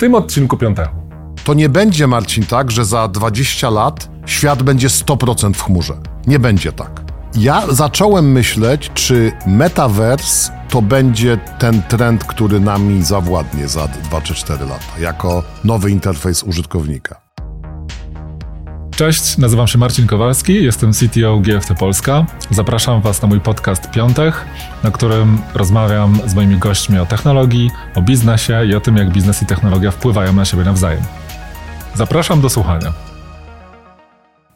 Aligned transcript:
tym 0.00 0.14
odcinku 0.14 0.56
piątego. 0.56 0.90
To 1.44 1.54
nie 1.54 1.68
będzie, 1.68 2.06
Marcin, 2.06 2.44
tak, 2.44 2.70
że 2.70 2.84
za 2.84 3.08
20 3.08 3.70
lat 3.70 4.10
świat 4.26 4.62
będzie 4.62 4.88
100% 4.88 5.54
w 5.54 5.62
chmurze. 5.62 5.94
Nie 6.26 6.38
będzie 6.38 6.72
tak. 6.72 7.00
Ja 7.36 7.62
zacząłem 7.70 8.32
myśleć, 8.32 8.90
czy 8.94 9.32
metaverse 9.46 10.52
to 10.68 10.82
będzie 10.82 11.38
ten 11.58 11.82
trend, 11.82 12.24
który 12.24 12.60
nami 12.60 13.02
zawładnie 13.02 13.68
za 13.68 13.88
2 13.88 14.20
czy 14.20 14.34
4 14.34 14.64
lata, 14.64 14.98
jako 15.00 15.42
nowy 15.64 15.90
interfejs 15.90 16.42
użytkownika. 16.42 17.20
Cześć, 19.00 19.38
nazywam 19.38 19.68
się 19.68 19.78
Marcin 19.78 20.06
Kowalski, 20.06 20.64
jestem 20.64 20.92
CTO 20.92 21.38
GFT 21.38 21.74
Polska. 21.78 22.26
Zapraszam 22.50 23.00
Was 23.00 23.22
na 23.22 23.28
mój 23.28 23.40
podcast 23.40 23.90
Piątek, 23.90 24.44
na 24.84 24.90
którym 24.90 25.38
rozmawiam 25.54 26.20
z 26.26 26.34
moimi 26.34 26.56
gośćmi 26.56 26.98
o 26.98 27.06
technologii, 27.06 27.70
o 27.94 28.02
biznesie 28.02 28.66
i 28.66 28.74
o 28.74 28.80
tym, 28.80 28.96
jak 28.96 29.10
biznes 29.10 29.42
i 29.42 29.46
technologia 29.46 29.90
wpływają 29.90 30.32
na 30.32 30.44
siebie 30.44 30.64
nawzajem. 30.64 31.02
Zapraszam 31.94 32.40
do 32.40 32.50
słuchania. 32.50 32.92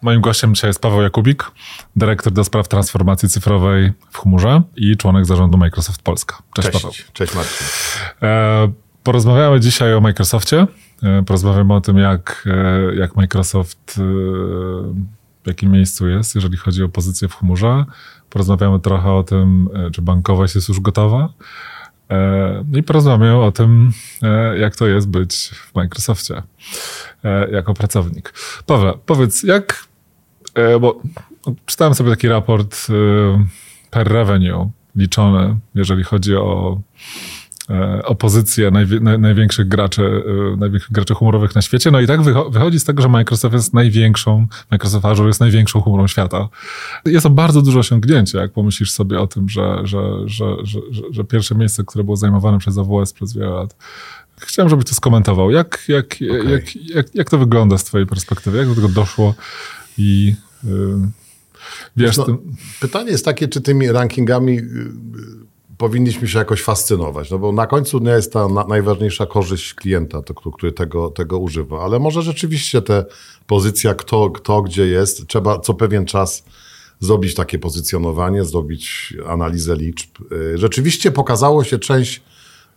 Moim 0.02 0.20
gościem 0.20 0.55
dzisiaj 0.55 0.70
jest 0.70 0.80
Paweł 0.80 1.02
Jakubik, 1.02 1.50
dyrektor 1.97 2.33
do 2.33 2.45
spraw 2.45 2.69
transformacji 2.69 3.28
cyfrowej 3.28 3.92
w 4.11 4.19
chmurze 4.19 4.62
i 4.77 4.97
członek 4.97 5.27
zarządu 5.27 5.58
Microsoft 5.58 6.02
Polska. 6.02 6.38
Cześć, 6.55 6.69
Cześć 6.69 6.83
Paweł. 6.83 6.98
Cześć 7.12 7.34
Marcin. 7.34 7.66
E, 8.22 8.72
porozmawiamy 9.02 9.61
dzisiaj 9.61 9.95
o 9.95 10.00
Microsoftie. 10.00 10.66
E, 11.04 11.22
porozmawiamy 11.22 11.74
o 11.74 11.80
tym, 11.80 11.98
jak, 11.98 12.44
e, 12.46 12.94
jak 12.94 13.16
Microsoft 13.16 13.98
e, 13.98 14.02
w 15.42 15.46
jakim 15.46 15.72
miejscu 15.72 16.08
jest, 16.08 16.34
jeżeli 16.34 16.56
chodzi 16.56 16.82
o 16.82 16.88
pozycję 16.88 17.28
w 17.28 17.34
chmurze. 17.34 17.84
Porozmawiamy 18.30 18.80
trochę 18.80 19.12
o 19.12 19.22
tym, 19.22 19.68
czy 19.92 20.02
bankowość 20.02 20.54
jest 20.54 20.68
już 20.68 20.80
gotowa. 20.80 21.28
No 22.64 22.78
i 22.78 22.82
porozmawiamy 22.82 23.36
o 23.36 23.52
tym, 23.52 23.92
jak 24.58 24.77
to 24.77 24.86
jest 24.86 25.08
być 25.08 25.50
w 25.54 25.74
Microsoftie 25.74 26.42
jako 27.52 27.74
pracownik. 27.74 28.32
Paweł, 28.66 28.98
powiedz, 29.06 29.42
jak 29.42 29.84
bo 30.80 31.00
czytałem 31.66 31.94
sobie 31.94 32.11
taki 32.11 32.28
raport 32.28 32.86
per 33.91 34.08
revenue 34.08 34.70
liczony, 34.96 35.56
jeżeli 35.74 36.05
chodzi 36.05 36.36
o 36.36 36.80
e, 37.70 38.03
o 38.05 38.15
pozycję 38.15 38.70
największych 39.19 39.69
graczy, 39.69 40.23
największych 40.59 40.93
graczy 40.93 41.15
chmurowych 41.15 41.55
na 41.55 41.62
świecie. 41.62 41.91
No 41.91 42.01
i 42.01 42.07
tak 42.07 42.23
wychodzi 42.51 42.81
z 42.81 42.84
tego, 42.84 43.03
że 43.03 43.09
Microsoft 43.09 43.55
jest 43.55 43.75
największą, 43.75 44.47
Microsoft 44.70 45.05
Azure 45.05 45.29
jest 45.29 45.41
największą 45.41 45.83
chmurą 45.83 46.07
świata. 46.07 46.48
Jest 47.05 47.23
to 47.23 47.31
bardzo 47.31 47.62
duże 47.62 47.79
osiągnięcie, 47.79 48.39
jak 48.39 48.53
pomyślisz 48.53 48.91
sobie 48.91 49.20
o 49.20 49.27
tym, 49.27 49.48
że, 49.48 49.81
że, 49.85 50.03
że, 50.27 50.57
że, 50.62 50.81
że 51.11 51.25
pierwsze 51.25 51.55
miejsce, 51.55 51.85
które 51.85 52.05
było 52.05 52.17
zajmowane 52.17 52.59
przez 52.59 52.79
AWS 52.79 53.12
przez 53.12 53.35
wiele 53.35 53.51
lat, 53.51 53.77
Chciałem, 54.41 54.70
żebyś 54.70 54.85
to 54.85 54.95
skomentował. 54.95 55.51
Jak, 55.51 55.85
jak, 55.89 56.07
okay. 56.07 56.51
jak, 56.51 56.77
jak, 56.77 57.15
jak 57.15 57.31
to 57.31 57.39
wygląda 57.39 57.79
z 57.79 57.85
twojej 57.85 58.07
perspektywy? 58.07 58.59
Jak 58.59 58.69
do 58.69 58.75
tego 58.75 58.89
doszło? 58.89 59.35
I 59.98 60.35
y, 60.65 60.69
wiesz... 61.97 62.17
No, 62.17 62.27
pytanie 62.81 63.11
jest 63.11 63.25
takie, 63.25 63.48
czy 63.48 63.61
tymi 63.61 63.92
rankingami 63.92 64.59
y, 64.59 64.62
y, 64.62 65.53
powinniśmy 65.78 66.28
się 66.28 66.39
jakoś 66.39 66.62
fascynować, 66.62 67.30
no 67.30 67.39
bo 67.39 67.53
na 67.53 67.67
końcu 67.67 67.98
nie 67.98 68.11
jest 68.11 68.33
ta 68.33 68.48
najważniejsza 68.48 69.27
korzyść 69.27 69.75
klienta, 69.75 70.22
to, 70.22 70.34
który 70.34 70.72
tego, 70.72 71.11
tego 71.11 71.39
używa, 71.39 71.84
ale 71.84 71.98
może 71.98 72.22
rzeczywiście 72.22 72.83
te 72.83 73.05
pozycja, 73.47 73.95
kto, 73.95 74.30
kto 74.30 74.62
gdzie 74.62 74.86
jest, 74.86 75.27
trzeba 75.27 75.58
co 75.58 75.75
pewien 75.75 76.06
czas 76.06 76.45
zrobić 77.00 77.34
takie 77.34 77.58
pozycjonowanie, 77.58 78.45
zrobić 78.45 79.14
analizę 79.27 79.77
liczb. 79.77 80.11
Rzeczywiście 80.55 81.11
pokazało 81.12 81.64
się 81.64 81.78
część 81.78 82.22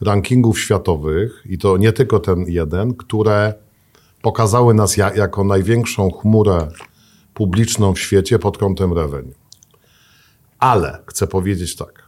rankingów 0.02 0.60
światowych, 0.60 1.44
i 1.50 1.58
to 1.58 1.78
nie 1.78 1.94
tylko 1.94 2.20
ten 2.20 2.46
jeden, 2.48 2.94
które 2.94 3.54
pokazały 4.22 4.74
nas 4.74 4.98
ja, 4.98 5.14
jako 5.16 5.44
największą 5.44 6.12
chmurę 6.12 6.68
publiczną 7.34 7.94
w 7.94 8.00
świecie 8.00 8.40
pod 8.40 8.58
kątem 8.58 8.94
revenue. 8.94 9.34
Ale 10.60 11.04
chcę 11.08 11.28
powiedzieć 11.28 11.76
tak. 11.76 12.07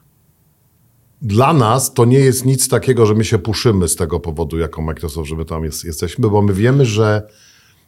Dla 1.21 1.53
nas 1.53 1.93
to 1.93 2.05
nie 2.05 2.19
jest 2.19 2.45
nic 2.45 2.67
takiego, 2.67 3.05
że 3.05 3.13
my 3.13 3.25
się 3.25 3.39
puszymy 3.39 3.87
z 3.87 3.95
tego 3.95 4.19
powodu, 4.19 4.57
jako 4.57 4.81
Microsoft, 4.81 5.29
że 5.29 5.35
my 5.35 5.45
tam 5.45 5.63
jest, 5.63 5.85
jesteśmy, 5.85 6.29
bo 6.29 6.41
my 6.41 6.53
wiemy, 6.53 6.85
że 6.85 7.27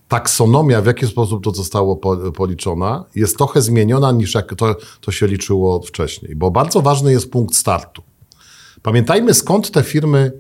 taksonomia, 0.07 0.81
w 0.81 0.85
jaki 0.85 1.07
sposób 1.07 1.43
to 1.43 1.51
zostało 1.51 1.95
policzona, 2.31 3.05
jest 3.15 3.37
trochę 3.37 3.61
zmieniona 3.61 4.11
niż 4.11 4.35
jak 4.35 4.55
to, 4.55 4.75
to 5.01 5.11
się 5.11 5.27
liczyło 5.27 5.81
wcześniej. 5.81 6.35
Bo 6.35 6.51
bardzo 6.51 6.81
ważny 6.81 7.11
jest 7.11 7.31
punkt 7.31 7.55
startu. 7.55 8.01
Pamiętajmy, 8.81 9.33
skąd 9.33 9.71
te 9.71 9.83
firmy, 9.83 10.31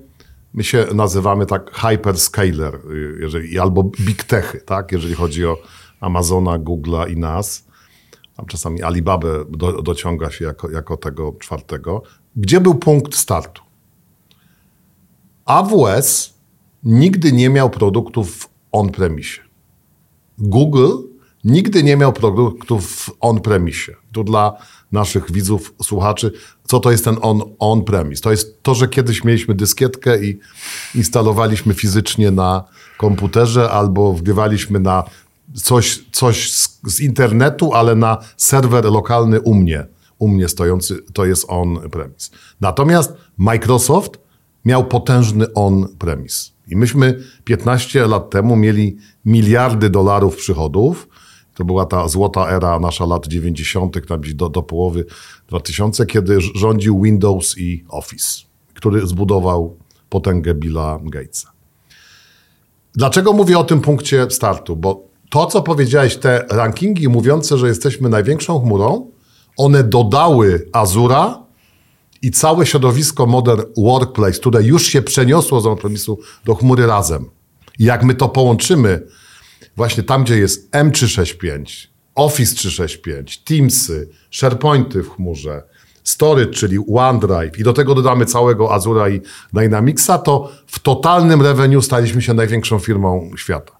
my 0.53 0.63
się 0.63 0.87
nazywamy 0.93 1.45
tak 1.45 1.71
hyperscaler, 1.73 2.79
jeżeli, 3.19 3.59
albo 3.59 3.83
big 3.83 4.23
techy, 4.23 4.61
tak, 4.61 4.91
jeżeli 4.91 5.13
chodzi 5.13 5.45
o 5.45 5.57
Amazona, 5.99 6.59
Google'a 6.59 7.11
i 7.11 7.17
nas. 7.17 7.65
Tam 8.37 8.45
czasami 8.45 8.83
Alibabę 8.83 9.45
do, 9.49 9.81
dociąga 9.81 10.31
się 10.31 10.45
jako, 10.45 10.71
jako 10.71 10.97
tego 10.97 11.35
czwartego. 11.39 12.03
Gdzie 12.35 12.61
był 12.61 12.75
punkt 12.75 13.15
startu? 13.15 13.61
AWS 15.45 16.33
nigdy 16.83 17.31
nie 17.31 17.49
miał 17.49 17.69
produktów 17.69 18.49
on-premisie. 18.71 19.41
Google 20.37 20.91
nigdy 21.43 21.83
nie 21.83 21.97
miał 21.97 22.13
produktów 22.13 23.09
on-premisie. 23.19 23.95
Tu 24.11 24.23
dla 24.23 24.57
naszych 24.91 25.31
widzów, 25.31 25.73
słuchaczy, 25.83 26.31
co 26.63 26.79
to 26.79 26.91
jest 26.91 27.05
ten 27.05 27.17
on-premise? 27.59 28.19
On 28.19 28.23
to 28.23 28.31
jest 28.31 28.63
to, 28.63 28.75
że 28.75 28.87
kiedyś 28.87 29.23
mieliśmy 29.23 29.55
dyskietkę 29.55 30.23
i 30.23 30.39
instalowaliśmy 30.95 31.73
fizycznie 31.73 32.31
na 32.31 32.63
komputerze 32.97 33.71
albo 33.71 34.13
wgrywaliśmy 34.13 34.79
na 34.79 35.03
coś, 35.53 36.03
coś 36.11 36.51
z, 36.51 36.79
z, 36.87 36.99
internetu, 36.99 37.73
ale 37.73 37.95
na 37.95 38.17
serwer 38.37 38.85
lokalny 38.85 39.41
u 39.41 39.55
mnie, 39.55 39.85
u 40.21 40.27
mnie 40.27 40.47
stojący, 40.47 40.99
to 41.13 41.25
jest 41.25 41.45
on-premise. 41.47 42.31
Natomiast 42.61 43.13
Microsoft 43.37 44.19
miał 44.65 44.85
potężny 44.85 45.53
on-premise. 45.53 46.51
I 46.67 46.75
myśmy 46.75 47.19
15 47.43 48.07
lat 48.07 48.29
temu 48.29 48.55
mieli 48.55 48.97
miliardy 49.25 49.89
dolarów 49.89 50.35
przychodów. 50.35 51.07
To 51.55 51.65
była 51.65 51.85
ta 51.85 52.07
złota 52.07 52.49
era 52.49 52.79
nasza 52.79 53.05
lat 53.05 53.27
90., 53.27 54.07
tam 54.07 54.21
do, 54.33 54.49
do 54.49 54.63
połowy 54.63 55.05
2000, 55.47 56.05
kiedy 56.05 56.41
rządził 56.55 57.01
Windows 57.01 57.57
i 57.57 57.85
Office, 57.89 58.41
który 58.73 59.07
zbudował 59.07 59.77
potęgę 60.09 60.53
Billa 60.53 60.99
Gatesa. 61.03 61.51
Dlaczego 62.93 63.33
mówię 63.33 63.59
o 63.59 63.63
tym 63.63 63.81
punkcie 63.81 64.27
startu? 64.29 64.75
Bo 64.75 65.07
to, 65.29 65.45
co 65.45 65.61
powiedziałeś, 65.61 66.17
te 66.17 66.45
rankingi 66.49 67.09
mówiące, 67.09 67.57
że 67.57 67.67
jesteśmy 67.67 68.09
największą 68.09 68.59
chmurą, 68.59 69.11
one 69.57 69.83
dodały 69.83 70.69
Azura 70.73 71.43
i 72.21 72.31
całe 72.31 72.65
środowisko 72.65 73.25
Modern 73.25 73.61
Workplace, 73.77 74.39
które 74.39 74.63
już 74.63 74.85
się 74.85 75.01
przeniosło 75.01 75.61
z 75.61 75.65
on-premisu 75.67 76.19
do 76.45 76.55
chmury 76.55 76.87
razem. 76.87 77.29
I 77.79 77.83
jak 77.83 78.03
my 78.03 78.15
to 78.15 78.29
połączymy, 78.29 79.07
właśnie 79.75 80.03
tam, 80.03 80.23
gdzie 80.23 80.37
jest 80.37 80.71
M365, 80.71 81.87
Office 82.15 82.55
365, 82.55 83.37
Teamsy, 83.37 84.09
SharePointy 84.31 85.03
w 85.03 85.09
chmurze, 85.09 85.63
Storage, 86.03 86.51
czyli 86.51 86.77
OneDrive 86.93 87.59
i 87.59 87.63
do 87.63 87.73
tego 87.73 87.95
dodamy 87.95 88.25
całego 88.25 88.73
Azura 88.73 89.09
i 89.09 89.21
Dynamicsa, 89.53 90.17
to 90.17 90.51
w 90.67 90.79
totalnym 90.79 91.41
revenue 91.41 91.81
staliśmy 91.81 92.21
się 92.21 92.33
największą 92.33 92.79
firmą 92.79 93.31
świata. 93.37 93.77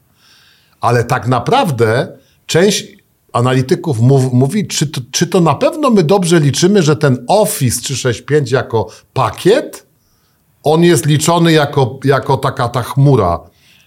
Ale 0.82 1.04
tak 1.04 1.28
naprawdę 1.28 2.18
część 2.46 3.01
analityków 3.34 4.00
mów, 4.00 4.34
mówi, 4.34 4.68
czy 4.68 4.88
to, 4.88 5.02
czy 5.12 5.28
to 5.28 5.42
na 5.42 5.56
pewno 5.56 5.90
my 5.90 6.04
dobrze 6.04 6.40
liczymy, 6.40 6.84
że 6.84 6.96
ten 6.96 7.26
Office 7.28 7.82
365 7.82 8.52
jako 8.52 8.88
pakiet, 9.14 9.86
on 10.64 10.84
jest 10.84 11.06
liczony 11.06 11.52
jako, 11.52 12.00
jako 12.04 12.38
taka 12.38 12.70
ta 12.70 12.84
chmura 12.84 13.40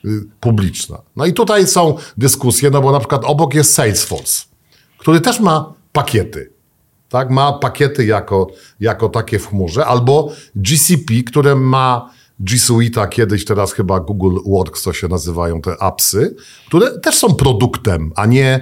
y, 0.04 0.08
publiczna. 0.40 0.98
No 1.16 1.26
i 1.26 1.32
tutaj 1.32 1.66
są 1.66 1.94
dyskusje, 2.18 2.70
no 2.70 2.80
bo 2.80 2.92
na 2.92 2.98
przykład 2.98 3.24
obok 3.24 3.54
jest 3.54 3.74
Salesforce, 3.74 4.44
który 4.98 5.20
też 5.20 5.40
ma 5.40 5.72
pakiety. 5.92 6.50
Tak, 7.08 7.30
ma 7.30 7.52
pakiety 7.52 8.04
jako, 8.04 8.46
jako 8.80 9.08
takie 9.08 9.38
w 9.38 9.46
chmurze, 9.46 9.86
albo 9.86 10.32
GCP, 10.56 11.22
które 11.26 11.54
ma 11.54 12.10
G 12.40 12.58
Suite, 12.58 13.08
kiedyś 13.08 13.44
teraz 13.44 13.72
chyba 13.72 14.00
Google 14.00 14.38
Works 14.46 14.82
to 14.82 14.92
się 14.92 15.08
nazywają 15.08 15.60
te 15.60 15.82
appsy, 15.82 16.36
które 16.66 16.98
też 17.00 17.14
są 17.14 17.34
produktem, 17.34 18.12
a 18.16 18.26
nie 18.26 18.60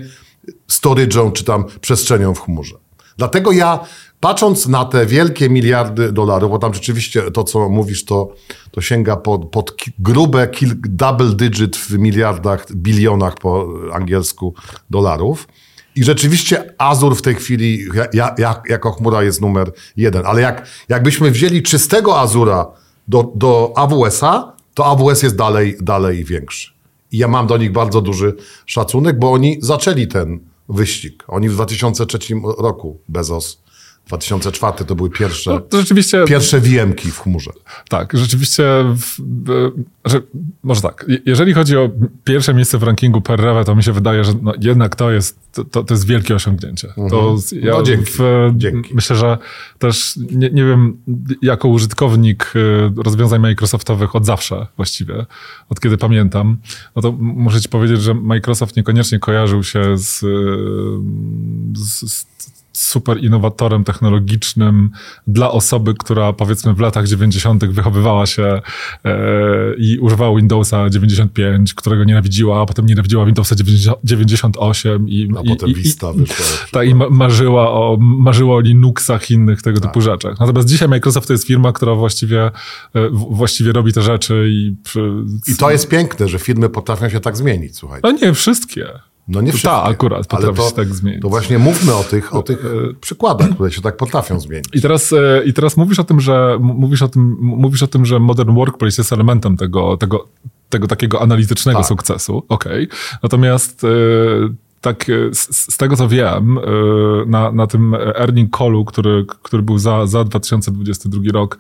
storage'ą 0.71 1.33
czy 1.33 1.45
tam 1.45 1.65
przestrzenią 1.81 2.35
w 2.35 2.41
chmurze. 2.41 2.75
Dlatego 3.17 3.53
ja 3.53 3.81
patrząc 4.21 4.67
na 4.67 4.85
te 4.85 5.07
wielkie 5.07 5.51
miliardy 5.51 6.13
dolarów, 6.13 6.51
bo 6.51 6.59
tam 6.59 6.75
rzeczywiście 6.75 7.31
to, 7.31 7.45
co 7.45 7.69
mówisz, 7.69 8.05
to, 8.05 8.35
to 8.71 8.81
sięga 8.81 9.17
pod, 9.17 9.51
pod 9.51 9.77
grube 9.99 10.49
kill, 10.49 10.75
double 10.77 11.35
digit 11.35 11.77
w 11.77 11.99
miliardach, 11.99 12.73
bilionach 12.73 13.35
po 13.35 13.69
angielsku 13.93 14.55
dolarów. 14.91 15.49
I 15.97 16.05
rzeczywiście 16.05 16.75
Azure 16.79 17.15
w 17.15 17.23
tej 17.23 17.35
chwili 17.35 17.89
ja, 18.13 18.35
ja, 18.39 18.63
jako 18.69 18.93
chmura 18.93 19.23
jest 19.23 19.41
numer 19.41 19.73
jeden. 19.97 20.27
Ale 20.27 20.41
jak, 20.41 20.67
jakbyśmy 20.89 21.31
wzięli 21.31 21.63
czystego 21.63 22.21
Azura 22.21 22.67
do, 23.09 23.33
do 23.35 23.73
AWS-a, 23.77 24.57
to 24.75 24.87
AWS 24.87 25.23
jest 25.23 25.37
dalej, 25.37 25.77
dalej 25.81 26.25
większy. 26.25 26.73
I 27.13 27.19
ja 27.19 27.29
mam 27.29 27.47
do 27.47 27.57
nich 27.57 27.73
bardzo 27.73 28.01
duży 28.01 28.35
szacunek, 28.67 29.19
bo 29.19 29.33
oni 29.33 29.57
zaczęli 29.61 30.07
ten 30.07 30.41
wyścig. 30.69 31.25
Oni 31.29 31.49
w 31.49 31.53
2003 31.53 32.19
roku, 32.59 33.01
Bezos, 33.09 33.62
2004 34.07 34.85
to 34.85 34.95
były 34.95 35.11
pierwsze, 35.11 35.51
No, 35.51 35.61
to 35.61 35.79
pierwsze 36.27 36.61
VM-ki 36.61 37.11
w 37.11 37.19
chmurze. 37.19 37.51
Tak, 37.89 38.13
rzeczywiście, 38.19 38.65
w, 38.97 39.17
że, 40.05 40.21
może 40.63 40.81
tak, 40.81 41.05
je- 41.09 41.19
jeżeli 41.27 41.53
chodzi 41.53 41.77
o 41.77 41.91
pierwsze 42.25 42.55
miejsce 42.55 42.79
w 42.79 42.83
rankingu 42.83 43.21
per 43.21 43.41
to 43.67 43.75
mi 43.75 43.83
się 43.83 43.93
wydaje, 43.93 44.25
że 44.25 44.33
no, 44.43 44.53
jednak 44.61 44.97
to 44.97 45.11
jest, 45.11 45.39
to, 45.71 45.85
to 45.85 45.95
jest 45.95 46.07
wielkie 46.07 46.35
osiągnięcie. 46.35 46.89
To 47.11 47.39
z- 47.39 47.53
ja 47.53 47.73
No, 47.73 47.83
dzięki. 47.83 48.13
W, 48.13 48.53
Dzięki. 48.57 48.95
Myślę, 48.95 49.17
że 49.17 49.39
też, 49.79 50.17
nie, 50.17 50.51
nie 50.51 50.65
wiem, 50.65 50.97
jako 51.43 51.69
użytkownik 51.69 52.53
y, 52.57 53.03
rozwiązań 53.03 53.41
Microsoftowych 53.41 54.17
od 54.17 54.27
zawsze 54.27 54.67
właściwie, 54.77 55.27
od 55.69 55.81
kiedy 55.81 55.99
pamiętam, 55.99 56.57
no 56.97 57.03
to 57.03 57.13
muszę 57.13 57.61
ci 57.61 57.69
powiedzieć, 57.69 58.03
że 58.03 58.15
Microsoft 58.15 58.77
niekoniecznie 58.77 59.19
kojarzył 59.19 59.63
się 59.63 59.99
z, 59.99 60.23
y, 60.23 60.27
z, 61.75 62.13
z 62.13 62.27
super 62.85 63.25
innowatorem 63.25 63.85
technologicznym 63.85 64.91
dla 65.27 65.51
osoby, 65.51 65.95
która 65.99 66.33
powiedzmy 66.33 66.75
w 66.75 66.81
latach 66.81 67.07
90. 67.09 67.65
wychowywała 67.65 68.27
się 68.27 68.43
e, 69.05 69.13
i 69.79 69.99
używała 69.99 70.37
Windowsa 70.37 70.91
95, 70.91 71.75
którego 71.75 72.05
nienawidziła, 72.05 72.63
a 72.63 72.67
potem 72.67 72.87
nienawidziła 72.87 73.25
Windowsa 73.27 73.55
90, 73.57 73.99
98 74.05 75.09
i, 75.09 75.29
A 75.39 75.41
i, 75.41 75.49
potem 75.49 75.69
i, 75.71 75.75
Vista 75.75 76.11
i, 76.11 76.19
wyszła. 76.19 76.47
tak, 76.73 76.89
i 76.89 76.95
ma- 76.95 77.11
marzyła 77.11 77.71
o, 77.73 77.97
marzyła 78.01 78.57
o 78.57 78.61
Linuxach 78.61 79.31
i 79.31 79.35
innych 79.35 79.63
tego 79.63 79.81
Tak. 79.81 79.91
typu 79.91 80.01
rzeczach. 80.01 80.41
Natomiast 80.41 80.69
dzisiaj 80.69 80.89
Microsoft 80.89 81.27
to 81.27 81.33
jest 81.33 81.47
firma, 81.47 81.73
która 81.73 81.95
właściwie, 81.95 82.45
e, 82.47 82.51
właściwie 83.11 83.73
robi 83.73 83.93
te 83.93 84.03
rzeczy 84.03 84.47
i... 84.51 84.77
przy- 84.85 85.13
I 85.49 85.57
to 85.57 85.71
jest 85.71 85.89
piękne, 85.89 86.29
że 86.29 86.39
firmy 86.39 86.69
potrafią 86.69 87.09
się 87.09 87.21
tak 87.21 87.37
zmienić, 87.37 87.77
słuchajcie. 87.77 88.09
No 88.13 88.27
nie 88.27 88.35
wszystkie. 88.35 88.87
No 89.29 89.41
nie 89.41 89.53
wszystkie. 89.53 89.69
Ta 89.69 89.83
akurat 89.83 90.35
ale 90.35 90.47
potrafi 90.47 90.57
to, 90.57 90.69
się 90.69 90.75
tak 90.75 90.95
zmienić. 90.95 91.23
To 91.23 91.29
właśnie 91.29 91.59
mówmy 91.59 91.95
o 91.95 92.05
tych, 92.05 92.35
o 92.35 92.43
tych 92.43 92.65
e, 92.65 92.95
przykładach, 93.01 93.51
które 93.51 93.71
się 93.71 93.83
tak 93.83 93.97
potrafią 93.97 94.41
zmienić. 94.41 94.69
I 94.75 94.81
teraz, 94.81 95.13
e, 95.13 95.43
I 95.45 95.53
teraz 95.53 95.77
mówisz 95.77 95.99
o 95.99 96.05
tym, 96.05 96.21
że 96.21 96.59
mówisz 96.61 97.03
o 97.03 97.09
tym, 97.09 97.37
mówisz 97.41 97.83
o 97.83 97.87
tym, 97.87 98.07
że 98.07 98.19
Modern 98.19 98.55
Workplace 98.55 99.03
jest 99.03 99.13
elementem 99.13 99.57
tego, 99.57 99.97
tego, 99.97 100.29
tego 100.69 100.87
takiego 100.87 101.23
analitycznego 101.23 101.79
Tak. 101.79 101.89
sukcesu. 101.89 102.43
Okej. 102.49 102.89
Natomiast 103.23 103.85
e, 103.85 103.89
tak 104.81 105.05
z, 105.33 105.73
z 105.73 105.77
tego 105.77 105.97
co 105.97 106.09
wiem, 106.09 106.59
na, 107.27 107.53
na 107.53 107.67
tym 107.67 107.95
earning 107.95 108.57
callu, 108.57 108.85
który, 108.85 109.27
który 109.43 109.63
był 109.63 109.79
za, 109.79 110.07
za 110.07 110.25
2022 110.25 111.21
rok, 111.33 111.59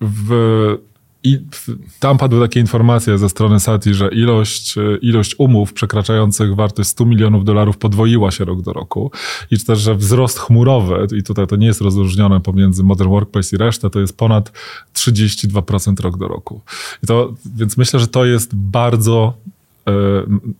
w, 0.00 0.78
i 1.24 1.38
tam 1.98 2.18
padły 2.18 2.40
takie 2.40 2.60
informacje 2.60 3.18
ze 3.18 3.28
strony 3.28 3.60
SATI, 3.60 3.94
że 3.94 4.08
ilość, 4.08 4.78
e, 4.78 4.96
ilość 5.02 5.34
umów 5.38 5.72
przekraczających 5.72 6.54
wartość 6.54 6.88
100 6.88 7.04
milionów 7.04 7.44
dolarów 7.44 7.78
podwoiła 7.78 8.30
się 8.30 8.44
rok 8.44 8.62
do 8.62 8.72
roku 8.72 9.10
i 9.50 9.58
też, 9.58 9.80
że 9.80 9.94
wzrost 9.94 10.38
chmurowy, 10.38 11.06
i 11.18 11.22
tutaj 11.22 11.46
to 11.46 11.56
nie 11.56 11.66
jest 11.66 11.80
rozróżnione 11.80 12.40
pomiędzy 12.40 12.82
Modern 12.82 13.10
Workplace 13.10 13.56
i 13.56 13.58
resztę, 13.58 13.90
to 13.90 14.00
jest 14.00 14.16
ponad 14.16 14.52
32% 14.94 16.00
rok 16.00 16.18
do 16.18 16.28
roku. 16.28 16.60
I 17.02 17.06
to, 17.06 17.34
więc 17.56 17.76
myślę, 17.76 18.00
że 18.00 18.08
to 18.08 18.24
jest 18.24 18.54
bardzo, 18.54 19.34
e, 19.88 19.92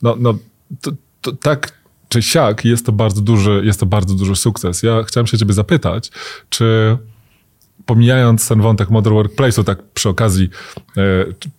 no, 0.02 0.16
no 0.18 0.34
to, 0.80 0.90
to, 1.20 1.32
tak 1.32 1.80
czy 2.08 2.22
siak 2.22 2.64
jest 2.64 2.86
to 2.86 2.92
bardzo 2.92 3.20
duży, 3.20 3.62
jest 3.64 3.80
to 3.80 3.86
bardzo 3.86 4.14
duży 4.14 4.36
sukces. 4.36 4.82
Ja 4.82 5.02
chciałem 5.02 5.26
się 5.26 5.38
ciebie 5.38 5.52
zapytać, 5.52 6.10
czy 6.48 6.98
pomijając 7.90 8.48
ten 8.48 8.60
wątek 8.60 8.90
Modern 8.90 9.16
Workplace'u, 9.16 9.64
tak 9.64 9.82
przy 9.94 10.08
okazji 10.08 10.48
e, 10.96 11.02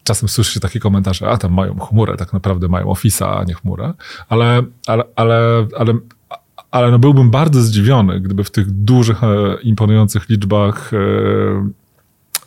czasem 0.04 0.30
słyszy 0.30 0.54
się 0.54 0.60
takie 0.60 0.80
komentarze, 0.80 1.30
a 1.30 1.38
tam 1.38 1.54
mają 1.54 1.80
chmurę, 1.80 2.18
tak 2.18 2.33
naprawdę 2.33 2.68
mają 2.68 2.86
Office'a, 2.86 3.38
a 3.39 3.44
nie 3.44 3.54
chmurę, 3.54 3.94
ale, 4.30 4.63
ale, 4.88 5.04
ale, 5.16 5.68
ale, 5.78 5.94
ale 6.72 6.92
no 6.92 7.00
byłbym 7.00 7.31
bardzo 7.31 7.62
zdziwiony, 7.62 8.19
gdyby 8.19 8.44
w 8.44 8.51
tych 8.51 8.72
dużych, 8.72 9.24
e, 9.24 9.28
imponujących 9.63 10.30
liczbach 10.30 10.92
e, 10.94 10.98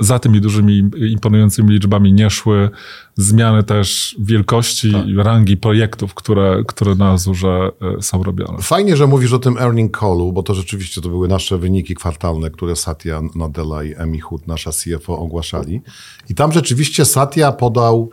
za 0.01 0.19
tymi 0.19 0.41
dużymi, 0.41 0.91
imponującymi 1.11 1.71
liczbami 1.71 2.13
nie 2.13 2.31
szły 2.31 2.71
zmiany 3.17 3.63
też 3.63 4.17
wielkości 4.19 4.93
i 5.07 5.17
rangi 5.17 5.57
projektów, 5.57 6.15
które, 6.15 6.63
które 6.67 6.95
na 6.95 7.11
Azurze 7.11 7.71
e, 7.99 8.03
są 8.03 8.23
robione. 8.23 8.59
Fajnie, 8.63 8.97
że 8.97 9.07
mówisz 9.07 9.33
o 9.33 9.39
tym 9.39 9.59
earning 9.59 9.99
callu, 9.99 10.33
bo 10.33 10.43
to 10.43 10.55
rzeczywiście 10.55 11.01
to 11.01 11.09
były 11.09 11.29
nasze 11.29 11.59
wyniki 11.59 11.95
kwartalne, 11.95 12.51
które 12.51 12.77
Satya 12.77 13.21
Nadella 13.35 13.85
i 13.85 13.95
Emi 13.97 14.21
Hood, 14.21 14.47
nasza 14.47 14.71
CFO, 14.71 15.19
ogłaszali. 15.19 15.83
I 16.29 16.35
tam 16.35 16.53
rzeczywiście 16.53 17.05
Satya 17.05 17.53
podał 17.59 18.11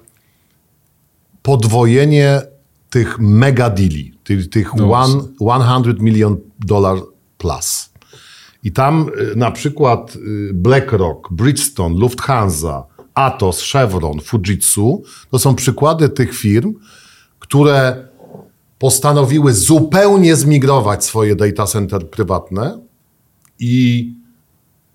podwojenie 1.42 2.42
tych 2.90 3.20
mega 3.20 3.70
deali, 3.70 4.14
tych, 4.24 4.50
tych 4.50 4.76
No 4.76 4.92
one, 4.92 5.22
100 5.84 5.94
million 6.00 6.38
dollar 6.60 6.98
plus. 7.38 7.91
I 8.64 8.72
tam 8.72 9.10
y, 9.32 9.36
na 9.36 9.52
przykład 9.52 10.16
y, 10.16 10.54
BlackRock, 10.54 11.32
Bridgestone, 11.32 12.00
Lufthansa, 12.00 12.84
Atos, 13.14 13.62
Chevron, 13.72 14.20
Fujitsu 14.20 15.04
to 15.32 15.40
są 15.40 15.56
przykłady 15.56 16.10
tych 16.10 16.38
firm, 16.38 16.74
które 17.40 18.08
postanowiły 18.80 19.54
zupełnie 19.54 20.36
zmigrować 20.36 21.06
swoje 21.06 21.36
data 21.36 21.66
center 21.66 22.10
prywatne 22.10 22.80
i 23.60 24.14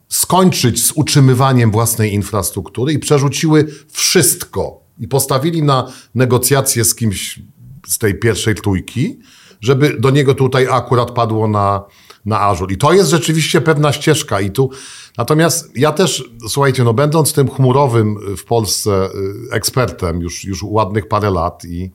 skończyć 0.09 0.85
z 0.85 0.93
utrzymywaniem 0.93 1.71
własnej 1.71 2.15
infrastruktury 2.15 2.93
i 2.93 2.99
przerzuciły 2.99 3.67
wszystko. 3.89 4.81
I 4.99 5.09
postawili 5.09 5.63
na 5.63 5.93
negocjacje 6.15 6.85
z 6.85 6.95
kimś 6.95 7.41
z 7.87 7.99
tej 7.99 8.19
pierwszej 8.19 8.55
trójki, 8.55 9.19
żeby 9.61 10.01
do 10.01 10.11
niego 10.11 10.35
tutaj 10.35 10.67
akurat 10.71 11.11
padło 11.11 11.49
na, 11.49 11.85
na 12.27 12.41
Azure. 12.41 12.75
I 12.75 12.77
to 12.77 12.93
jest 12.93 13.11
rzeczywiście 13.11 13.61
pewna 13.61 13.93
ścieżka 13.93 14.41
i 14.41 14.51
tu 14.51 14.71
Natomiast 15.17 15.71
ja 15.77 15.93
też, 15.93 16.31
słuchajcie, 16.49 16.85
no 16.85 16.95
będąc 16.95 17.33
tym 17.33 17.51
chmurowym 17.51 18.37
w 18.37 18.45
Polsce 18.45 19.09
y, 19.51 19.53
ekspertem 19.53 20.21
już, 20.21 20.45
już 20.45 20.63
ładnych 20.63 21.09
parę 21.09 21.31
lat 21.31 21.65
i 21.65 21.93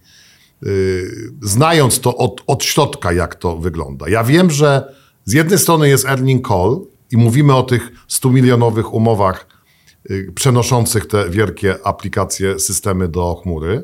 y, 0.64 1.32
znając 1.42 2.00
to 2.00 2.18
od, 2.18 2.44
od 2.48 2.64
środka, 2.64 3.14
jak 3.14 3.36
to 3.36 3.58
wygląda. 3.58 4.10
Ja 4.10 4.24
wiem, 4.24 4.52
że 4.52 4.94
z 5.26 5.34
jednej 5.34 5.60
strony 5.60 5.90
jest 5.90 6.06
earning 6.06 6.48
call 6.48 6.82
i 7.12 7.18
mówimy 7.18 7.56
o 7.56 7.64
tych 7.64 7.92
100 8.08 8.30
milionowych 8.30 8.94
umowach 8.94 9.48
y, 10.12 10.32
przenoszących 10.36 11.08
te 11.08 11.30
wielkie 11.30 11.76
aplikacje, 11.88 12.60
systemy 12.60 13.08
do 13.08 13.36
chmury, 13.44 13.84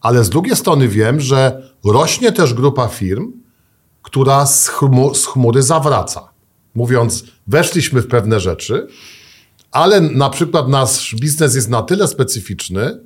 ale 0.00 0.24
z 0.24 0.30
drugiej 0.30 0.56
strony 0.56 0.88
wiem, 0.88 1.20
że 1.20 1.70
rośnie 1.84 2.32
też 2.32 2.54
grupa 2.54 2.88
firm, 2.88 3.32
która 4.04 4.46
z, 4.46 4.68
chmu, 4.68 5.14
z 5.14 5.26
chmury 5.26 5.62
zawraca. 5.62 6.28
Mówiąc, 6.74 7.24
weszliśmy 7.46 8.02
w 8.02 8.06
pewne 8.06 8.40
rzeczy, 8.40 8.86
ale 9.72 10.00
na 10.00 10.30
przykład 10.30 10.68
nasz 10.68 11.14
biznes 11.20 11.54
jest 11.54 11.68
na 11.68 11.82
tyle 11.82 12.08
specyficzny 12.08 13.00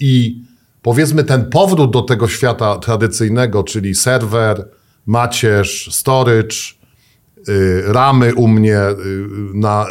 i 0.00 0.42
powiedzmy 0.82 1.24
ten 1.24 1.50
powrót 1.50 1.92
do 1.92 2.02
tego 2.02 2.28
świata 2.28 2.78
tradycyjnego, 2.78 3.64
czyli 3.64 3.94
serwer, 3.94 4.68
macierz, 5.06 5.88
storage, 5.92 6.56
y, 7.48 7.82
ramy 7.86 8.34
u 8.34 8.48
mnie 8.48 8.80
y, 8.80 8.96
na, 9.54 9.86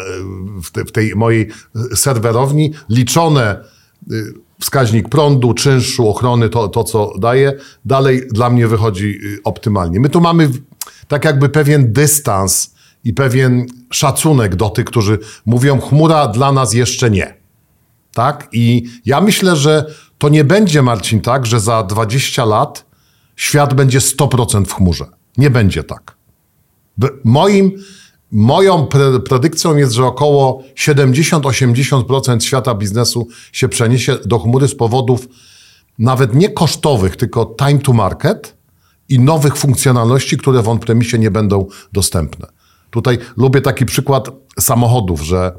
y, 0.57 0.61
w, 0.61 0.71
te, 0.71 0.85
w 0.85 0.91
tej 0.91 1.15
mojej 1.15 1.49
serwerowni, 1.95 2.73
liczone 2.89 3.63
wskaźnik 4.59 5.09
prądu, 5.09 5.53
czynszu, 5.53 6.09
ochrony, 6.09 6.49
to, 6.49 6.67
to 6.67 6.83
co 6.83 7.11
daje, 7.19 7.53
dalej 7.85 8.21
dla 8.31 8.49
mnie 8.49 8.67
wychodzi 8.67 9.05
y, 9.05 9.43
optymalnie. 9.43 9.99
My 9.99 10.09
tu 10.09 10.21
mamy 10.21 10.49
tak 11.07 11.25
jakby 11.25 11.49
pewien 11.49 11.93
dystans 11.93 12.75
i 13.03 13.13
pewien 13.13 13.65
szacunek 13.91 14.55
do 14.55 14.69
tych, 14.69 14.85
którzy 14.85 15.19
mówią, 15.45 15.79
chmura 15.79 16.27
dla 16.27 16.51
nas 16.51 16.73
jeszcze 16.73 17.09
nie. 17.09 17.33
Tak? 18.13 18.47
I 18.51 18.85
ja 19.05 19.21
myślę, 19.21 19.55
że 19.55 19.85
to 20.17 20.29
nie 20.29 20.43
będzie, 20.43 20.81
Marcin, 20.81 21.21
tak, 21.21 21.45
że 21.45 21.59
za 21.59 21.83
20 21.83 22.45
lat 22.45 22.85
świat 23.35 23.73
będzie 23.73 23.99
100% 23.99 24.65
w 24.65 24.73
chmurze. 24.73 25.05
Nie 25.37 25.49
będzie 25.49 25.83
tak. 25.83 26.15
Moim, 27.23 27.71
moją 28.31 28.85
pre- 28.85 29.19
predykcją 29.19 29.77
jest, 29.77 29.93
że 29.93 30.05
około 30.05 30.63
70-80% 30.75 32.39
świata 32.39 32.75
biznesu 32.75 33.27
się 33.51 33.69
przeniesie 33.69 34.17
do 34.25 34.39
chmury 34.39 34.67
z 34.67 34.75
powodów 34.75 35.27
nawet 35.99 36.35
nie 36.35 36.49
kosztowych, 36.49 37.15
tylko 37.15 37.55
time 37.59 37.79
to 37.79 37.93
market 37.93 38.57
i 39.09 39.19
nowych 39.19 39.55
funkcjonalności, 39.55 40.37
które 40.37 40.61
w 40.61 40.69
on-premisie 40.69 41.19
nie 41.19 41.31
będą 41.31 41.67
dostępne. 41.93 42.47
Tutaj 42.89 43.17
lubię 43.37 43.61
taki 43.61 43.85
przykład 43.85 44.29
samochodów, 44.59 45.21
że 45.21 45.51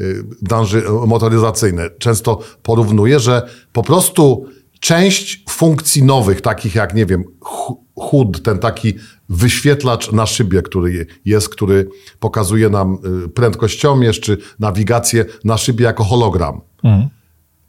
y, 0.00 0.24
branży 0.42 0.84
motoryzacyjnej 1.06 1.88
często 1.98 2.38
porównuję, 2.62 3.20
że 3.20 3.48
po 3.72 3.82
prostu 3.82 4.46
część 4.82 5.44
funkcji 5.50 6.02
nowych, 6.02 6.40
takich 6.40 6.74
jak, 6.74 6.94
nie 6.94 7.06
wiem, 7.06 7.24
hu- 7.40 7.84
HUD, 7.98 8.42
ten 8.42 8.58
taki 8.58 8.94
wyświetlacz 9.28 10.12
na 10.12 10.26
szybie, 10.26 10.62
który 10.62 10.92
je- 10.92 11.06
jest, 11.24 11.48
który 11.48 11.88
pokazuje 12.20 12.68
nam 12.68 12.98
y, 13.24 13.28
prędkościomierz 13.28 14.20
czy 14.20 14.38
nawigację 14.58 15.24
na 15.44 15.58
szybie 15.58 15.84
jako 15.84 16.04
hologram 16.04 16.60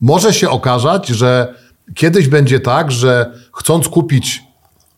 może 0.02 0.34
się 0.34 0.50
okazać, 0.50 1.08
że 1.08 1.54
kiedyś 1.96 2.28
będzie 2.28 2.60
tak, 2.60 2.92
że 2.92 3.40
chcąc 3.54 3.88
kupić 3.90 4.42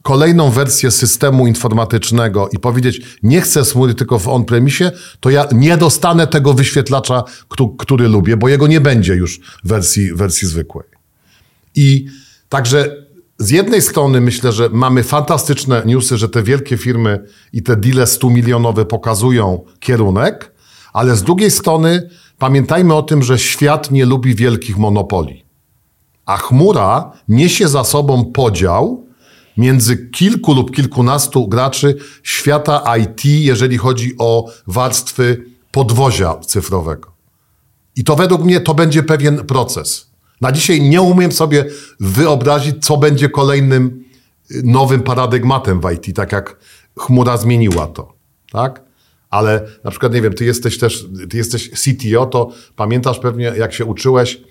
kolejną 0.01 0.49
wersję 0.51 0.91
systemu 0.91 1.47
informatycznego 1.47 2.49
i 2.53 2.59
powiedzieć, 2.59 3.01
nie 3.23 3.41
chcę 3.41 3.63
chmury 3.63 3.93
tylko 3.93 4.19
w 4.19 4.27
on-premisie, 4.27 4.91
to 5.19 5.29
ja 5.29 5.45
nie 5.51 5.77
dostanę 5.77 6.27
tego 6.27 6.53
wyświetlacza, 6.53 7.23
który, 7.49 7.69
który 7.77 8.07
lubię, 8.07 8.37
bo 8.37 8.49
jego 8.49 8.67
nie 8.67 8.81
będzie 8.81 9.13
już 9.15 9.39
w 9.63 9.67
wersji, 9.67 10.13
wersji 10.13 10.47
zwykłej. 10.47 10.94
I 11.75 12.05
także 12.49 13.05
z 13.37 13.49
jednej 13.49 13.81
strony 13.81 14.21
myślę, 14.21 14.51
że 14.51 14.69
mamy 14.69 15.03
fantastyczne 15.03 15.83
newsy, 15.85 16.17
że 16.17 16.29
te 16.29 16.43
wielkie 16.43 16.77
firmy 16.77 17.25
i 17.53 17.63
te 17.63 17.75
deale 17.75 18.07
100 18.07 18.29
milionowe 18.29 18.85
pokazują 18.85 19.63
kierunek, 19.79 20.51
ale 20.93 21.15
z 21.15 21.23
drugiej 21.23 21.51
strony 21.51 22.09
pamiętajmy 22.37 22.93
o 22.93 23.03
tym, 23.03 23.23
że 23.23 23.39
świat 23.39 23.91
nie 23.91 24.05
lubi 24.05 24.35
wielkich 24.35 24.77
monopoli. 24.77 25.45
A 26.25 26.37
chmura 26.37 27.11
niesie 27.27 27.67
za 27.67 27.83
sobą 27.83 28.25
podział 28.25 29.05
między 29.57 30.09
kilku 30.09 30.53
lub 30.53 30.75
kilkunastu 30.75 31.47
graczy 31.47 31.95
świata 32.23 32.97
IT, 32.97 33.25
jeżeli 33.25 33.77
chodzi 33.77 34.13
o 34.17 34.51
warstwy 34.67 35.45
podwozia 35.71 36.35
cyfrowego. 36.35 37.15
I 37.95 38.03
to 38.03 38.15
według 38.15 38.43
mnie 38.43 38.59
to 38.59 38.73
będzie 38.73 39.03
pewien 39.03 39.45
proces. 39.45 40.14
Na 40.41 40.51
dzisiaj 40.51 40.81
nie 40.81 41.01
umiem 41.01 41.31
sobie 41.31 41.65
wyobrazić, 41.99 42.85
co 42.85 42.97
będzie 42.97 43.29
kolejnym 43.29 44.03
y, 44.51 44.61
nowym 44.63 45.01
paradygmatem 45.01 45.81
w 45.81 45.91
IT, 45.91 46.15
tak 46.15 46.31
jak 46.31 46.57
chmura 46.99 47.37
zmieniła 47.37 47.87
to. 47.87 48.13
Tak? 48.51 48.81
Ale 49.29 49.67
na 49.83 49.91
przykład, 49.91 50.13
nie 50.13 50.21
wiem, 50.21 50.33
ty 50.33 50.45
jesteś 50.45 50.77
też, 50.77 51.05
ty 51.29 51.37
jesteś 51.37 51.71
CTO, 51.71 52.25
to 52.25 52.51
pamiętasz 52.75 53.19
pewnie, 53.19 53.45
jak 53.57 53.73
się 53.73 53.85
uczyłeś, 53.85 54.41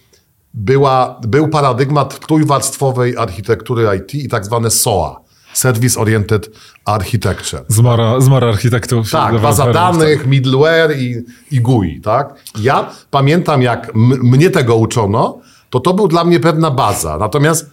była, 0.54 1.20
był 1.28 1.48
paradygmat 1.48 2.26
trójwarstwowej 2.26 3.16
architektury 3.16 3.88
IT 3.96 4.14
i 4.14 4.28
tak 4.28 4.44
zwane 4.44 4.70
SOA. 4.70 5.24
Service 5.54 6.00
Oriented 6.00 6.50
Architecture. 6.84 7.64
Zmara, 7.68 8.20
zmara 8.20 8.48
architektów. 8.48 9.10
Tak, 9.10 9.40
baza 9.40 9.72
danych, 9.72 10.26
middleware 10.26 10.98
i, 10.98 11.24
i 11.50 11.60
GUI, 11.60 12.00
tak? 12.00 12.34
Ja 12.58 12.90
pamiętam, 13.10 13.62
jak 13.62 13.94
mnie 13.94 14.50
tego 14.50 14.76
uczono, 14.76 15.40
to 15.74 15.80
to 15.80 15.94
był 15.94 16.08
dla 16.08 16.24
mnie 16.24 16.40
pewna 16.40 16.70
baza. 16.70 17.18
Natomiast 17.18 17.70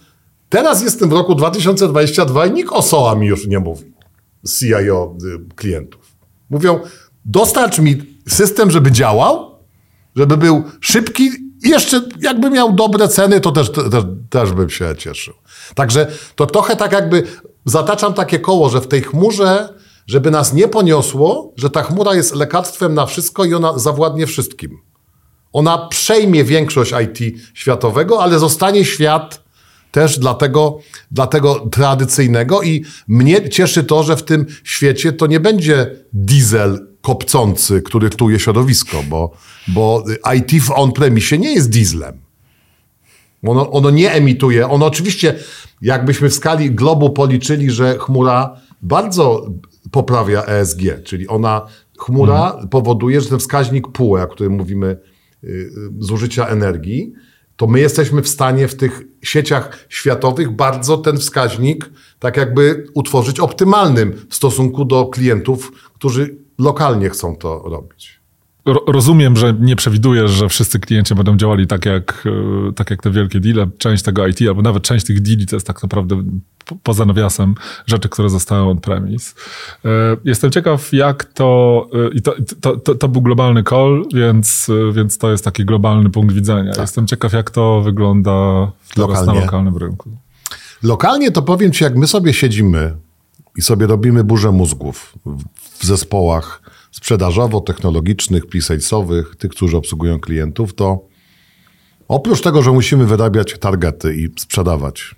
teraz 0.48 0.82
jestem 0.82 1.08
w 1.08 1.12
roku 1.12 1.34
2022 1.34 2.46
i 2.46 2.52
nikt 2.52 2.72
o 2.72 2.82
SOA 2.82 3.14
mi 3.14 3.26
już 3.26 3.46
nie 3.46 3.58
mówi. 3.58 3.92
CIO 4.58 5.16
y, 5.24 5.54
klientów. 5.54 6.00
Mówią, 6.50 6.80
dostarcz 7.24 7.78
mi 7.78 8.02
system, 8.28 8.70
żeby 8.70 8.92
działał, 8.92 9.58
żeby 10.16 10.36
był 10.36 10.62
szybki 10.80 11.30
i 11.64 11.68
jeszcze 11.68 12.00
jakby 12.20 12.50
miał 12.50 12.72
dobre 12.72 13.08
ceny, 13.08 13.40
to 13.40 13.52
też, 13.52 13.70
też, 13.70 14.04
też 14.30 14.52
bym 14.52 14.70
się 14.70 14.94
cieszył. 14.98 15.34
Także 15.74 16.06
to 16.36 16.46
trochę 16.46 16.76
tak 16.76 16.92
jakby 16.92 17.22
zataczam 17.64 18.14
takie 18.14 18.38
koło, 18.38 18.68
że 18.68 18.80
w 18.80 18.88
tej 18.88 19.02
chmurze, 19.02 19.74
żeby 20.06 20.30
nas 20.30 20.52
nie 20.52 20.68
poniosło, 20.68 21.52
że 21.56 21.70
ta 21.70 21.82
chmura 21.82 22.14
jest 22.14 22.34
lekarstwem 22.34 22.94
na 22.94 23.06
wszystko 23.06 23.44
i 23.44 23.54
ona 23.54 23.78
zawładnie 23.78 24.26
wszystkim. 24.26 24.78
Ona 25.52 25.78
przejmie 25.78 26.44
większość 26.44 26.92
IT 27.02 27.38
światowego, 27.54 28.22
ale 28.22 28.38
zostanie 28.38 28.84
świat 28.84 29.42
też 29.90 30.18
dla 30.18 30.34
tego, 30.34 30.78
dla 31.10 31.26
tego 31.26 31.68
tradycyjnego 31.70 32.62
i 32.62 32.84
mnie 33.08 33.48
cieszy 33.48 33.84
to, 33.84 34.02
że 34.02 34.16
w 34.16 34.22
tym 34.22 34.46
świecie 34.64 35.12
to 35.12 35.26
nie 35.26 35.40
będzie 35.40 35.90
diesel 36.12 36.86
kopcący, 37.02 37.82
który 37.82 38.10
tuje 38.10 38.38
środowisko, 38.38 39.02
bo, 39.08 39.32
bo 39.68 40.04
IT 40.36 40.62
w 40.62 40.70
on-premisie 40.70 41.38
nie 41.38 41.54
jest 41.54 41.70
dieslem. 41.70 42.18
Ono, 43.46 43.70
ono 43.70 43.90
nie 43.90 44.12
emituje. 44.12 44.68
Ono 44.68 44.86
oczywiście, 44.86 45.34
jakbyśmy 45.82 46.28
w 46.28 46.34
skali 46.34 46.70
globu 46.70 47.10
policzyli, 47.10 47.70
że 47.70 47.98
chmura 47.98 48.60
bardzo 48.82 49.46
poprawia 49.90 50.44
ESG, 50.44 50.80
czyli 51.04 51.28
ona, 51.28 51.66
chmura 51.98 52.50
mhm. 52.50 52.68
powoduje, 52.68 53.20
że 53.20 53.28
ten 53.28 53.38
wskaźnik 53.38 53.88
PUE, 53.88 54.22
o 54.22 54.26
którym 54.26 54.52
mówimy, 54.52 54.96
zużycia 55.98 56.46
energii, 56.46 57.12
to 57.56 57.66
my 57.66 57.80
jesteśmy 57.80 58.22
w 58.22 58.28
stanie 58.28 58.68
w 58.68 58.74
tych 58.74 59.02
sieciach 59.22 59.86
światowych 59.88 60.50
bardzo 60.50 60.98
ten 60.98 61.18
wskaźnik 61.18 61.90
tak 62.18 62.36
jakby 62.36 62.86
utworzyć 62.94 63.40
optymalnym 63.40 64.12
w 64.30 64.34
stosunku 64.34 64.84
do 64.84 65.06
klientów, 65.06 65.72
którzy 65.94 66.36
lokalnie 66.58 67.10
chcą 67.10 67.36
to 67.36 67.62
robić. 67.64 68.21
Rozumiem, 68.64 69.36
że 69.36 69.54
nie 69.60 69.76
przewidujesz, 69.76 70.30
że 70.30 70.48
wszyscy 70.48 70.80
klienci 70.80 71.14
będą 71.14 71.36
działali 71.36 71.66
tak 71.66 71.86
jak, 71.86 72.24
e, 72.68 72.72
tak 72.72 72.90
jak 72.90 73.02
te 73.02 73.10
wielkie 73.10 73.40
deale. 73.40 73.70
Część 73.78 74.02
tego 74.02 74.26
IT, 74.26 74.38
albo 74.48 74.62
nawet 74.62 74.82
część 74.82 75.06
tych 75.06 75.20
deali 75.20 75.46
to 75.46 75.56
jest 75.56 75.66
tak 75.66 75.82
naprawdę 75.82 76.22
poza 76.82 77.04
nawiasem 77.04 77.54
rzeczy, 77.86 78.08
które 78.08 78.30
zostały 78.30 78.70
on-premise. 78.70 79.34
E, 79.84 79.88
jestem 80.24 80.50
ciekaw, 80.50 80.92
jak 80.92 81.24
to, 81.24 81.88
e, 81.94 82.14
i 82.14 82.22
to, 82.22 82.34
to, 82.60 82.76
to, 82.76 82.94
to, 82.94 83.08
był 83.08 83.22
globalny 83.22 83.62
call, 83.62 84.04
więc, 84.14 84.70
więc 84.92 85.18
to 85.18 85.30
jest 85.30 85.44
taki 85.44 85.64
globalny 85.64 86.10
punkt 86.10 86.34
widzenia. 86.34 86.72
Tak. 86.72 86.80
Jestem 86.80 87.06
ciekaw, 87.06 87.32
jak 87.32 87.50
to 87.50 87.80
wygląda 87.80 88.70
teraz 88.94 89.26
na 89.26 89.32
lokalnym 89.32 89.76
rynku. 89.76 90.10
Lokalnie 90.82 91.30
to 91.30 91.42
powiem 91.42 91.72
ci, 91.72 91.84
jak 91.84 91.96
my 91.96 92.06
sobie 92.06 92.32
siedzimy 92.32 92.94
i 93.56 93.62
sobie 93.62 93.86
robimy 93.86 94.24
burzę 94.24 94.52
mózgów 94.52 95.14
w 95.78 95.84
zespołach 95.84 96.62
sprzedażowo-technologicznych, 96.92 98.46
pre-salesowych, 98.46 99.36
tych, 99.36 99.50
którzy 99.50 99.76
obsługują 99.76 100.20
klientów, 100.20 100.74
to 100.74 101.06
oprócz 102.08 102.40
tego, 102.40 102.62
że 102.62 102.72
musimy 102.72 103.06
wyrabiać 103.06 103.58
targety 103.58 104.16
i 104.16 104.28
sprzedawać 104.40 105.14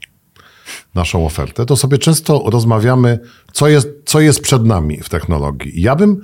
naszą 0.95 1.27
ofertę, 1.27 1.67
to 1.67 1.77
sobie 1.77 1.99
często 1.99 2.43
rozmawiamy, 2.47 3.19
co 3.53 3.69
jest, 3.69 3.89
co 4.05 4.21
jest 4.21 4.41
przed 4.41 4.65
nami 4.65 5.01
w 5.03 5.09
technologii. 5.09 5.83
Ja 5.83 5.97
bym, 5.97 6.21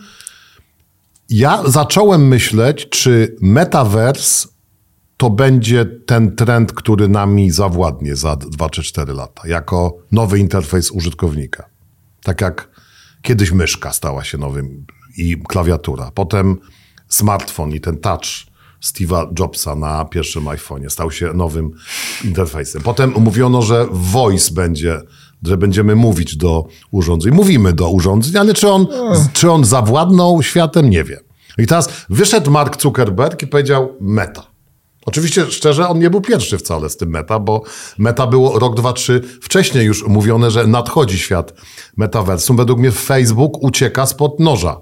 ja 1.28 1.62
zacząłem 1.66 2.28
myśleć, 2.28 2.88
czy 2.88 3.36
metaverse 3.40 4.48
to 5.16 5.30
będzie 5.30 5.84
ten 5.84 6.36
trend, 6.36 6.72
który 6.72 7.08
nami 7.08 7.50
zawładnie 7.50 8.16
za 8.16 8.36
2 8.36 8.70
czy 8.70 8.82
4 8.82 9.12
lata, 9.12 9.48
jako 9.48 9.96
nowy 10.12 10.38
interfejs 10.38 10.90
użytkownika. 10.90 11.68
Tak 12.22 12.40
jak 12.40 12.68
kiedyś 13.22 13.52
myszka 13.52 13.92
stała 13.92 14.24
się 14.24 14.38
nowym 14.38 14.86
i 15.16 15.42
klawiatura. 15.48 16.10
Potem 16.14 16.56
smartfon 17.08 17.72
i 17.72 17.80
ten 17.80 17.98
touch 17.98 18.50
Steve'a 18.84 19.26
Jobsa 19.38 19.74
na 19.74 20.04
pierwszym 20.04 20.44
iPhone'ie 20.44 20.90
stał 20.90 21.10
się 21.10 21.32
nowym 21.34 21.70
interfejsem. 22.24 22.82
Potem 22.82 23.14
mówiono, 23.18 23.62
że 23.62 23.86
voice 23.90 24.54
będzie, 24.54 25.00
że 25.42 25.56
będziemy 25.56 25.96
mówić 25.96 26.36
do 26.36 26.66
urządzeń. 26.90 27.32
Mówimy 27.32 27.72
do 27.72 27.90
urządzeń, 27.90 28.36
ale 28.36 28.54
czy 28.54 28.68
on, 28.68 28.86
czy 29.32 29.50
on 29.50 29.64
zawładnął 29.64 30.42
światem, 30.42 30.90
nie 30.90 31.04
wiem. 31.04 31.20
I 31.58 31.66
teraz 31.66 31.88
wyszedł 32.08 32.50
Mark 32.50 32.82
Zuckerberg 32.82 33.42
i 33.42 33.46
powiedział 33.46 33.96
meta. 34.00 34.46
Oczywiście, 35.06 35.46
szczerze, 35.50 35.88
on 35.88 35.98
nie 35.98 36.10
był 36.10 36.20
pierwszy 36.20 36.58
wcale 36.58 36.90
z 36.90 36.96
tym 36.96 37.10
meta, 37.10 37.38
bo 37.38 37.62
meta 37.98 38.26
było 38.26 38.58
rok, 38.58 38.76
dwa, 38.76 38.92
trzy 38.92 39.20
wcześniej 39.42 39.86
już 39.86 40.06
mówione, 40.06 40.50
że 40.50 40.66
nadchodzi 40.66 41.18
świat 41.18 41.54
metaversum. 41.96 42.56
Według 42.56 42.78
mnie 42.78 42.90
Facebook 42.90 43.62
ucieka 43.62 44.06
spod 44.06 44.40
noża. 44.40 44.80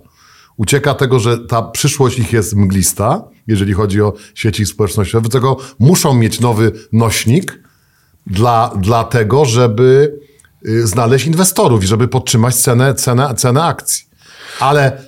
Ucieka 0.59 0.95
tego, 0.95 1.21
że 1.21 1.39
ta 1.39 1.63
przyszłość 1.63 2.19
ich 2.19 2.33
jest 2.33 2.57
mglista, 2.57 3.29
jeżeli 3.47 3.73
chodzi 3.73 4.03
o 4.03 4.13
sieci 4.35 4.67
społecznościowe, 4.67 5.29
tego 5.29 5.57
muszą 5.79 6.15
mieć 6.15 6.41
nowy 6.41 6.73
nośnik 6.93 7.63
dla, 8.27 8.73
dla 8.81 9.05
tego, 9.05 9.45
żeby 9.45 10.19
y, 10.67 10.87
znaleźć 10.87 11.27
inwestorów 11.27 11.85
i 11.85 11.87
żeby 11.87 12.09
podtrzymać 12.09 12.55
cenę, 12.55 12.95
cenę, 12.95 13.35
cenę 13.35 13.65
akcji. 13.65 14.05
Ale 14.61 15.05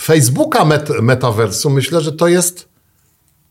Facebooka 0.00 0.64
met, 0.64 0.88
metaversum 1.02 1.72
myślę, 1.72 2.00
że 2.00 2.12
to 2.12 2.28
jest 2.28 2.74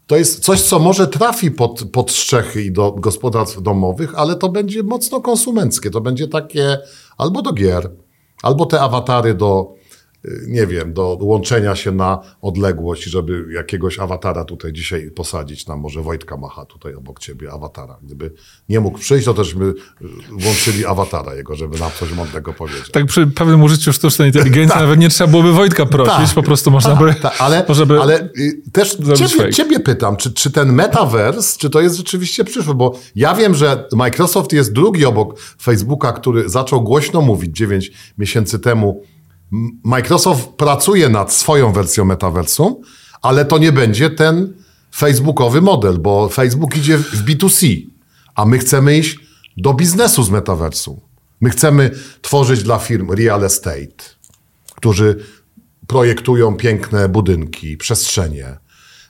to 0.07 0.15
jest 0.17 0.39
coś, 0.39 0.61
co 0.61 0.79
może 0.79 1.07
trafi 1.07 1.51
pod, 1.51 1.83
pod 1.91 2.11
strzechy 2.11 2.63
i 2.63 2.71
do 2.71 2.91
gospodarstw 2.91 3.61
domowych, 3.61 4.15
ale 4.15 4.35
to 4.35 4.49
będzie 4.49 4.83
mocno 4.83 5.21
konsumenckie. 5.21 5.89
To 5.89 6.01
będzie 6.01 6.27
takie 6.27 6.77
albo 7.17 7.41
do 7.41 7.53
gier, 7.53 7.91
albo 8.41 8.65
te 8.65 8.81
awatary 8.81 9.33
do, 9.33 9.73
nie 10.47 10.67
wiem, 10.67 10.93
do 10.93 11.17
łączenia 11.21 11.75
się 11.75 11.91
na 11.91 12.19
odległość, 12.41 13.03
żeby 13.03 13.45
jakiegoś 13.53 13.99
awatara 13.99 14.45
tutaj 14.45 14.73
dzisiaj 14.73 15.11
posadzić, 15.11 15.67
nam 15.67 15.79
może 15.79 16.01
Wojtka 16.01 16.37
Macha 16.37 16.65
tutaj 16.65 16.95
obok 16.95 17.19
ciebie, 17.19 17.51
awatara. 17.51 17.97
Gdyby 18.03 18.33
nie 18.69 18.79
mógł 18.79 18.97
przyjść, 18.97 19.25
to 19.25 19.33
też 19.33 19.53
by 19.53 19.73
włączyli 20.29 20.85
awatara 20.85 21.35
jego, 21.35 21.55
żeby 21.55 21.79
nam 21.79 21.91
coś 21.99 22.11
mądrego 22.11 22.53
powiedzieć. 22.53 22.91
Tak 22.91 23.05
przy 23.05 23.27
pewnym 23.27 23.63
użyciu 23.63 23.93
sztucznej 23.93 24.27
inteligencji 24.27 24.73
tak. 24.73 24.81
nawet 24.81 24.99
nie 24.99 25.09
trzeba 25.09 25.29
byłoby 25.29 25.53
Wojtka 25.53 25.85
prosić, 25.85 26.25
tak. 26.25 26.35
po 26.35 26.43
prostu 26.43 26.71
można 26.71 26.95
by... 26.95 27.13
Tak, 27.13 27.35
ale, 27.39 27.65
żeby 27.69 28.01
ale 28.01 28.29
y, 28.37 28.61
też 28.71 28.97
ciebie, 29.15 29.53
ciebie, 29.53 29.79
pytam, 29.79 30.17
czy, 30.17 30.33
czy 30.33 30.51
ten 30.51 30.73
metaverse, 30.73 31.59
czy 31.59 31.69
to 31.69 31.81
jest 31.81 31.97
rzeczywiście 31.97 32.43
przyszłe, 32.43 32.73
bo 32.73 32.99
ja 33.15 33.35
wiem, 33.35 33.55
że 33.55 33.87
Microsoft 33.91 34.53
jest 34.53 34.73
drugi 34.73 35.05
obok 35.05 35.39
Facebooka, 35.61 36.11
który 36.11 36.49
zaczął 36.49 36.81
głośno 36.81 37.21
mówić 37.21 37.57
9 37.57 37.91
miesięcy 38.17 38.59
temu, 38.59 39.03
Microsoft 39.83 40.49
pracuje 40.49 41.09
nad 41.09 41.33
swoją 41.33 41.73
wersją 41.73 42.05
metaversum, 42.05 42.75
ale 43.21 43.45
to 43.45 43.57
nie 43.57 43.71
będzie 43.71 44.09
ten 44.09 44.53
facebookowy 44.95 45.61
model, 45.61 45.99
bo 45.99 46.29
Facebook 46.29 46.77
idzie 46.77 46.97
w 46.97 47.25
B2C, 47.25 47.87
a 48.35 48.45
my 48.45 48.57
chcemy 48.57 48.97
iść 48.97 49.19
do 49.57 49.73
biznesu 49.73 50.23
z 50.23 50.29
metaversum. 50.29 50.99
My 51.41 51.49
chcemy 51.49 51.91
tworzyć 52.21 52.63
dla 52.63 52.77
firm 52.77 53.11
real 53.11 53.43
estate, 53.43 54.03
którzy 54.75 55.15
projektują 55.87 56.55
piękne 56.55 57.09
budynki, 57.09 57.77
przestrzenie. 57.77 58.57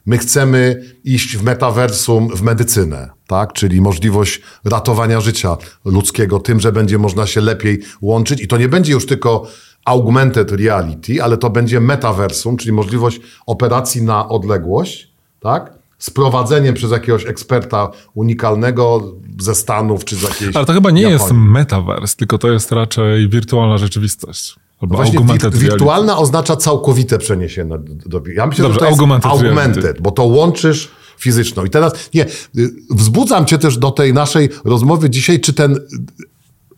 My 0.05 0.17
chcemy 0.17 0.83
iść 1.03 1.37
w 1.37 1.43
metaversum, 1.43 2.35
w 2.35 2.41
medycynę, 2.41 3.09
tak? 3.27 3.53
czyli 3.53 3.81
możliwość 3.81 4.41
ratowania 4.65 5.21
życia 5.21 5.57
ludzkiego 5.85 6.39
tym, 6.39 6.59
że 6.59 6.71
będzie 6.71 6.97
można 6.97 7.27
się 7.27 7.41
lepiej 7.41 7.81
łączyć 8.01 8.41
i 8.41 8.47
to 8.47 8.57
nie 8.57 8.69
będzie 8.69 8.93
już 8.93 9.05
tylko 9.05 9.47
augmented 9.85 10.51
reality, 10.51 11.23
ale 11.23 11.37
to 11.37 11.49
będzie 11.49 11.79
metaversum, 11.79 12.57
czyli 12.57 12.71
możliwość 12.71 13.19
operacji 13.45 14.01
na 14.01 14.29
odległość, 14.29 15.11
tak? 15.39 15.73
z 15.97 16.09
prowadzeniem 16.09 16.73
przez 16.75 16.91
jakiegoś 16.91 17.25
eksperta 17.25 17.91
unikalnego 18.13 19.13
ze 19.39 19.55
Stanów 19.55 20.05
czy 20.05 20.15
z 20.15 20.21
jakiejś 20.21 20.55
Ale 20.55 20.65
to 20.65 20.73
chyba 20.73 20.91
nie 20.91 21.01
Japonii. 21.01 21.21
jest 21.23 21.33
metavers, 21.33 22.15
tylko 22.15 22.37
to 22.37 22.51
jest 22.51 22.71
raczej 22.71 23.29
wirtualna 23.29 23.77
rzeczywistość. 23.77 24.55
Albo 24.81 24.95
Właśnie 24.95 25.19
augmented 25.19 25.53
wir, 25.53 25.61
reality. 25.61 25.71
wirtualna 25.77 26.17
oznacza 26.17 26.55
całkowite 26.55 27.17
przeniesienie. 27.17 27.69
Do, 27.69 28.19
do, 28.19 28.29
ja 28.29 28.47
myślę, 28.47 28.63
Dobrze, 28.63 28.73
że 28.73 28.79
to 28.79 28.85
jest 28.85 28.99
augmented 28.99 29.31
augmented, 29.31 29.83
reality. 29.83 30.01
bo 30.01 30.11
to 30.11 30.23
łączysz 30.23 30.91
fizyczną. 31.17 31.65
I 31.65 31.69
teraz, 31.69 32.09
nie, 32.13 32.25
y, 32.25 32.69
wzbudzam 32.89 33.45
cię 33.45 33.57
też 33.57 33.77
do 33.77 33.91
tej 33.91 34.13
naszej 34.13 34.49
rozmowy 34.65 35.09
dzisiaj, 35.09 35.39
czy 35.39 35.53
ten... 35.53 35.79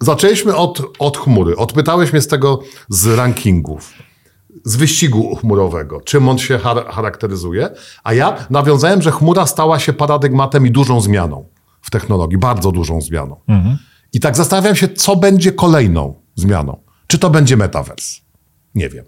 Zaczęliśmy 0.01 0.55
od, 0.55 0.81
od 0.99 1.17
chmury. 1.17 1.55
Odpytałeś 1.55 2.13
mnie 2.13 2.21
z 2.21 2.27
tego 2.27 2.59
z 2.89 3.07
rankingów, 3.07 3.93
z 4.63 4.75
wyścigu 4.75 5.35
chmurowego, 5.35 6.01
czym 6.01 6.29
on 6.29 6.37
się 6.37 6.57
char- 6.57 6.89
charakteryzuje, 6.91 7.69
a 8.03 8.13
ja 8.13 8.45
nawiązałem, 8.49 9.01
że 9.01 9.11
chmura 9.11 9.45
stała 9.45 9.79
się 9.79 9.93
paradygmatem 9.93 10.67
i 10.67 10.71
dużą 10.71 11.01
zmianą 11.01 11.49
w 11.81 11.91
technologii, 11.91 12.37
bardzo 12.37 12.71
dużą 12.71 13.01
zmianą. 13.01 13.35
I 14.13 14.19
tak 14.19 14.37
zastanawiam 14.37 14.75
się, 14.75 14.87
co 14.87 15.15
będzie 15.15 15.51
kolejną 15.51 16.13
zmianą. 16.35 16.81
Czy 17.07 17.19
to 17.19 17.29
będzie 17.29 17.57
metavers? 17.57 18.21
Nie 18.75 18.89
wiem. 18.89 19.05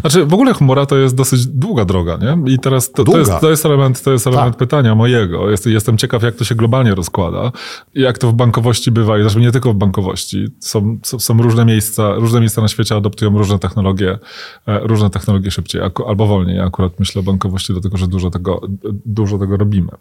Znaczy, 0.00 0.26
w 0.26 0.34
ogóle 0.34 0.54
chmura 0.54 0.86
to 0.86 0.96
jest 0.96 1.14
dosyć 1.14 1.46
długa 1.46 1.84
droga, 1.84 2.16
nie? 2.16 2.54
I 2.54 2.58
teraz 2.58 2.92
to, 2.92 3.04
to, 3.04 3.18
jest, 3.18 3.32
to 3.40 3.50
jest 3.50 3.66
element, 3.66 4.02
to 4.02 4.12
jest 4.12 4.26
element 4.26 4.54
Tak. 4.54 4.58
pytania 4.58 4.94
mojego. 4.94 5.50
Jest, 5.50 5.66
jestem 5.66 5.98
ciekaw, 5.98 6.22
jak 6.22 6.34
to 6.34 6.44
się 6.44 6.54
globalnie 6.54 6.94
rozkłada. 6.94 7.52
Jak 7.94 8.18
to 8.18 8.28
w 8.28 8.34
bankowości 8.34 8.90
bywa, 8.90 9.18
i 9.18 9.20
zresztą 9.20 9.40
nie 9.40 9.52
tylko 9.52 9.72
w 9.72 9.76
bankowości. 9.76 10.48
Są, 10.60 10.98
są, 11.02 11.18
są 11.18 11.42
różne 11.42 11.64
miejsca, 11.64 12.14
różne 12.14 12.40
miejsca 12.40 12.62
na 12.62 12.68
świecie 12.68 12.96
adoptują 12.96 13.38
różne 13.38 13.58
technologie, 13.58 14.18
e, 14.66 14.78
różne 14.78 15.10
technologie 15.10 15.50
szybciej 15.50 15.82
albo 16.06 16.26
wolniej. 16.26 16.56
Ja 16.56 16.64
akurat 16.64 17.00
myślę 17.00 17.20
o 17.20 17.22
bankowości, 17.22 17.72
dlatego 17.72 17.96
że 17.96 18.06
dużo 18.06 18.30
tego, 18.30 18.60
dużo 19.06 19.38
tego 19.38 19.56
robimy. 19.56 19.92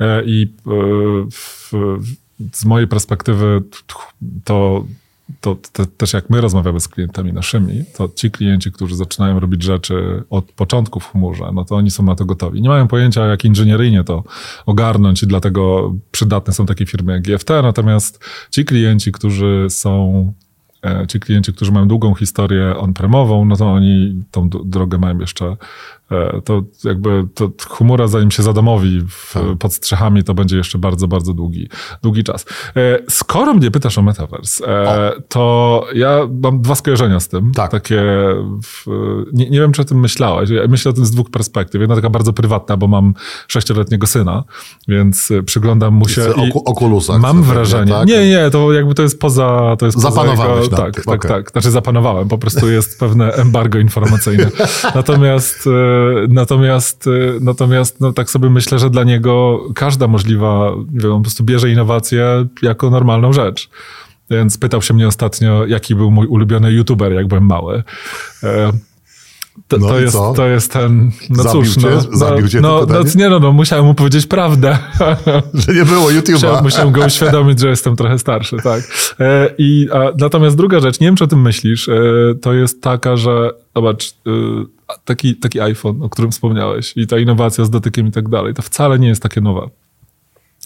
E, 0.00 0.22
I 0.24 0.52
e, 0.66 0.70
w, 1.30 1.72
z 2.52 2.64
mojej 2.64 2.88
perspektywy 2.88 3.62
to 4.44 4.84
to 5.40 5.56
te, 5.72 5.86
też 5.86 6.12
jak 6.12 6.30
my 6.30 6.40
rozmawiamy 6.40 6.80
z 6.80 6.88
klientami 6.88 7.32
naszymi, 7.32 7.84
to 7.96 8.08
ci 8.08 8.30
klienci, 8.30 8.72
którzy 8.72 8.96
zaczynają 8.96 9.40
robić 9.40 9.62
rzeczy 9.62 10.22
od 10.30 10.44
początku 10.52 11.00
w 11.00 11.12
chmurze, 11.12 11.44
no 11.54 11.64
to 11.64 11.76
oni 11.76 11.90
są 11.90 12.02
na 12.02 12.14
to 12.14 12.24
gotowi. 12.24 12.62
Nie 12.62 12.68
mają 12.68 12.88
pojęcia, 12.88 13.26
jak 13.26 13.44
inżynieryjnie 13.44 14.04
to 14.04 14.24
ogarnąć 14.66 15.22
i 15.22 15.26
dlatego 15.26 15.94
przydatne 16.10 16.52
są 16.52 16.66
takie 16.66 16.86
firmy 16.86 17.12
jak 17.12 17.22
GFT, 17.22 17.50
natomiast 17.50 18.24
ci 18.50 18.64
klienci, 18.64 19.12
którzy 19.12 19.66
są 19.68 20.32
e, 20.84 21.06
Ci 21.06 21.20
klienci, 21.20 21.52
którzy 21.52 21.72
mają 21.72 21.88
długą 21.88 22.14
historię 22.14 22.76
on-premową, 22.76 23.44
no 23.44 23.56
to 23.56 23.72
oni 23.72 24.22
tą 24.30 24.48
drogę 24.48 24.98
mają 24.98 25.18
jeszcze. 25.18 25.56
E, 26.10 26.40
To 26.44 26.62
jakby 26.84 27.26
to 27.34 27.50
chmura, 27.70 28.06
zanim 28.06 28.30
się 28.30 28.42
zadomowi 28.42 29.00
w, 29.08 29.34
pod 29.58 29.74
strzechami, 29.74 30.24
to 30.24 30.34
będzie 30.34 30.56
jeszcze 30.56 30.78
bardzo, 30.78 31.08
bardzo 31.08 31.32
długi, 31.34 31.68
długi 32.02 32.24
czas. 32.24 32.44
E, 32.76 32.98
Skoro 33.08 33.54
mnie 33.54 33.70
pytasz 33.70 33.98
o 33.98 34.02
Metaverse, 34.02 34.66
e, 34.68 35.12
to 35.28 35.86
ja 35.94 36.18
mam 36.42 36.62
dwa 36.62 36.74
skojarzenia 36.74 37.20
z 37.20 37.28
tym. 37.28 37.52
Tak. 37.52 37.70
Takie, 37.70 38.02
w, 38.64 38.84
nie, 39.32 39.50
nie 39.50 39.60
wiem, 39.60 39.72
czy 39.72 39.82
o 39.82 39.84
tym 39.84 40.00
myślałeś. 40.00 40.50
Ja 40.50 40.62
myślę 40.68 40.90
o 40.90 40.92
tym 40.94 41.06
z 41.06 41.10
dwóch 41.10 41.30
perspektyw. 41.30 41.80
Jedna 41.80 41.96
taka 41.96 42.10
bardzo 42.10 42.32
prywatna, 42.32 42.76
bo 42.76 42.86
mam 42.88 43.14
sześcioletniego 43.48 44.06
syna, 44.06 44.44
więc 44.88 45.32
przyglądam 45.46 45.94
mu 45.94 46.08
się. 46.08 46.22
Oku- 46.50 46.62
Mam 47.22 47.42
wrażenie. 47.42 47.92
tak? 47.92 48.08
Nie, 48.08 48.28
nie, 48.28 48.50
to 48.50 48.72
jakby 48.72 48.94
to 48.94 49.02
jest 49.02 49.20
poza. 49.20 49.76
To 49.78 49.86
jest 49.86 49.96
poza 49.96 50.10
Zapanowałeś 50.10 50.64
jego, 50.64 50.76
nad 50.76 50.84
tak, 50.94 51.04
tak, 51.04 51.14
okej. 51.14 51.30
tak. 51.30 51.50
Znaczy 51.50 51.70
zapanowałem, 51.70 52.28
po 52.28 52.38
prostu 52.38 52.70
jest 52.70 53.00
pewne 53.00 53.32
embargo 53.32 53.78
informacyjne. 53.78 54.50
Natomiast, 54.94 55.68
natomiast, 56.28 57.06
e, 57.06 57.10
natomiast 57.40 58.00
no, 58.00 58.12
tak 58.12 58.30
sobie 58.30 58.50
myślę, 58.50 58.78
że 58.78 58.90
dla 58.90 59.04
niego 59.04 59.60
każda 59.74 60.08
możliwa, 60.08 60.72
wiem, 60.92 61.12
on 61.12 61.18
po 61.18 61.22
prostu 61.22 61.44
bierze 61.44 61.70
innowację 61.70 62.46
jako 62.62 62.90
normalną 62.90 63.32
rzecz. 63.32 63.68
Więc 64.30 64.58
pytał 64.58 64.82
się 64.82 64.94
mnie 64.94 65.08
ostatnio, 65.08 65.66
jaki 65.66 65.94
był 65.94 66.10
mój 66.10 66.26
ulubiony 66.26 66.72
youtuber, 66.72 67.12
jak 67.12 67.26
byłem 67.28 67.46
mały. 67.46 67.82
E, 68.42 68.72
To, 69.68 69.78
No 69.78 69.88
to, 69.88 70.00
jest, 70.00 70.12
co? 70.12 70.32
to 70.36 70.46
jest 70.46 70.72
ten. 70.72 71.10
No 71.30 71.42
Zabił 71.42 71.62
cóż, 71.62 71.74
cię? 71.74 71.88
no, 71.90 72.18
Zabił 72.18 72.48
cię 72.48 72.60
no, 72.60 72.86
no, 72.88 73.00
nie, 73.14 73.28
no, 73.28 73.38
no, 73.40 73.52
musiałem 73.52 73.84
mu 73.84 73.94
powiedzieć 73.94 74.26
prawdę. 74.26 74.78
Że 75.54 75.74
nie 75.74 75.84
było 75.84 76.08
YouTube'a. 76.10 76.32
Musiałem, 76.32 76.64
musiałem 76.64 76.92
go 76.92 77.06
uświadomić, 77.06 77.60
że 77.60 77.68
jestem 77.68 77.96
trochę 77.96 78.18
starszy, 78.18 78.56
tak. 78.56 78.82
E, 79.20 79.50
I, 79.58 79.88
a, 79.92 79.98
natomiast 80.18 80.56
druga 80.56 80.80
rzecz, 80.80 81.00
nie 81.00 81.06
wiem, 81.06 81.16
czy 81.16 81.24
o 81.24 81.26
tym 81.26 81.42
myślisz, 81.42 81.90
to 82.42 82.52
jest 82.52 82.82
taka, 82.82 83.16
że 83.16 83.50
zobacz, 83.76 84.14
taki, 85.04 85.36
taki 85.36 85.60
iPhone, 85.60 86.02
o 86.02 86.08
którym 86.08 86.30
wspomniałeś 86.30 86.92
i 86.96 87.06
ta 87.06 87.18
innowacja 87.18 87.64
z 87.64 87.70
dotykiem 87.70 88.06
i 88.06 88.10
tak 88.12 88.28
dalej, 88.28 88.54
to 88.54 88.62
wcale 88.62 88.98
nie 88.98 89.08
jest 89.08 89.22
takie 89.22 89.40
nowe. 89.40 89.68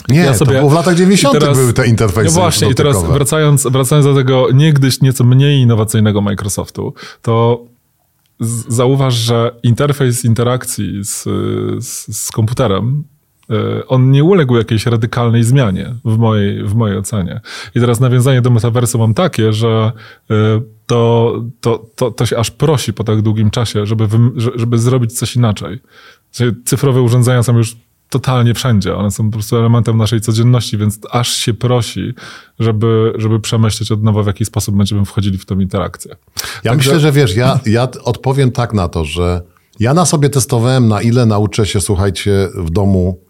Nie, 0.09 0.19
Ja 0.21 0.33
to 0.33 0.39
sobie- 0.39 0.59
było 0.59 0.71
w 0.71 0.75
latach 0.75 0.95
90. 0.95 1.37
i 1.37 1.41
teraz- 1.41 1.59
były 1.59 1.73
te 1.73 1.87
interfejsy 1.87 2.35
No 2.35 2.41
właśnie, 2.43 2.71
i 2.71 2.75
teraz 2.75 2.95
dotykowe. 2.95 3.19
wracając, 3.19 3.67
wracając 3.71 4.07
do 4.07 4.15
tego 4.15 4.47
niegdyś 4.55 5.01
nieco 5.01 5.25
mniej 5.25 5.61
innowacyjnego 5.61 6.21
Microsoftu, 6.21 6.95
to 7.23 7.65
zauważ, 8.69 9.15
że 9.15 9.55
interfejs 9.63 10.25
interakcji 10.25 11.05
z, 11.05 11.23
z, 11.85 12.17
z 12.17 12.31
komputerem, 12.31 13.05
on 13.89 14.11
nie 14.11 14.25
uległ 14.25 14.57
jakiejś 14.57 14.87
radykalnej 14.87 15.45
zmianie 15.45 15.95
w 16.05 16.19
mojej, 16.19 16.65
w 16.65 16.75
mojej 16.75 16.99
ocenie. 16.99 17.41
I 17.75 17.81
teraz 17.81 18.01
nawiązanie 18.01 18.43
do 18.43 18.51
metaversu 18.51 18.99
mam 18.99 19.15
takie, 19.15 19.53
że 19.53 19.93
y, 20.31 20.35
to, 20.87 21.35
to, 21.61 21.87
to, 21.97 22.11
to 22.11 22.27
się 22.27 22.39
aż 22.39 22.51
prosi 22.51 22.93
po 22.93 23.05
tak 23.05 23.23
długim 23.23 23.51
czasie, 23.51 23.87
żeby, 23.87 24.09
żeby 24.55 24.79
zrobić 24.79 25.19
coś 25.19 25.37
inaczej. 25.37 25.79
Cyfrowe 26.65 27.03
urządzenia 27.03 27.43
są 27.43 27.57
już 27.57 27.77
totalnie 28.11 28.55
wszędzie. 28.55 28.97
One 28.97 29.11
są 29.11 29.31
po 29.31 29.33
prostu 29.33 29.57
elementem 29.57 29.97
naszej 29.97 30.21
codzienności, 30.21 30.79
więc 30.79 30.99
aż 31.11 31.29
się 31.29 31.55
prosi, 31.55 32.15
żeby, 32.59 33.13
żeby 33.17 33.41
przemyśleć 33.41 33.93
od 33.93 34.03
nowa, 34.03 34.23
w 34.23 34.27
jaki 34.27 34.45
sposób 34.45 34.77
będziemy 34.77 35.05
wchodzili 35.05 35.39
w 35.39 35.47
tą 35.47 35.61
interakcję. 35.61 36.17
Ja 36.65 36.75
myślę, 36.75 37.01
że 37.01 37.13
wiesz, 37.13 37.37
ja, 37.37 37.61
ja 37.67 37.89
odpowiem 38.05 38.51
tak 38.51 38.73
na 38.73 38.89
to, 38.89 39.05
że 39.05 39.43
ja 39.81 39.95
na 39.95 40.05
sobie 40.05 40.31
testowałem, 40.31 40.89
na 40.89 41.03
ile 41.03 41.27
nauczę 41.27 41.67
się, 41.67 41.81
słuchajcie, 41.81 42.49
w 42.55 42.71
domu 42.71 43.28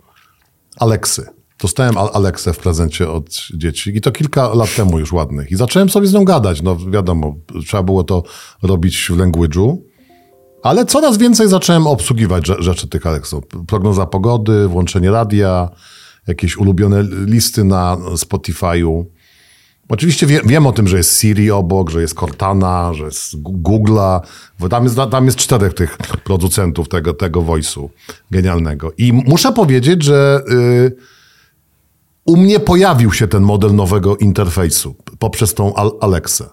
Aleksy. 0.78 1.26
Dostałem 1.60 1.98
Al- 1.98 2.10
Aleksę 2.14 2.52
w 2.52 2.58
prezencie 2.58 3.10
od 3.10 3.28
dzieci 3.54 3.96
i 3.96 4.00
to 4.00 4.12
kilka 4.12 4.54
lat 4.54 4.74
temu 4.76 4.98
już 4.98 5.12
ładnych. 5.12 5.50
I 5.50 5.56
zacząłem 5.56 5.90
sobie 5.90 6.06
z 6.06 6.12
nią 6.12 6.24
gadać. 6.24 6.62
No 6.62 6.76
wiadomo, 6.76 7.34
trzeba 7.66 7.82
było 7.82 8.04
to 8.04 8.22
robić 8.62 9.06
w 9.10 9.16
language'u. 9.16 9.76
Ale 10.62 10.86
coraz 10.86 11.18
więcej 11.18 11.48
zacząłem 11.48 11.86
obsługiwać 11.86 12.44
rze- 12.44 12.62
rzeczy 12.62 12.88
tych 12.88 13.06
Aleksów. 13.06 13.44
Prognoza 13.66 14.06
pogody, 14.06 14.68
włączenie 14.68 15.10
radia, 15.10 15.68
jakieś 16.26 16.56
ulubione 16.56 17.02
listy 17.26 17.64
na 17.64 17.96
Spotify'u. 17.96 19.04
Oczywiście 19.88 20.26
wie, 20.26 20.40
wiem 20.44 20.66
o 20.66 20.72
tym, 20.72 20.88
że 20.88 20.96
jest 20.96 21.20
Siri 21.20 21.50
obok, 21.50 21.90
że 21.90 22.00
jest 22.00 22.14
Cortana, 22.14 22.94
że 22.94 23.04
jest 23.04 23.36
Google'a. 23.42 24.20
Tam 24.70 24.84
jest, 24.84 24.96
tam 25.10 25.26
jest 25.26 25.38
czterech 25.38 25.74
tych 25.74 25.96
producentów 26.24 26.88
tego, 26.88 27.14
tego 27.14 27.42
voice'u 27.42 27.88
genialnego. 28.30 28.92
I 28.98 29.12
muszę 29.12 29.52
powiedzieć, 29.52 30.02
że 30.02 30.40
y, 30.50 30.96
u 32.24 32.36
mnie 32.36 32.60
pojawił 32.60 33.12
się 33.12 33.28
ten 33.28 33.42
model 33.42 33.74
nowego 33.74 34.16
interfejsu 34.16 34.94
poprzez 35.18 35.54
tą 35.54 35.74
Al- 35.74 35.92
Alexę. 36.00 36.44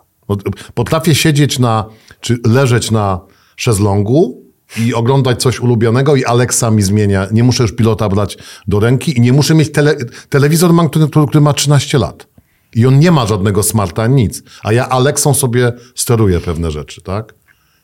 Potrafię 0.73 1.15
siedzieć 1.15 1.59
na, 1.59 1.85
czy 2.19 2.37
leżeć 2.45 2.91
na 2.91 3.19
szezlongu 3.55 4.43
i 4.85 4.93
oglądać 4.93 5.41
coś 5.41 5.59
ulubionego 5.59 6.15
i 6.15 6.25
Alexa 6.25 6.71
mi 6.71 6.81
zmienia. 6.81 7.27
Nie 7.31 7.43
muszę 7.43 7.63
już 7.63 7.75
pilota 7.75 8.09
brać 8.09 8.37
do 8.67 8.79
ręki 8.79 9.17
i 9.17 9.21
nie 9.21 9.33
muszę 9.33 9.55
mieć 9.55 9.71
tele, 9.71 9.95
telewizor, 10.29 10.71
który, 10.89 11.07
który 11.07 11.41
ma 11.41 11.53
13 11.53 11.97
lat. 11.97 12.34
I 12.75 12.85
on 12.85 12.99
nie 12.99 13.11
ma 13.11 13.25
żadnego 13.25 13.63
smarta, 13.63 14.07
nic. 14.07 14.43
A 14.63 14.73
ja 14.73 14.89
Alexą 14.89 15.33
sobie 15.33 15.73
steruję 15.95 16.39
pewne 16.39 16.71
rzeczy, 16.71 17.01
tak? 17.01 17.33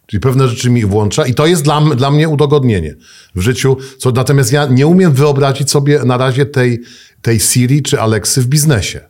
Czyli 0.06 0.22
pewne 0.22 0.48
rzeczy 0.48 0.70
mi 0.70 0.86
włącza 0.86 1.26
i 1.26 1.34
to 1.34 1.46
jest 1.46 1.64
dla, 1.64 1.82
dla 1.82 2.12
mnie 2.12 2.30
udogodnienie 2.30 2.96
w 3.36 3.42
życiu. 3.42 3.78
Co, 3.98 4.12
natomiast 4.12 4.52
ja 4.52 4.66
nie 4.66 4.88
umiem 4.88 5.14
wyobrazić 5.14 5.72
sobie 5.72 6.00
na 6.06 6.18
razie 6.18 6.46
tej, 6.46 6.82
tej 7.22 7.40
Siri 7.40 7.84
czy 7.84 8.02
Alexy 8.02 8.42
w 8.42 8.48
biznesie. 8.48 9.02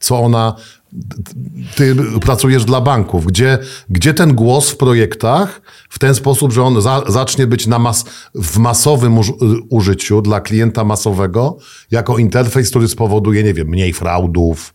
Co 0.00 0.18
ona 0.18 0.56
ty 1.76 1.96
pracujesz 2.20 2.64
dla 2.64 2.80
banków, 2.80 3.26
gdzie, 3.26 3.58
gdzie 3.90 4.14
ten 4.14 4.34
głos 4.34 4.70
w 4.70 4.76
projektach 4.76 5.62
w 5.88 5.98
ten 5.98 6.14
sposób, 6.14 6.52
że 6.52 6.62
on 6.62 6.82
za, 6.82 7.02
zacznie 7.08 7.46
być 7.46 7.66
na 7.66 7.78
mas, 7.78 8.04
w 8.34 8.58
masowym 8.58 9.18
uż, 9.18 9.32
użyciu 9.70 10.22
dla 10.22 10.40
klienta 10.40 10.84
masowego, 10.84 11.58
jako 11.90 12.18
interfejs, 12.18 12.70
który 12.70 12.88
spowoduje, 12.88 13.42
nie 13.42 13.54
wiem, 13.54 13.68
mniej 13.68 13.92
fraudów, 13.92 14.72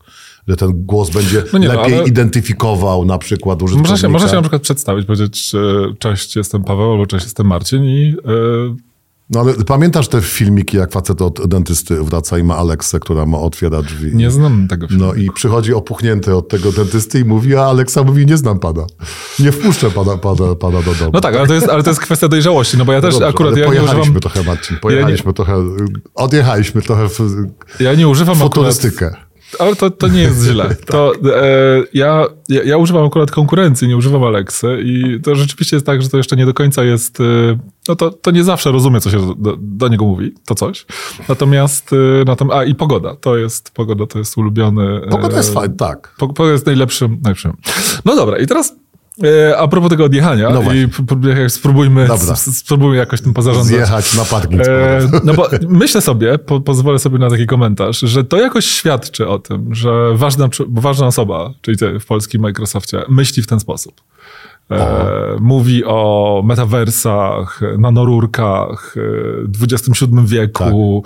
że 0.48 0.56
ten 0.56 0.72
głos 0.84 1.10
będzie 1.10 1.42
No 1.52 1.58
nie, 1.58 1.68
no, 1.68 1.74
lepiej 1.74 1.98
ale- 1.98 2.08
identyfikował 2.08 3.04
na 3.04 3.18
przykład 3.18 3.62
użytkownika. 3.62 3.90
Można 3.90 4.08
się, 4.08 4.12
można 4.12 4.28
się 4.28 4.34
na 4.34 4.42
przykład 4.42 4.62
przedstawić, 4.62 5.06
powiedzieć 5.06 5.52
e, 5.54 5.94
cześć, 5.98 6.36
jestem 6.36 6.64
Paweł 6.64 6.92
albo 6.92 7.06
cześć, 7.06 7.24
jestem 7.24 7.46
Marcin 7.46 7.84
i 7.84 8.14
e, 8.24 8.76
No 9.30 9.40
ale 9.40 9.54
pamiętasz 9.54 10.08
te 10.08 10.22
filmiki, 10.22 10.76
jak 10.76 10.92
facet 10.92 11.22
od 11.22 11.46
dentysty 11.48 12.02
wraca 12.04 12.38
i 12.38 12.42
ma 12.42 12.56
Aleksę, 12.56 13.00
która 13.00 13.26
ma 13.26 13.38
otwiera 13.38 13.82
drzwi? 13.82 14.16
nie 14.16 14.30
znam 14.30 14.68
tego 14.68 14.88
filmu. 14.88 15.04
No 15.06 15.14
i 15.14 15.30
przychodzi 15.30 15.74
opuchnięty 15.74 16.36
od 16.36 16.48
tego 16.48 16.72
dentysty 16.72 17.20
i 17.20 17.24
mówi, 17.24 17.56
a 17.56 17.62
Aleksa 17.62 18.02
mówi, 18.02 18.26
nie 18.26 18.36
znam 18.36 18.58
pana. 18.58 18.86
Nie 19.38 19.52
wpuszczę 19.52 19.90
pana, 19.90 20.16
pana, 20.16 20.54
pana 20.54 20.82
do 20.82 20.94
domu. 20.94 21.10
No 21.14 21.20
tak, 21.20 21.36
ale 21.36 21.46
to, 21.46 21.54
jest, 21.54 21.68
ale 21.68 21.82
to 21.82 21.90
jest 21.90 22.00
kwestia 22.00 22.28
dojrzałości, 22.28 22.78
no 22.78 22.84
bo 22.84 22.92
ja 22.92 23.00
też 23.00 23.14
Dobrze, 23.14 23.28
akurat 23.28 23.52
ja 23.56 23.58
nie 23.58 23.66
pojechaliśmy 23.66 24.00
używam, 24.00 24.20
trochę, 24.20 24.42
Marcin, 24.42 24.76
pojechaliśmy 24.76 25.32
trochę, 25.32 25.54
odjechaliśmy 26.14 26.82
trochę 26.82 27.08
w 27.08 27.18
ja 27.80 27.94
nie 27.94 28.08
używam 28.08 28.36
akurat, 28.36 28.54
futurystykę. 28.54 29.25
Ale 29.58 29.76
to, 29.76 29.90
to 29.90 30.08
nie 30.08 30.20
jest 30.22 30.42
źle. 30.44 30.74
To, 30.86 31.12
e, 31.14 31.18
ja, 31.94 32.24
ja, 32.48 32.76
używam 32.76 33.06
akurat 33.06 33.30
konkurencji, 33.30 33.88
nie 33.88 33.96
używam 33.96 34.24
Alexy 34.24 34.78
i 34.84 35.20
to 35.22 35.34
rzeczywiście 35.34 35.76
jest 35.76 35.86
tak, 35.86 36.02
że 36.02 36.08
to 36.08 36.16
jeszcze 36.16 36.36
nie 36.36 36.46
do 36.46 36.54
końca 36.54 36.84
jest, 36.84 37.20
e, 37.20 37.24
no 37.88 37.96
to, 37.96 38.10
to 38.10 38.30
nie 38.30 38.44
zawsze 38.44 38.70
rozumie, 38.72 39.00
co 39.00 39.10
się 39.10 39.34
do, 39.38 39.56
do 39.58 39.88
niego 39.88 40.04
mówi, 40.04 40.34
to 40.46 40.54
coś. 40.54 40.86
Natomiast, 41.28 41.90
e, 41.92 42.24
natom, 42.26 42.50
a 42.50 42.64
i 42.64 42.74
pogoda, 42.74 43.16
to 43.16 43.36
jest, 43.36 43.70
pogoda 43.70 44.06
to 44.06 44.18
jest 44.18 44.38
ulubiony. 44.38 45.00
e, 45.06 45.08
Pogoda 45.08 45.36
jest 45.36 45.54
fajna, 45.54 45.74
tak. 45.78 46.14
Po- 46.18 46.28
Pogoda 46.28 46.52
jest 46.52 46.66
najlepszym, 46.66 47.18
najlepszym. 47.22 47.52
No 48.04 48.16
dobra, 48.16 48.38
i 48.38 48.46
teraz 48.46 48.70
e, 48.70 48.74
a 49.56 49.68
propos 49.68 49.90
tego 49.90 50.04
odjechania 50.04 50.50
No 50.50 50.72
i 50.72 50.88
spróbujmy, 51.48 52.08
spróbujmy 52.52 52.96
jakoś 52.96 53.20
tym 53.20 53.34
pozarządzać. 53.34 53.76
Zjechać 53.76 54.14
na 54.14 54.24
parking. 54.24 54.62
E, 54.62 55.00
no 55.24 55.34
bo 55.34 55.48
myślę 55.68 56.00
sobie, 56.00 56.38
po, 56.38 56.60
pozwolę 56.60 56.98
sobie 56.98 57.18
na 57.18 57.30
taki 57.30 57.46
komentarz, 57.46 57.98
że 57.98 58.24
to 58.24 58.36
jakoś 58.36 58.66
świadczy 58.66 59.28
o 59.28 59.38
tym, 59.38 59.74
że 59.74 60.14
ważna, 60.14 60.48
ważna 60.68 61.06
osoba, 61.06 61.54
czyli 61.60 61.76
ty 61.78 62.00
w 62.00 62.06
polskim 62.06 62.42
Microsoftie, 62.42 63.02
myśli 63.08 63.42
w 63.42 63.46
ten 63.46 63.60
sposób. 63.60 64.02
E, 64.70 65.36
mówi 65.40 65.84
o 65.84 66.42
metaversach, 66.44 67.60
nanorurkach, 67.78 68.94
e, 69.62 69.64
XXVII 69.64 70.08
wieku 70.24 71.04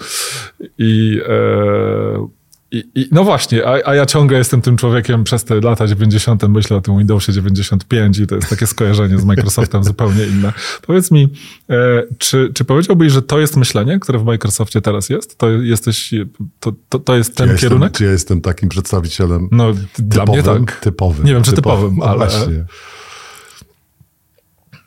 i, 0.79 1.20
e, 1.29 2.39
i, 2.72 2.85
i 2.94 3.09
no 3.12 3.24
właśnie, 3.24 3.66
a, 3.66 3.88
a 3.88 3.94
ja 3.94 4.06
ciągle 4.06 4.38
jestem 4.38 4.61
tym 4.62 4.76
człowiekiem 4.76 5.24
przez 5.24 5.44
te 5.44 5.61
lata 5.61 5.87
90. 5.87 6.48
myślę 6.48 6.76
o 6.76 6.80
tym 6.80 6.98
Windowsie 6.98 7.33
95 7.33 8.18
i 8.18 8.26
to 8.26 8.35
jest 8.35 8.48
takie 8.50 8.66
skojarzenie 8.66 9.18
z 9.18 9.24
Microsoftem 9.24 9.85
zupełnie 9.90 10.24
inne. 10.24 10.52
Powiedz 10.87 11.11
mi, 11.11 11.28
e, 11.70 12.02
czy, 12.18 12.50
czy 12.54 12.64
powiedziałbyś, 12.64 13.12
że 13.12 13.22
to 13.22 13.40
jest 13.40 13.56
myślenie, 13.56 13.98
które 13.98 14.18
w 14.18 14.24
Microsoftie 14.24 14.80
teraz 14.80 15.09
jest? 15.09 15.38
To 15.38 15.50
jesteś, 15.50 16.14
to, 16.61 16.72
to, 16.88 16.98
to 16.98 17.16
jest 17.16 17.37
ten 17.37 17.46
ja 17.46 17.52
jestem, 17.52 17.68
kierunek? 17.70 17.92
czy 17.92 18.04
ja 18.04 18.11
jestem 18.11 18.40
takim 18.40 18.68
przedstawicielem 18.68 19.48
No, 19.52 19.72
dla 19.98 20.24
mnie 20.24 20.37
typowym? 20.42 20.66
tak. 20.66 20.80
Typowym. 20.80 21.26
Nie 21.26 21.35
wiem, 21.35 21.42
czy 21.42 21.52
typowym, 21.52 21.96
No 21.96 22.04
ale- 22.04 22.18
Właśnie. 22.18 22.64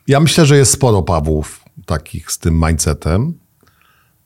Ja 0.07 0.19
myślę, 0.19 0.45
że 0.45 0.57
jest 0.57 0.71
sporo 0.71 1.01
Pawłów 1.01 1.63
takich 1.85 2.31
z 2.31 2.37
tym 2.39 2.61
mindsetem. 2.67 3.33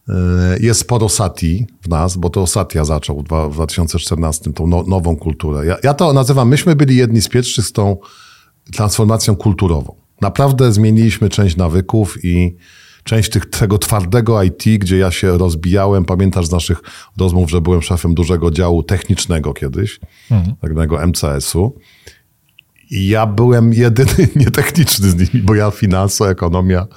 Yy, 0.07 0.13
Jest 0.59 0.79
sporo 0.79 1.09
Sati 1.09 1.67
w 1.81 1.89
nas, 1.89 2.17
bo 2.17 2.29
to 2.29 2.47
Satya 2.47 2.85
zaczął 2.85 3.19
w 3.19 3.23
dwa- 3.23 3.49
w 3.49 3.53
2014 3.53 4.53
tą 4.53 4.67
no, 4.67 4.83
nową 4.83 5.15
kulturę. 5.15 5.65
Ja, 5.65 5.77
ja 5.83 5.93
to 5.93 6.13
nazywam, 6.13 6.49
myśmy 6.49 6.75
byli 6.75 6.95
jedni 6.95 7.21
z 7.21 7.29
pierwszych 7.29 7.65
z 7.65 7.71
tą 7.71 7.97
transformacją 8.73 9.35
kulturową. 9.35 9.95
Naprawdę 10.21 10.73
zmieniliśmy 10.73 11.29
część 11.29 11.55
nawyków 11.55 12.25
i 12.25 12.55
część 13.03 13.29
tych, 13.29 13.45
tego 13.45 13.77
twardego 13.77 14.43
IT, 14.43 14.63
gdzie 14.79 14.97
ja 14.97 15.11
się 15.11 15.37
rozbijałem. 15.37 16.05
Pamiętasz 16.05 16.45
z 16.47 16.51
naszych 16.51 16.81
rozmów, 17.17 17.49
że 17.49 17.61
byłem 17.61 17.81
szefem 17.81 18.13
dużego 18.13 18.51
działu 18.51 18.83
technicznego 18.83 19.53
kiedyś, 19.53 19.99
tak 20.61 20.71
zwanego 20.71 21.07
MCS-u. 21.07 21.75
I 22.91 23.07
ja 23.07 23.25
byłem 23.25 23.73
jedyny 23.73 24.27
nietechniczny 24.35 25.09
z 25.09 25.15
nimi, 25.15 25.45
bo 25.45 25.55
ja 25.55 25.71
finanse, 25.71 26.25
ekonomia, 26.25 26.87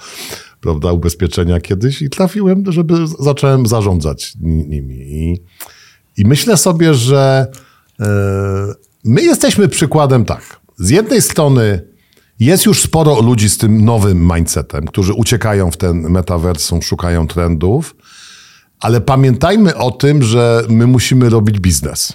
prawda, 0.61 0.93
ubezpieczenia 0.93 1.61
kiedyś 1.61 2.03
i 2.03 2.11
trafiłem, 2.11 2.73
żeby 2.73 2.95
zacząłem 3.19 3.67
zarządzać 3.67 4.35
ni- 4.41 4.69
nimi. 4.69 4.97
I, 4.97 5.43
i 6.17 6.25
myślę 6.27 6.57
sobie, 6.57 6.95
że 6.95 7.47
e, 8.01 8.07
my 9.05 9.23
jesteśmy 9.23 9.69
przykładem 9.69 10.25
tak. 10.25 10.61
Z 10.77 10.91
jednej 10.91 11.23
strony 11.23 11.91
jest 12.39 12.67
już 12.67 12.81
sporo 12.83 13.21
ludzi 13.23 13.49
z 13.49 13.59
tym 13.59 13.85
nowym 13.85 14.33
mindsetem, 14.35 14.87
którzy 14.87 15.13
uciekają 15.13 15.71
w 15.71 15.77
ten 15.77 16.01
metaversum, 16.01 16.83
szukają 16.83 17.27
trendów, 17.27 17.97
ale 18.81 19.01
pamiętajmy 19.01 19.77
o 19.77 19.91
tym, 19.91 20.23
że 20.23 20.63
my 20.69 20.87
musimy 20.87 21.29
robić 21.29 21.61
biznes. 21.61 22.13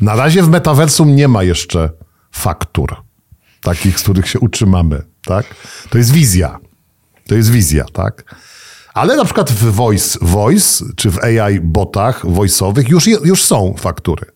Na 0.00 0.14
razie 0.14 0.42
w 0.42 0.48
metaversum 0.48 1.16
nie 1.16 1.28
ma 1.28 1.42
jeszcze 1.42 1.90
faktur, 2.32 2.96
takich, 3.62 4.00
z 4.00 4.02
których 4.02 4.28
się 4.28 4.38
utrzymamy, 4.40 5.02
tak? 5.24 5.46
To 5.90 5.98
jest 5.98 6.12
wizja. 6.12 6.58
To 7.28 7.34
jest 7.34 7.50
wizja, 7.50 7.84
tak? 7.92 8.34
Ale 8.94 9.16
na 9.16 9.24
przykład 9.24 9.50
w 9.52 9.72
voice, 9.72 10.18
voice 10.22 10.84
czy 10.96 11.10
w 11.10 11.18
AI 11.24 11.60
botach 11.60 12.24
voice'owych 12.24 12.88
już, 12.88 13.06
już 13.06 13.44
są 13.44 13.74
faktury. 13.78 14.26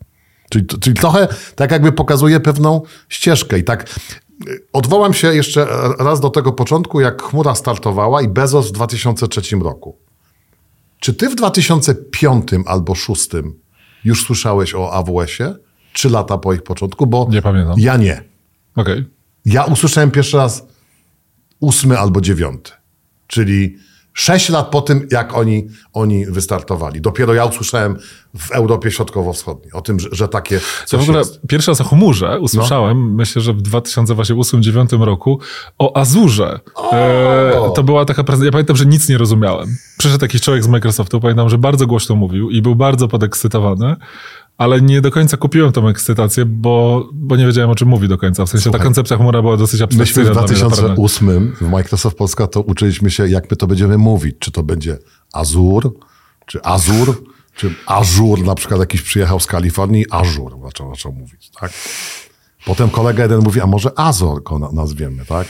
Czyli, 0.51 0.67
czyli 0.67 0.97
trochę 0.97 1.29
tak 1.55 1.71
jakby 1.71 1.93
pokazuje 1.93 2.41
pewną 2.41 2.83
ścieżkę. 3.09 3.59
I 3.59 3.65
tak 3.65 3.99
y, 4.49 4.61
odwołam 4.73 5.15
się 5.15 5.35
jeszcze 5.35 5.67
raz 5.99 6.21
do 6.21 6.31
tego 6.31 6.53
początku, 6.53 7.01
jak 7.01 7.23
chmura 7.23 7.55
startowała 7.55 8.23
i 8.23 8.29
Bezos 8.29 8.69
w 8.69 8.73
2003 8.73 9.57
roku. 9.57 9.99
Czy 11.01 11.15
ty 11.15 11.29
w 11.29 11.35
2005 11.35 12.49
albo 12.67 12.93
2006 12.95 13.29
już 14.05 14.27
słyszałeś 14.27 14.75
o 14.75 14.93
AWS-ie? 14.93 15.55
Trzy 15.93 16.11
lata 16.11 16.39
po 16.39 16.53
ich 16.55 16.63
początku, 16.63 17.07
bo 17.07 17.29
Nie 17.31 17.43
pamiętam. 17.43 17.75
ja 17.79 17.97
nie. 17.97 18.23
Okej. 18.77 19.05
Ja 19.45 19.65
usłyszałem 19.65 20.11
pierwszy 20.11 20.37
raz 20.37 20.63
ósmy 21.61 21.99
albo 21.99 22.21
dziewiąty, 22.21 22.73
czyli 23.29 23.77
sześć 24.13 24.49
lat 24.49 24.71
po 24.71 24.81
tym, 24.81 25.07
jak 25.11 25.37
oni, 25.37 25.67
oni 25.93 26.27
wystartowali. 26.27 27.01
Dopiero 27.01 27.35
ja 27.35 27.45
usłyszałem 27.45 27.97
w 28.39 28.51
Europie 28.53 28.91
Środkowo-Wschodniej 28.91 29.73
o 29.73 29.81
tym, 29.81 30.01
że, 30.01 30.09
że 30.13 30.29
takie 30.29 30.59
To 30.61 30.65
coś 30.87 31.01
w 31.01 31.03
ogóle 31.03 31.19
jest. 31.19 31.41
pierwszy 31.49 31.71
raz 31.71 31.81
o 31.81 31.85
chmurze 31.85 32.39
usłyszałem, 32.41 33.15
myślę, 33.15 33.43
że 33.43 33.53
w 33.53 33.63
2008-2009 33.63 35.05
roku, 35.05 35.41
o 35.79 35.97
Azurze. 35.97 36.61
E, 36.93 37.73
to 37.75 37.83
była 37.83 38.05
taka 38.05 38.25
prezentacja. 38.25 38.47
Ja 38.47 38.53
pamiętam, 38.53 38.77
że 38.77 38.87
nic 38.87 39.09
nie 39.09 39.19
rozumiałem. 39.19 39.77
Przyszedł 39.99 40.25
jakiś 40.25 40.41
człowiek 40.43 40.65
z 40.65 40.69
Microsoftu, 40.69 41.21
pamiętam, 41.21 41.49
że 41.49 41.59
bardzo 41.59 41.87
głośno 41.87 42.17
mówił 42.17 42.51
i 42.51 42.63
był 42.63 42.75
bardzo 42.77 43.09
podekscytowany, 43.09 43.97
ale 44.59 44.81
nie 44.81 45.01
do 45.01 45.11
końca 45.11 45.37
kupiłem 45.37 45.73
tą 45.73 45.89
ekscytację, 45.89 46.45
bo, 46.47 47.09
bo 47.13 47.37
nie 47.37 47.47
wiedziałem, 47.47 47.71
o 47.71 47.75
czym 47.75 47.89
mówi 47.89 48.09
do 48.09 48.19
końca. 48.19 48.45
W 48.47 48.49
sensie 48.49 48.71
ta 48.71 48.79
koncepcja 48.79 49.17
chmura 49.17 49.43
była 49.43 49.57
dosyć 49.57 49.81
Myśmy 49.81 49.85
abstrakcyjna. 49.85 50.31
w 50.31 50.33
mnie 50.33 50.45
naprawdę. 50.63 50.95
2008 50.95 51.53
w 51.61 51.71
Microsoft 51.71 52.17
Polska 52.17 52.47
to 52.47 52.61
uczyliśmy 52.61 53.11
się, 53.11 53.29
jak 53.29 53.51
my 53.51 53.57
to 53.57 53.67
będziemy 53.67 53.99
mówić. 53.99 54.37
Czy 54.39 54.51
to 54.53 54.63
będzie 54.63 54.99
Azur, 55.33 55.95
czy 56.47 56.63
Azur, 56.63 57.25
czy 57.55 57.75
Azur, 57.87 58.43
na 58.45 58.55
przykład 58.55 58.81
jakiś 58.81 59.03
przyjechał 59.03 59.41
z 59.41 59.47
Kalifornii, 59.47 60.05
Azur 60.11 60.53
zaczął, 60.65 60.91
zaczął 60.95 61.13
mówić, 61.13 61.51
tak? 61.61 61.73
Potem 62.67 62.91
kolega 62.91 63.23
jeden 63.23 63.41
mówi, 63.41 63.61
a 63.61 63.67
może 63.67 63.99
Azor 63.99 64.43
go 64.43 64.59
na- 64.59 64.73
nazwiemy, 64.73 65.25
tak? 65.25 65.47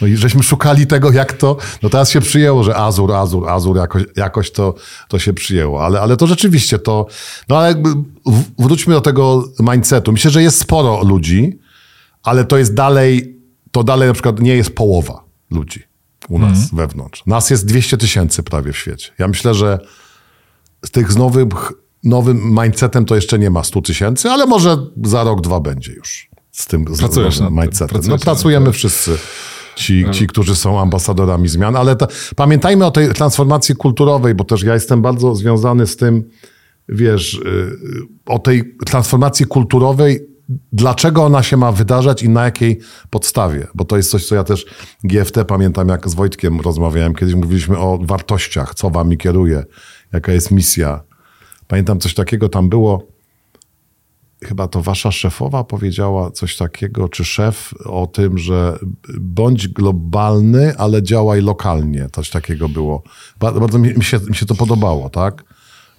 No 0.00 0.06
i 0.06 0.16
żeśmy 0.16 0.42
szukali 0.42 0.86
tego, 0.86 1.12
jak 1.12 1.32
to, 1.32 1.56
no 1.82 1.88
teraz 1.88 2.10
się 2.10 2.20
przyjęło, 2.20 2.64
że 2.64 2.76
Azur, 2.76 3.12
Azur, 3.12 3.48
Azur, 3.48 3.76
jakoś, 3.76 4.02
jakoś 4.16 4.50
to, 4.50 4.74
to 5.08 5.18
się 5.18 5.32
przyjęło, 5.32 5.84
ale, 5.84 6.00
ale 6.00 6.16
to 6.16 6.26
rzeczywiście 6.26 6.78
to, 6.78 7.06
no 7.48 7.58
ale 7.58 7.68
jakby 7.68 7.88
wróćmy 8.58 8.94
do 8.94 9.00
tego 9.00 9.44
mindsetu. 9.60 10.12
Myślę, 10.12 10.30
że 10.30 10.42
jest 10.42 10.60
sporo 10.60 11.02
ludzi, 11.04 11.58
ale 12.22 12.44
to 12.44 12.58
jest 12.58 12.74
dalej, 12.74 13.38
to 13.70 13.84
dalej 13.84 14.08
na 14.08 14.14
przykład 14.14 14.40
nie 14.40 14.56
jest 14.56 14.74
połowa 14.74 15.24
ludzi 15.50 15.82
u 16.28 16.38
nas 16.38 16.70
wewnątrz. 16.72 17.22
Nas 17.26 17.50
jest 17.50 17.66
200 17.66 17.96
tysięcy 17.96 18.42
prawie 18.42 18.72
w 18.72 18.78
świecie. 18.78 19.12
Ja 19.18 19.28
myślę, 19.28 19.54
że 19.54 19.78
z 20.84 20.90
tych 20.90 21.12
z 21.12 21.16
nowym, 21.16 21.48
nowym 22.04 22.56
mindsetem 22.62 23.04
to 23.04 23.14
jeszcze 23.14 23.38
nie 23.38 23.50
ma 23.50 23.64
100 23.64 23.82
tysięcy, 23.82 24.30
ale 24.30 24.46
może 24.46 24.76
za 25.04 25.24
rok, 25.24 25.40
dwa 25.40 25.60
będzie 25.60 25.92
już 25.92 26.30
z 26.52 26.66
tym 26.66 26.84
z 26.94 26.98
Pracujesz 26.98 27.38
tym, 27.38 27.54
mindsetem. 27.60 28.00
No 28.08 28.18
pracujemy 28.18 28.72
wszyscy. 28.72 29.18
Ci, 29.76 30.04
ci, 30.10 30.26
którzy 30.26 30.56
są 30.56 30.80
ambasadorami 30.80 31.48
zmian, 31.48 31.76
ale 31.76 31.96
to, 31.96 32.08
pamiętajmy 32.36 32.86
o 32.86 32.90
tej 32.90 33.08
transformacji 33.08 33.74
kulturowej, 33.74 34.34
bo 34.34 34.44
też 34.44 34.62
ja 34.62 34.74
jestem 34.74 35.02
bardzo 35.02 35.34
związany 35.34 35.86
z 35.86 35.96
tym, 35.96 36.24
wiesz, 36.88 37.34
y, 37.34 37.76
o 38.26 38.38
tej 38.38 38.76
transformacji 38.86 39.46
kulturowej, 39.46 40.34
dlaczego 40.72 41.24
ona 41.24 41.42
się 41.42 41.56
ma 41.56 41.72
wydarzać 41.72 42.22
i 42.22 42.28
na 42.28 42.44
jakiej 42.44 42.80
podstawie. 43.10 43.66
Bo 43.74 43.84
to 43.84 43.96
jest 43.96 44.10
coś, 44.10 44.26
co 44.26 44.34
ja 44.34 44.44
też 44.44 44.66
GFT 45.04 45.44
pamiętam, 45.46 45.88
jak 45.88 46.08
z 46.08 46.14
Wojtkiem 46.14 46.60
rozmawiałem, 46.60 47.14
kiedyś 47.14 47.34
mówiliśmy 47.34 47.78
o 47.78 47.98
wartościach, 48.02 48.74
co 48.74 48.90
wami 48.90 49.16
kieruje, 49.16 49.64
jaka 50.12 50.32
jest 50.32 50.50
misja. 50.50 51.00
Pamiętam 51.66 52.00
coś 52.00 52.14
takiego 52.14 52.48
tam 52.48 52.68
było. 52.68 53.13
Chyba 54.44 54.68
to 54.68 54.82
wasza 54.82 55.12
szefowa 55.12 55.64
powiedziała 55.64 56.30
coś 56.30 56.56
takiego, 56.56 57.08
czy 57.08 57.24
szef 57.24 57.74
o 57.84 58.06
tym, 58.06 58.38
że 58.38 58.78
bądź 59.20 59.68
globalny, 59.68 60.74
ale 60.78 61.02
działaj 61.02 61.42
lokalnie. 61.42 62.06
Coś 62.12 62.30
takiego 62.30 62.68
było. 62.68 63.02
Bardzo, 63.40 63.78
mi, 63.78 64.04
się, 64.04 64.18
mi 64.28 64.34
się 64.36 64.46
to 64.46 64.54
podobało, 64.54 65.10
tak? 65.10 65.44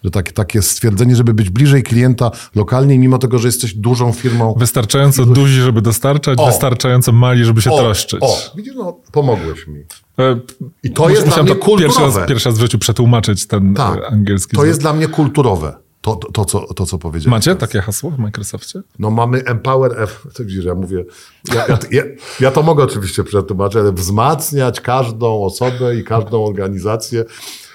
Że 0.04 0.12
takie, 0.12 0.32
takie 0.32 0.62
stwierdzenie, 0.62 1.16
żeby 1.16 1.34
być 1.34 1.50
bliżej 1.50 1.84
klienta 1.84 2.32
lokalnie, 2.56 3.00
mimo 3.00 3.18
tego, 3.18 3.40
że 3.40 3.48
jesteś 3.48 3.74
dużą 3.74 4.12
firmą. 4.12 4.56
Wystarczająco 4.58 5.26
duzi, 5.26 5.62
żeby 5.62 5.82
dostarczać, 5.82 6.40
O. 6.40 6.46
wystarczająco 6.48 7.12
mali, 7.12 7.46
żeby 7.46 7.62
się 7.62 7.72
O, 7.72 7.78
troszczyć. 7.78 8.20
O, 8.24 8.38
widzisz, 8.56 8.74
no, 8.78 8.98
pomogłeś 9.12 9.68
mi. 9.68 9.80
E, 10.20 10.40
I 10.84 10.92
to 10.92 11.10
jest 11.10 11.28
dla 11.28 11.44
mnie 11.44 11.56
to 11.56 11.56
pierwszy 11.56 11.66
kulturowe. 11.88 12.20
raz, 12.20 12.30
pierwszy 12.30 12.50
raz 12.50 12.58
w 12.58 12.62
życiu 12.62 12.80
przetłumaczyć 12.80 13.48
ten 13.48 13.74
Tak. 13.74 13.98
e, 14.00 14.08
angielski. 14.08 14.56
To 14.56 14.66
jest 14.66 14.80
dla 14.80 14.94
mnie 14.94 15.08
kulturowe. 15.08 15.85
To, 16.06 16.16
to, 16.16 16.32
to, 16.32 16.46
co, 16.46 16.74
to 16.74 16.86
co 16.86 16.98
powiedziałeś. 16.98 17.32
Macie 17.32 17.56
takie 17.56 17.82
hasło 17.82 18.12
w 18.12 18.20
Microsoftie? 18.20 18.82
No 19.00 19.10
mamy 19.10 19.44
Empower, 19.44 20.02
F, 20.02 20.28
to 20.34 20.44
widzisz, 20.44 20.66
ja 20.66 20.76
mówię, 20.76 21.06
ja, 21.54 21.68
ja, 21.68 21.78
ja, 21.92 22.04
ja 22.40 22.52
to 22.52 22.64
mogę 22.64 22.84
oczywiście 22.84 23.24
przetłumaczyć, 23.24 23.78
ale 23.78 23.92
wzmacniać 23.92 24.82
każdą 24.82 25.44
osobę 25.44 25.96
i 25.96 26.04
każdą 26.04 26.46
organizację 26.46 27.26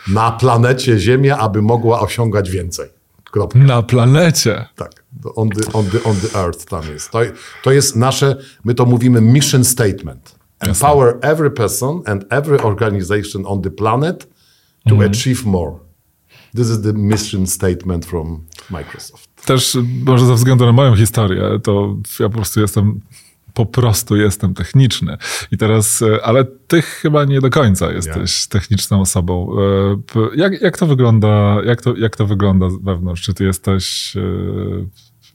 na 0.09 0.31
planecie 0.31 0.99
Ziemia, 0.99 1.39
aby 1.39 1.63
mogła 1.63 2.01
osiągać 2.01 2.51
więcej. 2.51 2.89
Kropka. 3.31 3.59
Na 3.59 3.83
planecie. 3.83 4.67
Tak. 4.77 5.05
On 5.35 5.51
the, 5.51 5.73
on, 5.73 5.87
the, 5.87 6.03
on 6.03 6.17
the 6.17 6.39
earth 6.39 6.65
tam 6.65 6.83
jest. 6.93 7.11
To, 7.11 7.19
to 7.63 7.73
jest 7.73 7.97
nasze, 7.97 8.37
my 8.65 8.75
to 8.75 8.87
mówimy 8.87 9.21
mission 9.21 9.65
statement. 9.65 10.35
Empower 10.61 11.19
every 11.23 11.51
person 11.51 12.03
and 12.07 12.25
every 12.31 12.63
organization 12.63 13.47
on 13.47 13.63
the 13.63 13.71
planet 13.71 14.29
to 14.89 14.95
achieve 14.95 15.45
more. 15.45 15.90
This 16.55 16.69
is 16.69 16.83
the 16.83 16.93
mission 16.93 17.47
statement 17.47 18.07
from 18.07 18.41
Microsoft. 18.71 19.31
Też 19.47 19.79
może 20.05 20.27
ze 20.27 20.35
względu 20.35 20.67
na 20.67 20.73
moją 20.73 20.97
historię, 20.97 21.43
to 21.63 21.97
ja 22.21 22.29
po 22.29 22.35
prostu 22.35 22.61
jestem 22.61 23.01
po 23.55 23.67
prostu 23.67 24.17
jestem 24.17 24.55
techniczny. 24.55 25.17
I 25.53 25.57
teraz, 25.57 26.03
e, 26.03 26.25
ale 26.25 26.45
ty 26.45 26.83
chyba 26.83 27.25
nie 27.25 27.41
do 27.41 27.51
końca 27.51 27.93
jesteś 27.93 28.47
techniczną 28.47 29.01
osobą. 29.01 29.57
E, 30.17 30.37
Jak, 30.37 30.61
jak 30.63 30.79
to 30.79 30.87
wygląda, 30.87 31.57
jak 31.65 31.83
to, 31.83 31.97
jak 31.97 32.17
to 32.17 32.27
wygląda 32.27 32.67
wewnątrz? 32.83 33.23
Czy 33.23 33.35
ty 33.35 33.45
jesteś, 33.45 34.17
e, 34.17 34.21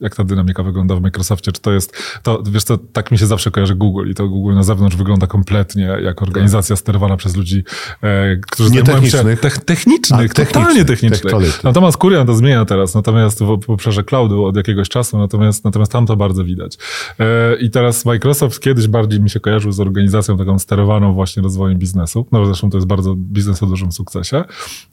jak 0.00 0.16
ta 0.16 0.24
dynamika 0.24 0.62
wygląda 0.62 0.96
w 0.96 1.00
Microsoftie? 1.00 1.52
Czy 1.52 1.60
to 1.60 1.72
jest, 1.72 1.96
to 2.22 2.42
wiesz 2.50 2.64
co, 2.64 2.78
tak 2.78 3.10
mi 3.10 3.18
się 3.18 3.26
zawsze 3.26 3.50
kojarzy 3.50 3.74
Google 3.74 4.10
i 4.10 4.14
to 4.14 4.28
Google 4.28 4.54
na 4.54 4.62
zewnątrz 4.62 4.96
wygląda 4.96 5.26
kompletnie 5.26 5.82
jak 6.02 6.22
organizacja 6.22 6.76
sterowana 6.76 7.16
przez 7.16 7.36
ludzi, 7.36 7.64
e, 8.02 8.36
którzy 8.36 8.70
Nie 8.70 8.82
technicznych. 8.82 9.40
tech, 9.40 9.58
technicznych, 9.58 10.30
A, 10.30 10.34
technicznych, 10.34 10.48
totalnie 10.52 10.84
technicznych. 10.84 11.22
technologicznych. 11.22 11.64
Natomiast 11.64 11.96
Kurian 11.96 12.26
to 12.26 12.34
zmienia 12.34 12.64
teraz, 12.64 12.94
natomiast 12.94 13.42
w 13.42 13.56
w 13.66 13.70
obszarze 13.70 14.04
cloudu 14.04 14.44
od 14.44 14.56
jakiegoś 14.56 14.88
czasu, 14.88 15.18
natomiast, 15.18 15.64
natomiast 15.64 15.92
tam 15.92 16.06
to 16.06 16.16
bardzo 16.16 16.44
widać. 16.44 16.78
E, 17.18 17.56
I 17.56 17.70
teraz 17.70 18.04
Microsoft 18.04 18.60
kiedyś 18.60 18.86
bardziej 18.88 19.20
mi 19.20 19.30
się 19.30 19.40
kojarzył 19.40 19.72
z 19.72 19.80
organizacją 19.80 20.38
taką 20.38 20.58
sterowaną 20.58 21.12
właśnie 21.12 21.42
rozwojem 21.42 21.78
biznesu. 21.78 22.26
No 22.32 22.46
zresztą 22.46 22.70
to 22.70 22.76
jest 22.76 22.86
bardzo 22.86 23.14
biznes 23.16 23.62
o 23.62 23.66
dużym 23.66 23.92
sukcesie. 23.92 24.44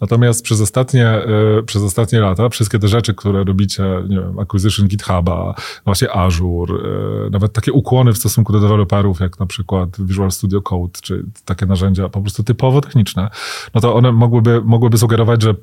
Natomiast 0.01 0.43
przez 0.43 0.61
ostatnie, 0.61 1.07
e, 1.07 1.63
przez 1.65 1.81
ostatnie 1.83 2.19
lata 2.19 2.49
wszystkie 2.49 2.79
te 2.79 2.87
rzeczy, 2.87 3.13
które 3.13 3.43
robicie, 3.43 3.83
nie 4.09 4.19
wiem, 4.19 4.39
acquisition 4.39 4.87
GitHuba, 4.97 5.55
właśnie 5.85 6.11
Azure, 6.11 6.73
e, 6.73 7.29
nawet 7.29 7.53
takie 7.53 7.73
ukłony 7.73 8.13
w 8.13 8.17
stosunku 8.17 8.53
do 8.53 8.59
deweloperów, 8.59 9.19
jak 9.19 9.39
na 9.39 9.45
przykład 9.45 9.89
Visual 9.99 10.31
Studio 10.31 10.61
Code, 10.61 10.99
czy 11.01 11.25
takie 11.45 11.65
narzędzia 11.65 12.09
po 12.09 12.21
prostu 12.21 12.43
typowo 12.43 12.81
techniczne, 12.81 13.29
no 13.73 13.81
to 13.81 13.95
one 13.95 14.11
mogłyby, 14.11 14.61
mogłyby 14.65 14.97
sugerować, 14.97 15.41
że 15.41 15.55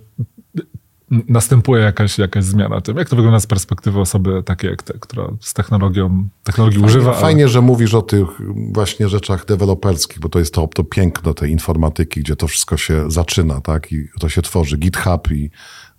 następuje 1.29 1.83
jakaś, 1.83 2.19
jakaś 2.19 2.45
zmiana 2.45 2.81
tym. 2.81 2.97
Jak 2.97 3.09
to 3.09 3.16
wygląda 3.16 3.40
z 3.40 3.47
perspektywy 3.47 4.01
osoby 4.01 4.43
takiej 4.43 4.71
jak 4.71 4.83
która 4.83 5.29
z 5.40 5.55
technologią, 5.55 6.29
technologii 6.45 6.81
używa? 6.81 7.11
ale- 7.12 7.21
Fajnie, 7.21 7.49
że 7.49 7.61
mówisz 7.61 7.95
o 7.95 8.03
tych 8.03 8.27
właśnie 8.73 9.09
rzeczach 9.09 9.47
deweloperskich, 9.47 10.19
bo 10.21 10.29
to 10.29 10.38
jest 10.38 10.55
to, 10.55 10.69
to 10.75 10.85
piękno 10.85 11.35
tej 11.35 11.51
informatyki, 11.51 12.21
gdzie 12.21 12.37
to 12.37 12.47
wszystko 12.49 12.77
się 12.77 13.11
zaczyna, 13.11 13.61
tak? 13.61 13.93
I 13.93 14.09
to 14.21 14.29
się 14.29 14.43
tworzy. 14.43 14.77
GitHub 14.77 15.31
i 15.33 15.51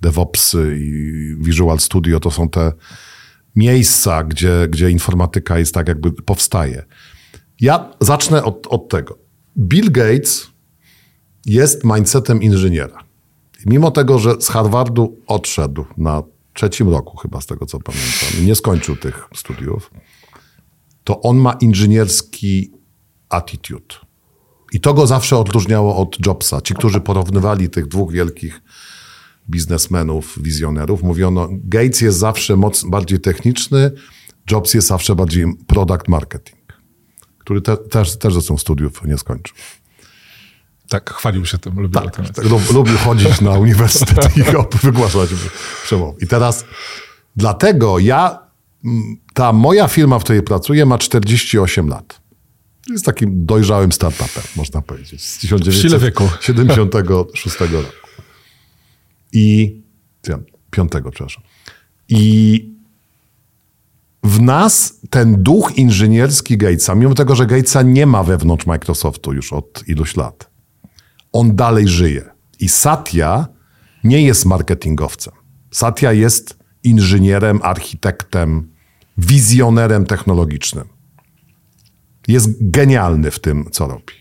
DevOpsy 0.01 0.77
i 0.79 1.35
Visual 1.43 1.79
Studio 1.79 2.19
to 2.19 2.31
są 2.31 2.49
te 2.49 2.71
miejsca, 3.55 4.23
gdzie, 4.23 4.67
gdzie 4.69 4.91
informatyka 4.91 5.59
jest 5.59 5.73
tak 5.73 5.87
jakby 5.87 6.11
powstaje. 6.11 6.85
Ja 7.61 7.93
zacznę 7.99 8.43
od, 8.43 8.67
od 8.67 8.89
tego. 8.89 9.17
Bill 9.57 9.91
Gates 9.91 10.47
jest 11.45 11.83
mindsetem 11.83 12.41
inżyniera. 12.41 13.03
Mimo 13.65 13.91
tego, 13.91 14.19
że 14.19 14.41
z 14.41 14.47
Harvardu 14.47 15.17
odszedł 15.27 15.85
na 15.97 16.23
trzecim 16.53 16.89
roku, 16.89 17.17
chyba 17.17 17.41
z 17.41 17.45
tego 17.45 17.65
co 17.65 17.79
pamiętam, 17.79 18.45
nie 18.45 18.55
skończył 18.55 18.95
tych 18.95 19.27
studiów, 19.35 19.91
to 21.03 21.21
on 21.21 21.37
ma 21.37 21.53
inżynierski 21.53 22.71
attitude. 23.29 23.95
I 24.71 24.79
to 24.79 24.93
go 24.93 25.07
zawsze 25.07 25.37
odróżniało 25.37 25.97
od 25.97 26.25
Jobsa. 26.25 26.61
Ci, 26.61 26.73
którzy 26.73 27.01
porównywali 27.01 27.69
tych 27.69 27.87
dwóch 27.87 28.11
wielkich 28.11 28.61
biznesmenów, 29.49 30.43
wizjonerów, 30.43 31.03
mówiono, 31.03 31.47
Gates 31.51 32.01
jest 32.01 32.17
zawsze 32.17 32.55
moc, 32.55 32.83
bardziej 32.83 33.19
techniczny, 33.19 33.91
Jobs 34.51 34.73
jest 34.73 34.87
zawsze 34.87 35.15
bardziej 35.15 35.45
product 35.67 36.07
marketing, 36.07 36.73
który 37.39 37.61
te, 37.61 37.77
też, 37.77 38.17
też 38.17 38.33
zresztą 38.33 38.57
studiów 38.57 39.05
nie 39.05 39.17
skończył. 39.17 39.55
Tak, 40.89 41.13
chwalił 41.13 41.45
się 41.45 41.57
tym, 41.57 41.79
lubił 41.79 42.01
tym. 42.01 42.25
Tak, 42.25 42.45
lub, 42.45 42.73
lubił 42.73 42.97
chodzić 42.97 43.41
na 43.41 43.51
uniwersytet 43.51 44.37
i 44.37 44.43
wygłaszać 44.83 45.29
przemowy. 45.83 46.17
I 46.21 46.27
teraz 46.27 46.65
dlatego 47.35 47.99
ja, 47.99 48.39
ta 49.33 49.53
moja 49.53 49.87
firma, 49.87 50.19
w 50.19 50.23
której 50.23 50.43
pracuję, 50.43 50.85
ma 50.85 50.97
48 50.97 51.87
lat. 51.87 52.21
Jest 52.89 53.05
takim 53.05 53.45
dojrzałym 53.45 53.91
startupem, 53.91 54.43
można 54.55 54.81
powiedzieć. 54.81 55.23
Z 55.23 55.41
sile 55.81 55.99
wieku. 55.99 56.29
1976 56.39 57.59
roku. 57.59 58.00
I 59.33 59.81
piątego, 60.71 61.11
przepraszam. 61.11 61.43
I 62.09 62.71
w 64.23 64.41
nas 64.41 64.99
ten 65.09 65.43
duch 65.43 65.77
inżynierski 65.77 66.57
Gatesa, 66.57 66.95
mimo 66.95 67.13
tego, 67.13 67.35
że 67.35 67.45
Gatesa 67.45 67.81
nie 67.81 68.05
ma 68.05 68.23
wewnątrz 68.23 68.65
Microsoftu 68.65 69.33
już 69.33 69.53
od 69.53 69.83
iluś 69.87 70.15
lat, 70.15 70.49
on 71.31 71.55
dalej 71.55 71.87
żyje. 71.87 72.29
I 72.59 72.69
Satya 72.69 73.47
nie 74.03 74.21
jest 74.21 74.45
marketingowcem. 74.45 75.33
Satya 75.71 76.11
jest 76.11 76.57
inżynierem, 76.83 77.59
architektem, 77.63 78.71
wizjonerem 79.17 80.05
technologicznym. 80.05 80.87
Jest 82.27 82.49
genialny 82.71 83.31
w 83.31 83.39
tym, 83.39 83.65
co 83.71 83.87
robi. 83.87 84.20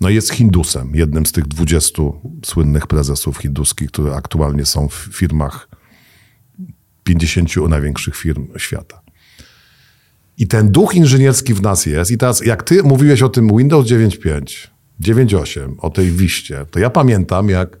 No 0.00 0.08
jest 0.08 0.30
Hindusem, 0.30 0.92
jednym 0.94 1.26
z 1.26 1.32
tych 1.32 1.48
20 1.48 2.02
słynnych 2.44 2.86
prezesów 2.86 3.38
hinduskich, 3.38 3.90
które 3.90 4.14
aktualnie 4.14 4.66
są 4.66 4.88
w 4.88 4.94
firmach 4.94 5.68
50 7.04 7.56
największych 7.68 8.16
firm 8.16 8.48
świata. 8.56 9.00
I 10.38 10.46
ten 10.46 10.72
duch 10.72 10.94
inżynierski 10.94 11.54
w 11.54 11.62
nas 11.62 11.86
jest. 11.86 12.10
I 12.10 12.18
teraz, 12.18 12.46
jak 12.46 12.62
ty 12.62 12.82
mówiłeś 12.82 13.22
o 13.22 13.28
tym 13.28 13.56
Windows 13.56 13.86
9.5, 13.86 14.68
9.8, 15.02 15.74
o 15.78 15.90
tej 15.90 16.10
wiście, 16.10 16.66
to 16.70 16.78
ja 16.78 16.90
pamiętam, 16.90 17.48
jak 17.48 17.78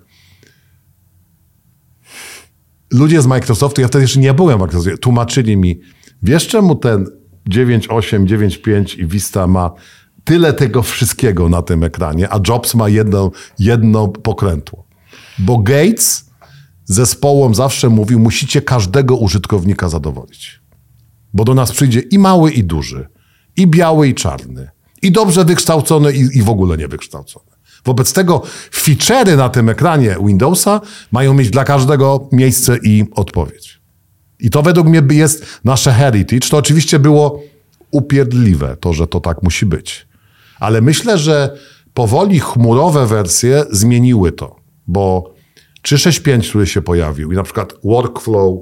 ludzie 2.92 3.22
z 3.22 3.26
Microsoftu, 3.26 3.80
ja 3.80 3.88
wtedy 3.88 4.04
jeszcze 4.04 4.20
nie 4.20 4.34
byłem 4.34 4.58
w 4.58 4.60
Microsoftie, 4.60 4.98
tłumaczyli 4.98 5.56
mi, 5.56 5.80
wiesz 6.22 6.48
czemu 6.48 6.74
ten 6.74 7.06
9.8, 7.50 8.24
9.5 8.26 8.98
i 8.98 9.06
Vista 9.06 9.46
ma 9.46 9.72
tyle 10.24 10.52
tego 10.52 10.82
wszystkiego 10.82 11.48
na 11.48 11.62
tym 11.62 11.84
ekranie, 11.84 12.32
a 12.32 12.40
Jobs 12.48 12.74
ma 12.74 12.88
jedno, 12.88 13.30
jedno 13.58 14.08
pokrętło. 14.08 14.84
Bo 15.38 15.58
Gates 15.58 16.30
zespołom 16.84 17.54
zawsze 17.54 17.88
mówił, 17.88 18.18
musicie 18.18 18.62
każdego 18.62 19.16
użytkownika 19.16 19.88
zadowolić. 19.88 20.60
Bo 21.34 21.44
do 21.44 21.54
nas 21.54 21.72
przyjdzie 21.72 22.00
i 22.00 22.18
mały, 22.18 22.50
i 22.50 22.64
duży, 22.64 23.06
i 23.56 23.66
biały, 23.66 24.08
i 24.08 24.14
czarny, 24.14 24.70
i 25.02 25.12
dobrze 25.12 25.44
wykształcony, 25.44 26.12
i, 26.12 26.38
i 26.38 26.42
w 26.42 26.48
ogóle 26.48 26.76
niewykształcony. 26.76 27.50
Wobec 27.84 28.12
tego 28.12 28.42
feature'y 28.72 29.36
na 29.36 29.48
tym 29.48 29.68
ekranie 29.68 30.16
Windowsa 30.26 30.80
mają 31.12 31.34
mieć 31.34 31.50
dla 31.50 31.64
każdego 31.64 32.28
miejsce 32.32 32.78
i 32.82 33.04
odpowiedź. 33.14 33.80
I 34.40 34.50
to 34.50 34.62
według 34.62 34.86
mnie 34.86 35.02
jest 35.10 35.60
nasze 35.64 35.92
heritage. 35.92 36.48
To 36.48 36.56
oczywiście 36.56 36.98
było 36.98 37.42
upierdliwe, 37.90 38.76
to, 38.80 38.92
że 38.92 39.06
to 39.06 39.20
tak 39.20 39.42
musi 39.42 39.66
być. 39.66 40.09
Ale 40.60 40.80
myślę, 40.80 41.18
że 41.18 41.58
powoli 41.94 42.40
chmurowe 42.40 43.06
wersje 43.06 43.64
zmieniły 43.70 44.32
to, 44.32 44.56
bo 44.86 45.34
365, 45.82 46.48
który 46.48 46.66
się 46.66 46.82
pojawił 46.82 47.32
i 47.32 47.36
na 47.36 47.42
przykład 47.42 47.72
workflow, 47.84 48.54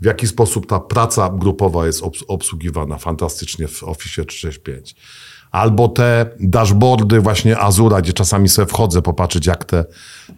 w 0.00 0.04
jaki 0.04 0.26
sposób 0.26 0.66
ta 0.66 0.80
praca 0.80 1.30
grupowa 1.38 1.86
jest 1.86 2.02
obs- 2.02 2.24
obsługiwana 2.28 2.98
fantastycznie 2.98 3.68
w 3.68 3.82
Office 3.82 4.24
365. 4.24 4.96
Albo 5.50 5.88
te 5.88 6.26
dashboardy 6.40 7.20
właśnie 7.20 7.58
Azura, 7.58 8.00
gdzie 8.02 8.12
czasami 8.12 8.48
sobie 8.48 8.66
wchodzę 8.68 9.02
popatrzeć, 9.02 9.46
jak 9.46 9.64
te 9.64 9.84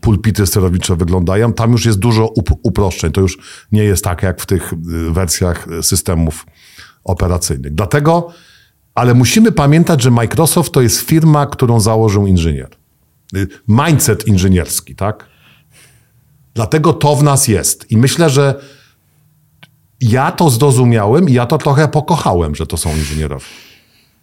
pulpity 0.01 0.47
sterownicze 0.47 0.97
wyglądają. 0.97 1.53
Tam 1.53 1.73
już 1.73 1.85
jest 1.87 1.99
dużo 1.99 2.27
up- 2.27 2.55
uproszczeń. 2.63 3.13
To 3.13 3.21
już 3.21 3.39
nie 3.73 3.85
jest 3.85 4.05
tak, 4.05 4.23
jak 4.23 4.41
w 4.41 4.47
tych 4.47 4.73
y, 4.73 4.77
wersjach 5.11 5.67
systemów 5.83 6.47
operacyjnych. 7.05 7.75
Dlatego, 7.75 8.29
ale 8.99 9.15
musimy 9.15 9.53
pamiętać, 9.53 10.03
że 10.03 10.11
Microsoft 10.11 10.73
to 10.73 10.81
jest 10.81 11.01
firma, 11.01 11.47
którą 11.47 11.81
założył 11.81 12.27
inżynier. 12.27 12.69
Y, 13.37 13.49
Mindset 13.69 14.29
inżynierski, 14.29 14.95
tak? 14.95 15.27
Dlatego 16.55 16.93
to 16.93 17.17
w 17.17 17.23
nas 17.23 17.49
jest. 17.49 17.91
I 17.91 17.97
myślę, 17.97 18.31
że 18.31 18.55
ja 20.01 20.33
to 20.33 20.51
zrozumiałem 20.51 21.29
i 21.29 21.33
ja 21.33 21.47
to 21.47 21.59
trochę 21.59 21.89
pokochałem, 21.89 22.55
że 22.55 22.67
to 22.67 22.77
są 22.77 22.97
inżynierowie. 22.97 23.45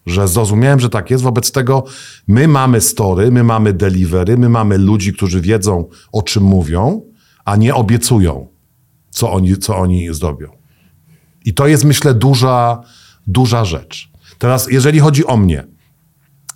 Że 0.05 0.27
zrozumiałem, 0.27 0.79
że 0.79 0.89
tak 0.89 1.11
jest. 1.11 1.23
Wobec 1.23 1.51
tego 1.51 1.83
my 2.27 2.47
mamy 2.47 2.81
story, 2.81 3.31
my 3.31 3.43
mamy 3.43 3.73
delivery, 3.73 4.37
my 4.37 4.49
mamy 4.49 4.77
ludzi, 4.77 5.13
którzy 5.13 5.41
wiedzą, 5.41 5.85
o 6.11 6.21
czym 6.21 6.43
mówią, 6.43 7.01
a 7.45 7.55
nie 7.55 7.75
obiecują, 7.75 8.47
co 9.09 9.31
oni, 9.31 9.57
co 9.57 9.77
oni 9.77 10.13
zrobią. 10.13 10.47
I 11.45 11.53
to 11.53 11.67
jest, 11.67 11.83
myślę, 11.83 12.13
duża, 12.13 12.81
duża 13.27 13.65
rzecz. 13.65 14.14
Teraz, 14.37 14.67
jeżeli 14.71 14.99
chodzi 14.99 15.25
o 15.25 15.37
mnie, 15.37 15.63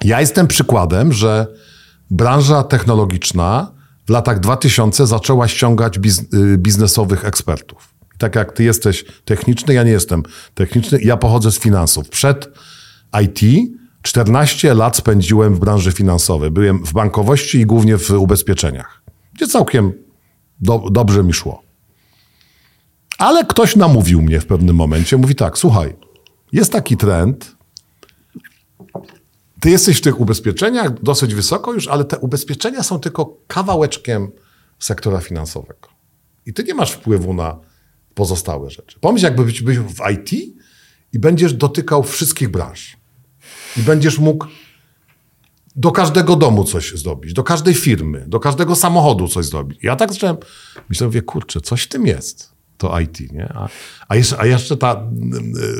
ja 0.03 0.21
jestem 0.21 0.47
przykładem, 0.47 1.13
że 1.13 1.47
branża 2.11 2.63
technologiczna 2.63 3.71
w 4.07 4.09
latach 4.09 4.39
2000 4.39 5.07
zaczęła 5.07 5.47
ściągać 5.47 5.99
biz, 5.99 6.19
y, 6.33 6.57
biznesowych 6.57 7.25
ekspertów. 7.25 7.93
Tak 8.17 8.35
jak 8.35 8.51
ty 8.51 8.63
jesteś 8.63 9.05
techniczny, 9.25 9.73
ja 9.73 9.83
nie 9.83 9.91
jestem 9.91 10.23
techniczny, 10.53 10.99
ja 11.01 11.17
pochodzę 11.17 11.51
z 11.51 11.59
finansów. 11.59 12.09
Przed 12.09 12.49
IT 13.23 13.69
14 14.01 14.73
lat 14.73 14.97
spędziłem 14.97 15.55
w 15.55 15.59
branży 15.59 15.91
finansowej. 15.91 16.51
Byłem 16.51 16.85
w 16.85 16.93
bankowości 16.93 17.59
i 17.59 17.65
głównie 17.65 17.97
w 17.97 18.11
ubezpieczeniach, 18.11 19.01
gdzie 19.33 19.47
całkiem 19.47 19.93
do, 20.61 20.83
dobrze 20.91 21.23
mi 21.23 21.33
szło. 21.33 21.63
Ale 23.17 23.45
ktoś 23.45 23.75
namówił 23.75 24.21
mnie 24.21 24.39
w 24.39 24.45
pewnym 24.45 24.75
momencie, 24.75 25.17
mówi 25.17 25.35
tak, 25.35 25.57
słuchaj, 25.57 25.95
jest 26.51 26.71
taki 26.71 26.97
trend, 26.97 27.55
ty 29.61 29.69
jesteś 29.69 29.97
w 29.97 30.01
tych 30.01 30.19
ubezpieczeniach 30.19 31.01
dosyć 31.03 31.35
wysoko 31.35 31.73
już, 31.73 31.87
ale 31.87 32.05
te 32.05 32.17
ubezpieczenia 32.17 32.83
są 32.83 32.99
tylko 32.99 33.37
kawałeczkiem 33.47 34.31
sektora 34.79 35.19
finansowego. 35.19 35.89
I 36.45 36.53
ty 36.53 36.63
nie 36.63 36.73
masz 36.73 36.91
wpływu 36.91 37.33
na 37.33 37.59
pozostałe 38.13 38.69
rzeczy. 38.69 38.99
Pomyśl, 38.99 39.25
jakby 39.25 39.45
być 39.45 39.61
w 39.61 40.01
IT 40.11 40.31
i 41.13 41.19
będziesz 41.19 41.53
dotykał 41.53 42.03
wszystkich 42.03 42.49
branż. 42.49 42.97
I 43.77 43.81
będziesz 43.81 44.19
mógł 44.19 44.45
do 45.75 45.91
każdego 45.91 46.35
domu 46.35 46.63
coś 46.63 46.93
zrobić, 46.93 47.33
do 47.33 47.43
każdej 47.43 47.73
firmy, 47.73 48.25
do 48.27 48.39
każdego 48.39 48.75
samochodu 48.75 49.27
coś 49.27 49.45
zrobić. 49.45 49.79
Ja 49.83 49.95
tak 49.95 50.13
zacząłem, 50.13 50.37
myślę, 50.89 51.07
mówię, 51.07 51.21
kurczę, 51.21 51.61
coś 51.61 51.83
w 51.83 51.87
tym 51.87 52.07
jest, 52.07 52.51
to 52.79 52.99
IT, 52.99 53.31
nie? 53.31 53.53
A, 53.55 53.67
a, 54.07 54.15
jeszcze, 54.15 54.39
a 54.39 54.45
jeszcze 54.45 54.77
ta, 54.77 55.03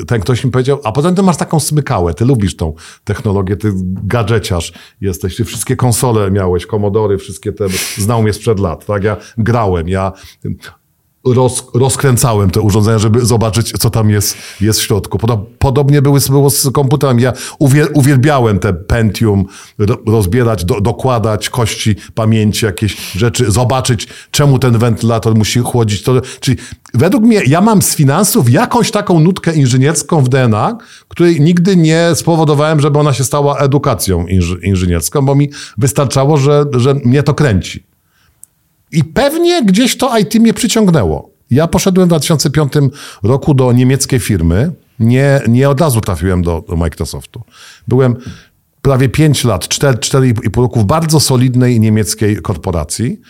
ten 0.08 0.22
ktoś 0.22 0.44
mi 0.44 0.52
powiedział, 0.52 0.82
a 0.84 0.92
potem 0.92 1.16
ty 1.16 1.24
masz 1.24 1.38
taką 1.38 1.60
smykałę, 1.60 2.14
ty 2.14 2.26
lubisz 2.26 2.56
tą 2.56 2.74
technologię, 3.04 3.58
ty 3.58 3.72
gadżeciarz 4.04 4.74
jesteś, 5.02 5.36
ty 5.36 5.46
wszystkie 5.46 5.76
konsole 5.76 6.32
miałeś, 6.32 6.66
komodory, 6.66 7.18
wszystkie 7.18 7.52
te, 7.52 7.66
znał 7.98 8.24
mnie 8.24 8.34
sprzed 8.34 8.60
lat, 8.60 8.86
tak? 8.86 9.04
Ja 9.04 9.18
grałem, 9.38 9.90
ja 9.90 10.12
roz, 11.26 11.64
rozkręcałem 11.74 12.50
te 12.50 12.62
urządzenia, 12.62 13.00
żeby 13.00 13.26
zobaczyć, 13.26 13.72
co 13.80 13.90
tam 13.90 14.10
jest, 14.10 14.38
jest 14.62 14.80
w 14.80 14.84
środku. 14.84 15.18
Podobnie 15.60 16.02
były, 16.02 16.20
było 16.30 16.50
z 16.50 16.72
komputerem. 16.72 17.20
Ja 17.20 17.34
uwielbiałem 17.94 18.60
te 18.60 18.74
Pentium, 18.74 19.46
rozbierać, 20.08 20.66
do, 20.66 20.82
dokładać 20.82 21.50
kości 21.50 21.96
pamięci, 22.16 22.66
jakieś 22.66 23.12
rzeczy, 23.12 23.52
zobaczyć, 23.52 24.08
czemu 24.32 24.60
ten 24.60 24.78
wentylator 24.78 25.36
musi 25.36 25.60
chłodzić. 25.60 26.04
To, 26.04 26.22
czyli 26.40 26.58
według 26.94 27.24
mnie, 27.24 27.42
ja 27.48 27.62
mam 27.62 27.82
z 27.82 27.96
finansów 27.96 28.50
jakąś 28.50 28.92
taką 28.92 29.20
nutkę 29.20 29.56
inżynierską 29.56 30.24
w 30.24 30.30
DNA, 30.30 30.78
której 31.08 31.42
nigdy 31.42 31.76
nie 31.76 32.10
spowodowałem, 32.16 32.80
żeby 32.80 33.00
ona 33.00 33.14
się 33.14 33.24
stała 33.24 33.58
edukacją 33.58 34.26
inżynierską, 34.64 35.26
bo 35.26 35.36
mi 35.36 35.50
wystarczało, 35.78 36.38
że, 36.38 36.66
że 36.72 36.94
mnie 36.94 37.24
to 37.24 37.34
kręci. 37.34 37.89
I 38.92 39.04
pewnie 39.04 39.64
gdzieś 39.66 39.98
to 39.98 40.18
IT 40.18 40.36
mnie 40.36 40.54
przyciągnęło. 40.54 41.30
Ja 41.52 41.68
poszedłem 41.68 42.08
w 42.08 42.10
2005 42.10 42.74
roku 43.24 43.54
do 43.54 43.72
niemieckiej 43.72 44.20
firmy. 44.20 44.72
Nie, 45.00 45.42
nie 45.48 45.70
od 45.70 45.82
razu 45.82 46.02
trafiłem 46.02 46.42
do, 46.42 46.64
do 46.70 46.76
Microsoftu. 46.76 47.42
Byłem 47.88 48.16
prawie 48.82 49.10
5 49.10 49.44
lat, 49.44 49.66
4,5 49.66 50.62
roku 50.62 50.80
w 50.80 50.86
bardzo 50.86 51.20
solidnej 51.20 51.80
niemieckiej 51.80 52.38
korporacji, 52.38 53.22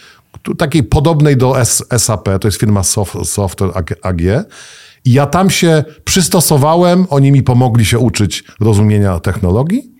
takiej 0.58 0.84
podobnej 0.84 1.38
do 1.38 1.56
SAP, 1.98 2.30
to 2.41 2.48
jest 2.48 2.60
firma 2.60 2.84
Software 3.24 3.72
AG. 4.02 4.22
I 5.06 5.13
ja 5.13 5.26
tam 5.26 5.50
się 5.50 5.84
przystosowałem, 6.04 7.06
oni 7.10 7.32
mi 7.32 7.43
pomogli 7.43 7.86
się 7.86 8.00
uczyć 8.00 8.43
rozumienia 8.60 9.19
technologii 9.19 9.91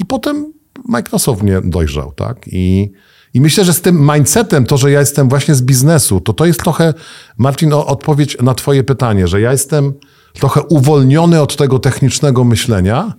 i 0.00 0.04
potem 0.04 0.52
Microsoft 0.88 1.42
mnie 1.42 1.60
dojrzał, 1.64 2.12
tak? 2.12 2.36
I 2.46 2.92
i 3.34 3.40
myślę, 3.40 3.64
że 3.64 3.72
z 3.72 3.80
tym 3.80 4.10
mindsetem, 4.12 4.66
to, 4.66 4.76
że 4.76 4.90
ja 4.90 5.00
jestem 5.00 5.28
właśnie 5.28 5.54
z 5.54 5.62
biznesu, 5.62 6.20
to 6.20 6.32
to 6.32 6.46
jest 6.46 6.60
trochę, 6.60 6.94
Marcin, 7.38 7.72
odpowiedź 7.72 8.36
na 8.42 8.54
Twoje 8.54 8.84
pytanie, 8.84 9.28
że 9.28 9.40
ja 9.40 9.52
jestem 9.52 9.92
trochę 10.32 10.62
uwolniony 10.62 11.42
od 11.42 11.56
tego 11.56 11.78
technicznego 11.78 12.44
myślenia. 12.44 13.12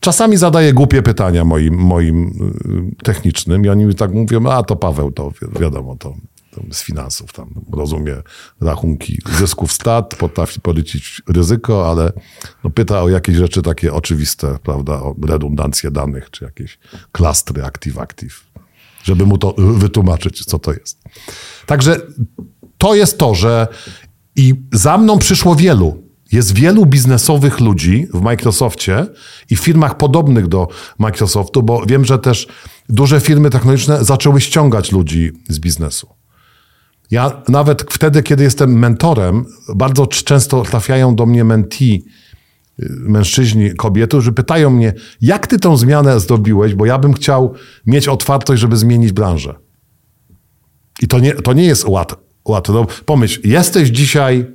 Czasami 0.00 0.36
zadaję 0.36 0.72
głupie 0.72 1.02
pytania 1.02 1.44
moim, 1.44 1.74
moim 1.74 2.26
y, 3.00 3.04
technicznym 3.04 3.64
i 3.64 3.68
oni 3.68 3.94
tak 3.94 4.12
mówią, 4.12 4.46
a 4.46 4.62
to 4.62 4.76
Paweł, 4.76 5.12
to 5.12 5.32
wiadomo, 5.60 5.96
to, 5.96 6.14
to 6.50 6.60
z 6.70 6.82
finansów, 6.82 7.32
tam 7.32 7.54
rozumie 7.72 8.16
rachunki 8.60 9.18
zysków 9.38 9.72
stat, 9.72 10.14
potrafi 10.14 10.60
policzyć 10.60 11.22
ryzyko, 11.28 11.90
ale 11.90 12.12
no 12.64 12.70
pyta 12.70 13.02
o 13.02 13.08
jakieś 13.08 13.36
rzeczy 13.36 13.62
takie 13.62 13.92
oczywiste, 13.92 14.58
prawda, 14.62 14.92
o 14.92 15.14
redundancję 15.28 15.90
danych, 15.90 16.30
czy 16.30 16.44
jakieś 16.44 16.78
klastry 17.12 17.62
active-active 17.62 18.51
żeby 19.02 19.26
mu 19.26 19.38
to 19.38 19.54
wytłumaczyć, 19.58 20.44
co 20.44 20.58
to 20.58 20.72
jest. 20.72 21.02
Także 21.66 22.00
to 22.78 22.94
jest 22.94 23.18
to, 23.18 23.34
że 23.34 23.68
i 24.36 24.54
za 24.72 24.98
mną 24.98 25.18
przyszło 25.18 25.56
wielu. 25.56 26.02
Jest 26.32 26.54
wielu 26.54 26.86
biznesowych 26.86 27.60
ludzi 27.60 28.06
w 28.14 28.20
Microsoftie 28.20 29.06
i 29.50 29.56
firmach 29.56 29.96
podobnych 29.96 30.48
do 30.48 30.68
Microsoftu, 30.98 31.62
bo 31.62 31.86
wiem, 31.86 32.04
że 32.04 32.18
też 32.18 32.48
duże 32.88 33.20
firmy 33.20 33.50
technologiczne 33.50 34.04
zaczęły 34.04 34.40
ściągać 34.40 34.92
ludzi 34.92 35.32
z 35.48 35.58
biznesu. 35.58 36.08
Ja 37.10 37.42
nawet 37.48 37.82
wtedy, 37.90 38.22
kiedy 38.22 38.44
jestem 38.44 38.78
mentorem, 38.78 39.44
bardzo 39.74 40.06
często 40.06 40.62
trafiają 40.62 41.14
do 41.14 41.26
mnie 41.26 41.44
mentee, 41.44 42.04
mężczyźni, 42.88 43.74
kobiety, 43.74 44.20
że 44.20 44.32
pytają 44.32 44.70
mnie, 44.70 44.94
jak 45.20 45.46
ty 45.46 45.58
tą 45.58 45.76
zmianę 45.76 46.20
zrobiłeś, 46.20 46.74
bo 46.74 46.86
ja 46.86 46.98
bym 46.98 47.12
chciał 47.12 47.54
mieć 47.86 48.08
otwartość, 48.08 48.60
żeby 48.60 48.76
zmienić 48.76 49.12
branżę. 49.12 49.54
I 51.02 51.08
to 51.08 51.18
nie, 51.18 51.32
to 51.34 51.52
nie 51.52 51.64
jest 51.64 51.84
łat, 51.84 52.14
łatwe. 52.44 52.72
No, 52.72 52.86
pomyśl, 53.06 53.40
jesteś 53.44 53.88
dzisiaj, 53.88 54.46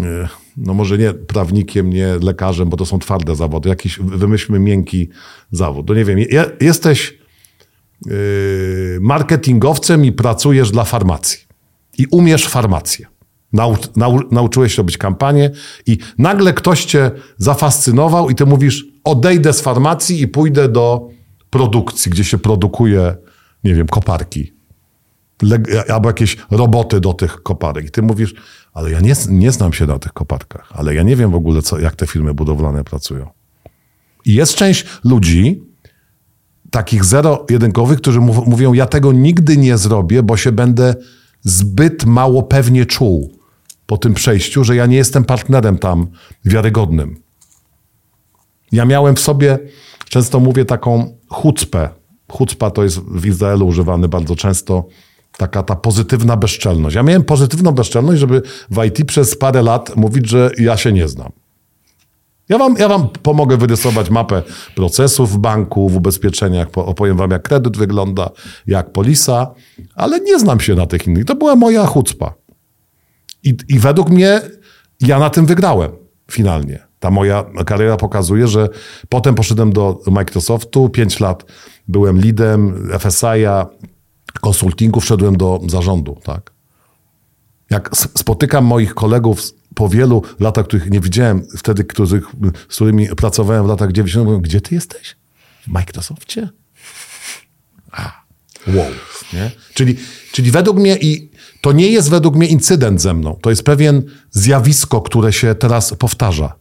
e, 0.00 0.28
no 0.56 0.74
może 0.74 0.98
nie 0.98 1.14
prawnikiem, 1.14 1.90
nie 1.90 2.06
lekarzem, 2.22 2.68
bo 2.68 2.76
to 2.76 2.86
są 2.86 2.98
twarde 2.98 3.36
zawody, 3.36 3.68
jakiś, 3.68 3.98
wymyślmy 3.98 4.58
miękki 4.58 5.08
zawód. 5.50 5.88
No 5.88 5.94
nie 5.94 6.04
wiem, 6.04 6.18
jesteś 6.60 7.18
e, 8.06 8.10
marketingowcem 9.00 10.04
i 10.04 10.12
pracujesz 10.12 10.70
dla 10.70 10.84
farmacji. 10.84 11.46
I 11.98 12.06
umiesz 12.06 12.48
farmację. 12.48 13.15
Nau, 13.56 13.76
nau, 13.96 14.20
nauczyłeś 14.30 14.78
robić 14.78 14.98
kampanię 14.98 15.50
i 15.86 15.98
nagle 16.18 16.52
ktoś 16.52 16.84
cię 16.84 17.10
zafascynował 17.36 18.30
i 18.30 18.34
ty 18.34 18.46
mówisz, 18.46 18.84
odejdę 19.04 19.52
z 19.52 19.60
farmacji 19.60 20.20
i 20.20 20.28
pójdę 20.28 20.68
do 20.68 21.08
produkcji, 21.50 22.10
gdzie 22.10 22.24
się 22.24 22.38
produkuje, 22.38 23.14
nie 23.64 23.74
wiem, 23.74 23.86
koparki. 23.86 24.52
albo 25.88 26.08
jakieś 26.08 26.36
roboty 26.50 27.00
do 27.00 27.14
tych 27.14 27.42
koparek. 27.42 27.86
I 27.86 27.90
ty 27.90 28.02
mówisz, 28.02 28.34
ale 28.72 28.90
ja 28.90 29.00
nie, 29.00 29.14
nie 29.28 29.52
znam 29.52 29.72
się 29.72 29.86
na 29.86 29.98
tych 29.98 30.12
koparkach, 30.12 30.72
ale 30.74 30.94
ja 30.94 31.02
nie 31.02 31.16
wiem 31.16 31.30
w 31.30 31.34
ogóle, 31.34 31.62
co, 31.62 31.78
jak 31.78 31.96
te 31.96 32.06
firmy 32.06 32.34
budowlane 32.34 32.84
pracują. 32.84 33.30
I 34.24 34.34
jest 34.34 34.54
część 34.54 34.86
ludzi, 35.04 35.62
takich 36.70 37.04
zero-jedynkowych, 37.04 37.98
którzy 37.98 38.20
mówią, 38.20 38.72
ja 38.72 38.86
tego 38.86 39.12
nigdy 39.12 39.56
nie 39.56 39.78
zrobię, 39.78 40.22
bo 40.22 40.36
się 40.36 40.52
będę 40.52 40.94
zbyt 41.42 42.04
mało 42.04 42.42
pewnie 42.42 42.86
czuł 42.86 43.35
po 43.86 43.96
tym 43.96 44.14
przejściu, 44.14 44.64
że 44.64 44.76
ja 44.76 44.86
nie 44.86 44.96
jestem 44.96 45.24
partnerem 45.24 45.78
tam 45.78 46.06
wiarygodnym. 46.44 47.22
Ja 48.72 48.84
miałem 48.84 49.14
w 49.16 49.20
sobie, 49.20 49.58
często 50.08 50.40
mówię, 50.40 50.64
taką 50.64 51.16
chucpę. 51.28 51.88
Chucpa 52.28 52.70
to 52.70 52.84
jest 52.84 53.00
w 53.00 53.26
Izraelu 53.26 53.66
używany 53.66 54.08
bardzo 54.08 54.36
często, 54.36 54.86
taka 55.36 55.62
ta 55.62 55.76
pozytywna 55.76 56.36
bezczelność. 56.36 56.96
Ja 56.96 57.02
miałem 57.02 57.24
pozytywną 57.24 57.72
bezczelność, 57.72 58.20
żeby 58.20 58.42
w 58.70 58.84
IT 58.84 59.04
przez 59.06 59.36
parę 59.36 59.62
lat 59.62 59.96
mówić, 59.96 60.28
że 60.28 60.50
ja 60.58 60.76
się 60.76 60.92
nie 60.92 61.08
znam. 61.08 61.32
Ja 62.48 62.58
wam, 62.58 62.76
ja 62.78 62.88
wam 62.88 63.08
pomogę 63.08 63.56
wyrysować 63.56 64.10
mapę 64.10 64.42
procesów 64.74 65.32
w 65.32 65.38
banku, 65.38 65.88
w 65.88 65.96
ubezpieczeniach, 65.96 66.70
po- 66.70 66.86
opowiem 66.86 67.16
wam, 67.16 67.30
jak 67.30 67.42
kredyt 67.42 67.76
wygląda, 67.76 68.30
jak 68.66 68.92
polisa, 68.92 69.54
ale 69.94 70.20
nie 70.20 70.38
znam 70.38 70.60
się 70.60 70.74
na 70.74 70.86
tych 70.86 71.06
innych. 71.06 71.24
To 71.24 71.34
była 71.34 71.56
moja 71.56 71.86
chucpa. 71.86 72.34
I, 73.46 73.56
I 73.68 73.78
według 73.78 74.10
mnie 74.10 74.40
ja 75.00 75.18
na 75.18 75.30
tym 75.30 75.46
wygrałem 75.46 75.92
finalnie. 76.30 76.86
Ta 76.98 77.10
moja 77.10 77.44
kariera 77.66 77.96
pokazuje, 77.96 78.48
że 78.48 78.68
potem 79.08 79.34
poszedłem 79.34 79.72
do 79.72 80.00
Microsoftu, 80.06 80.88
5 80.88 81.20
lat 81.20 81.44
byłem 81.88 82.20
leadem 82.20 82.88
FSI-a, 82.98 83.66
konsultingu, 84.40 85.00
wszedłem 85.00 85.36
do 85.36 85.60
zarządu, 85.68 86.20
tak. 86.24 86.52
Jak 87.70 87.90
spotykam 87.96 88.64
moich 88.64 88.94
kolegów 88.94 89.42
po 89.74 89.88
wielu 89.88 90.22
latach, 90.40 90.66
których 90.66 90.90
nie 90.90 91.00
widziałem 91.00 91.46
wtedy, 91.56 91.84
których, 91.84 92.24
z 92.68 92.74
którymi 92.74 93.08
pracowałem 93.08 93.64
w 93.64 93.68
latach 93.68 93.92
90., 93.92 94.26
mówią, 94.26 94.40
gdzie 94.40 94.60
ty 94.60 94.74
jesteś? 94.74 95.16
W 95.62 95.68
Microsoftie? 95.68 96.48
A, 97.92 98.24
wow. 98.66 98.90
Nie? 99.32 99.50
Czyli, 99.74 99.96
czyli 100.32 100.50
według 100.50 100.78
mnie, 100.78 100.96
i 100.96 101.30
to 101.66 101.72
nie 101.72 101.88
jest 101.88 102.10
według 102.10 102.36
mnie 102.36 102.46
incydent 102.46 103.00
ze 103.00 103.14
mną, 103.14 103.38
to 103.42 103.50
jest 103.50 103.62
pewien 103.62 104.02
zjawisko, 104.30 105.00
które 105.00 105.32
się 105.32 105.54
teraz 105.54 105.94
powtarza. 105.94 106.54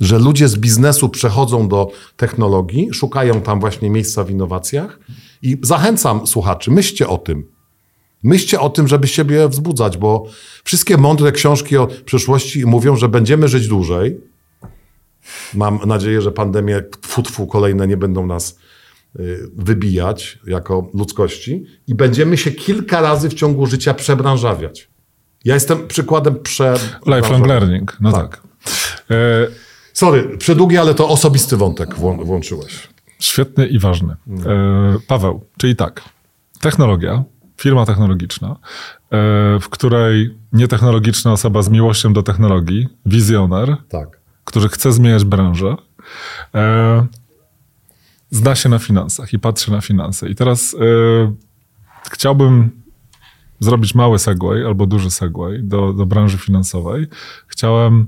Że 0.00 0.18
ludzie 0.18 0.48
z 0.48 0.56
biznesu 0.56 1.08
przechodzą 1.08 1.68
do 1.68 1.90
technologii, 2.16 2.88
szukają 2.92 3.40
tam 3.40 3.60
właśnie 3.60 3.90
miejsca 3.90 4.24
w 4.24 4.30
innowacjach 4.30 5.00
i 5.42 5.58
zachęcam 5.62 6.26
słuchaczy, 6.26 6.70
myślcie 6.70 7.08
o 7.08 7.18
tym. 7.18 7.44
Myślcie 8.22 8.60
o 8.60 8.70
tym, 8.70 8.88
żeby 8.88 9.08
siebie 9.08 9.48
wzbudzać, 9.48 9.96
bo 9.96 10.26
wszystkie 10.64 10.96
mądre 10.96 11.32
książki 11.32 11.76
o 11.76 11.88
przyszłości 12.04 12.66
mówią, 12.66 12.96
że 12.96 13.08
będziemy 13.08 13.48
żyć 13.48 13.68
dłużej. 13.68 14.20
Mam 15.54 15.78
nadzieję, 15.86 16.22
że 16.22 16.32
pandemie 16.32 16.82
tfu, 17.00 17.22
tfu, 17.22 17.46
kolejne 17.46 17.88
nie 17.88 17.96
będą 17.96 18.26
nas 18.26 18.58
wybijać 19.56 20.38
jako 20.46 20.90
ludzkości 20.94 21.64
i 21.86 21.94
będziemy 21.94 22.36
się 22.36 22.50
kilka 22.50 23.00
razy 23.00 23.28
w 23.28 23.34
ciągu 23.34 23.66
życia 23.66 23.94
przebranżawiać. 23.94 24.88
Ja 25.44 25.54
jestem 25.54 25.88
przykładem 25.88 26.34
prze... 26.42 26.74
Lifelong 27.06 27.46
learning, 27.46 27.96
no 28.00 28.12
tak. 28.12 28.42
E, 29.10 29.14
Sorry, 29.92 30.38
przedługi, 30.38 30.76
ale 30.78 30.94
to 30.94 31.08
osobisty 31.08 31.56
wątek 31.56 31.94
włą- 31.94 32.24
włączyłeś. 32.24 32.88
Świetny 33.18 33.66
i 33.66 33.78
ważny. 33.78 34.16
E, 34.46 34.96
Paweł, 35.06 35.44
czyli 35.56 35.76
tak, 35.76 36.02
technologia, 36.60 37.24
firma 37.56 37.86
technologiczna, 37.86 38.48
e, 38.50 38.56
w 39.60 39.68
której 39.70 40.34
nietechnologiczna 40.52 41.32
osoba 41.32 41.62
z 41.62 41.68
miłością 41.68 42.12
do 42.12 42.22
technologii, 42.22 42.88
wizjoner, 43.06 43.76
Tak. 43.88 44.20
który 44.44 44.68
chce 44.68 44.92
zmieniać 44.92 45.24
branżę, 45.24 45.76
e, 46.54 47.06
zna 48.32 48.54
się 48.54 48.68
na 48.68 48.78
finansach 48.78 49.32
i 49.32 49.38
patrzy 49.38 49.70
na 49.70 49.80
finanse. 49.80 50.28
I 50.28 50.34
teraz 50.34 50.74
e, 50.74 50.78
chciałbym 52.10 52.70
zrobić 53.60 53.94
mały 53.94 54.18
segway 54.18 54.66
albo 54.66 54.86
duży 54.86 55.10
segway 55.10 55.62
do, 55.62 55.92
do 55.92 56.06
branży 56.06 56.38
finansowej. 56.38 57.06
Chciałem 57.46 58.06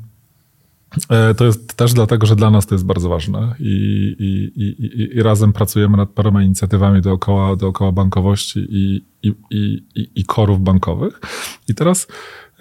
E, 1.10 1.34
To 1.34 1.44
jest 1.44 1.74
też 1.74 1.92
dlatego, 1.92 2.26
że 2.26 2.36
dla 2.36 2.50
nas 2.50 2.66
to 2.66 2.74
jest 2.74 2.86
bardzo 2.86 3.08
ważne 3.08 3.54
i, 3.58 4.16
i, 4.18 4.62
i, 4.62 5.16
i, 5.16 5.22
razem 5.22 5.52
pracujemy 5.52 5.96
nad 5.96 6.10
paroma 6.10 6.42
inicjatywami 6.42 7.02
dookoła, 7.02 7.56
dookoła 7.56 7.92
bankowości 7.92 8.66
i, 8.70 9.04
i, 10.14 10.24
korów 10.24 10.60
bankowych. 10.60 11.20
I 11.68 11.74
teraz 11.74 12.06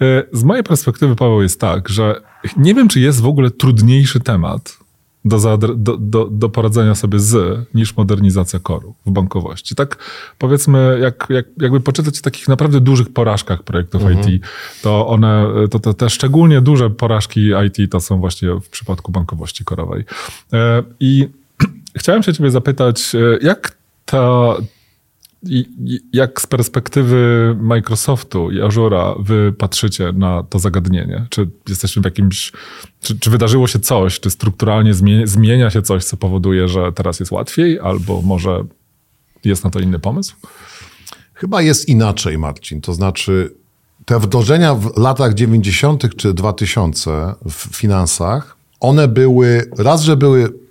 e, 0.00 0.22
z 0.32 0.44
mojej 0.44 0.64
perspektywy, 0.64 1.16
Paweł, 1.16 1.42
jest 1.42 1.60
tak, 1.60 1.88
że 1.88 2.20
nie 2.56 2.74
wiem, 2.74 2.88
czy 2.88 3.00
jest 3.00 3.20
w 3.20 3.26
ogóle 3.26 3.50
trudniejszy 3.50 4.20
temat 4.20 4.78
do, 5.24 5.36
zaadre- 5.36 5.76
do, 5.76 5.96
do, 5.96 6.28
do 6.30 6.48
poradzenia 6.48 6.94
sobie 6.94 7.18
z 7.18 7.60
niż 7.74 7.96
modernizacja 7.96 8.58
koru 8.58 8.94
w 9.06 9.10
bankowości. 9.10 9.74
Tak 9.74 9.98
powiedzmy, 10.38 10.98
jak, 11.02 11.26
jak, 11.28 11.46
jakby 11.60 11.80
poczytać 11.80 12.18
o 12.18 12.22
takich 12.22 12.48
naprawdę 12.48 12.80
dużych 12.80 13.12
porażkach 13.12 13.62
projektów 13.62 14.02
IT, 14.02 14.42
to 14.82 15.06
one, 15.06 15.46
to, 15.70 15.78
to 15.78 15.94
te 15.94 16.10
szczególnie 16.10 16.60
duże 16.60 16.90
porażki 16.90 17.50
IT 17.66 17.92
to 17.92 18.00
są 18.00 18.20
właśnie 18.20 18.48
w 18.60 18.68
przypadku 18.68 19.12
bankowości 19.12 19.64
korowej. 19.64 20.04
E, 20.52 20.82
I 21.00 21.28
chciałem 21.98 22.22
się 22.22 22.32
ciebie 22.34 22.50
zapytać, 22.50 23.14
e, 23.14 23.18
jak 23.42 23.76
ta, 24.04 24.54
jak 26.12 26.40
z 26.40 26.46
perspektywy 26.46 27.56
Microsoftu 27.60 28.50
i 28.50 28.60
Azure'a 28.60 29.24
wy 29.24 29.52
patrzycie 29.58 30.12
na 30.12 30.42
to 30.42 30.58
zagadnienie? 30.58 31.26
Czy 31.30 31.50
jesteśmy 31.68 32.02
w 32.02 32.04
jakimś, 32.04 32.52
czy, 33.00 33.18
czy 33.18 33.30
wydarzyło 33.30 33.66
się 33.66 33.78
coś, 33.78 34.20
czy 34.20 34.30
strukturalnie 34.30 34.94
zmienia, 34.94 35.26
zmienia 35.26 35.70
się 35.70 35.82
coś, 35.82 36.04
co 36.04 36.16
powoduje, 36.16 36.68
że 36.68 36.92
teraz 36.92 37.20
jest 37.20 37.32
łatwiej, 37.32 37.80
albo 37.80 38.22
może 38.22 38.64
jest 39.44 39.64
na 39.64 39.70
to 39.70 39.80
inny 39.80 39.98
pomysł? 39.98 40.36
Chyba 41.34 41.62
jest 41.62 41.88
inaczej, 41.88 42.38
Marcin. 42.38 42.80
To 42.80 42.94
znaczy, 42.94 43.54
te 44.04 44.20
wdrożenia 44.20 44.74
w 44.74 44.96
latach 44.96 45.34
90. 45.34 46.16
czy 46.16 46.34
2000 46.34 47.34
w 47.44 47.76
finansach, 47.76 48.56
one 48.80 49.08
były, 49.08 49.70
raz, 49.78 50.02
że 50.02 50.16
były 50.16 50.63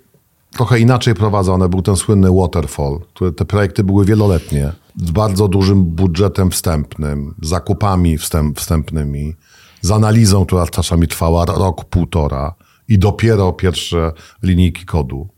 trochę 0.56 0.80
inaczej 0.80 1.14
prowadzone, 1.14 1.68
był 1.68 1.82
ten 1.82 1.96
słynny 1.96 2.28
waterfall, 2.32 3.00
które 3.14 3.32
te 3.32 3.44
projekty 3.44 3.84
były 3.84 4.04
wieloletnie, 4.04 4.72
z 4.96 5.10
bardzo 5.10 5.48
dużym 5.48 5.84
budżetem 5.84 6.50
wstępnym, 6.50 7.34
zakupami 7.42 8.18
wstęp, 8.18 8.60
wstępnymi, 8.60 9.34
z 9.80 9.90
analizą, 9.90 10.46
która 10.46 10.66
czasami 10.66 11.08
trwała 11.08 11.44
rok, 11.44 11.84
półtora 11.84 12.54
i 12.88 12.98
dopiero 12.98 13.52
pierwsze 13.52 14.12
linijki 14.42 14.84
kodu 14.84 15.28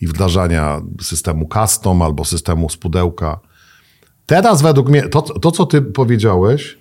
i 0.00 0.06
wdrażania 0.06 0.80
systemu 1.00 1.48
custom 1.48 2.02
albo 2.02 2.24
systemu 2.24 2.68
z 2.68 2.76
pudełka. 2.76 3.40
Teraz 4.26 4.62
według 4.62 4.88
mnie, 4.88 5.02
to, 5.02 5.22
to 5.22 5.50
co 5.50 5.66
ty 5.66 5.82
powiedziałeś, 5.82 6.78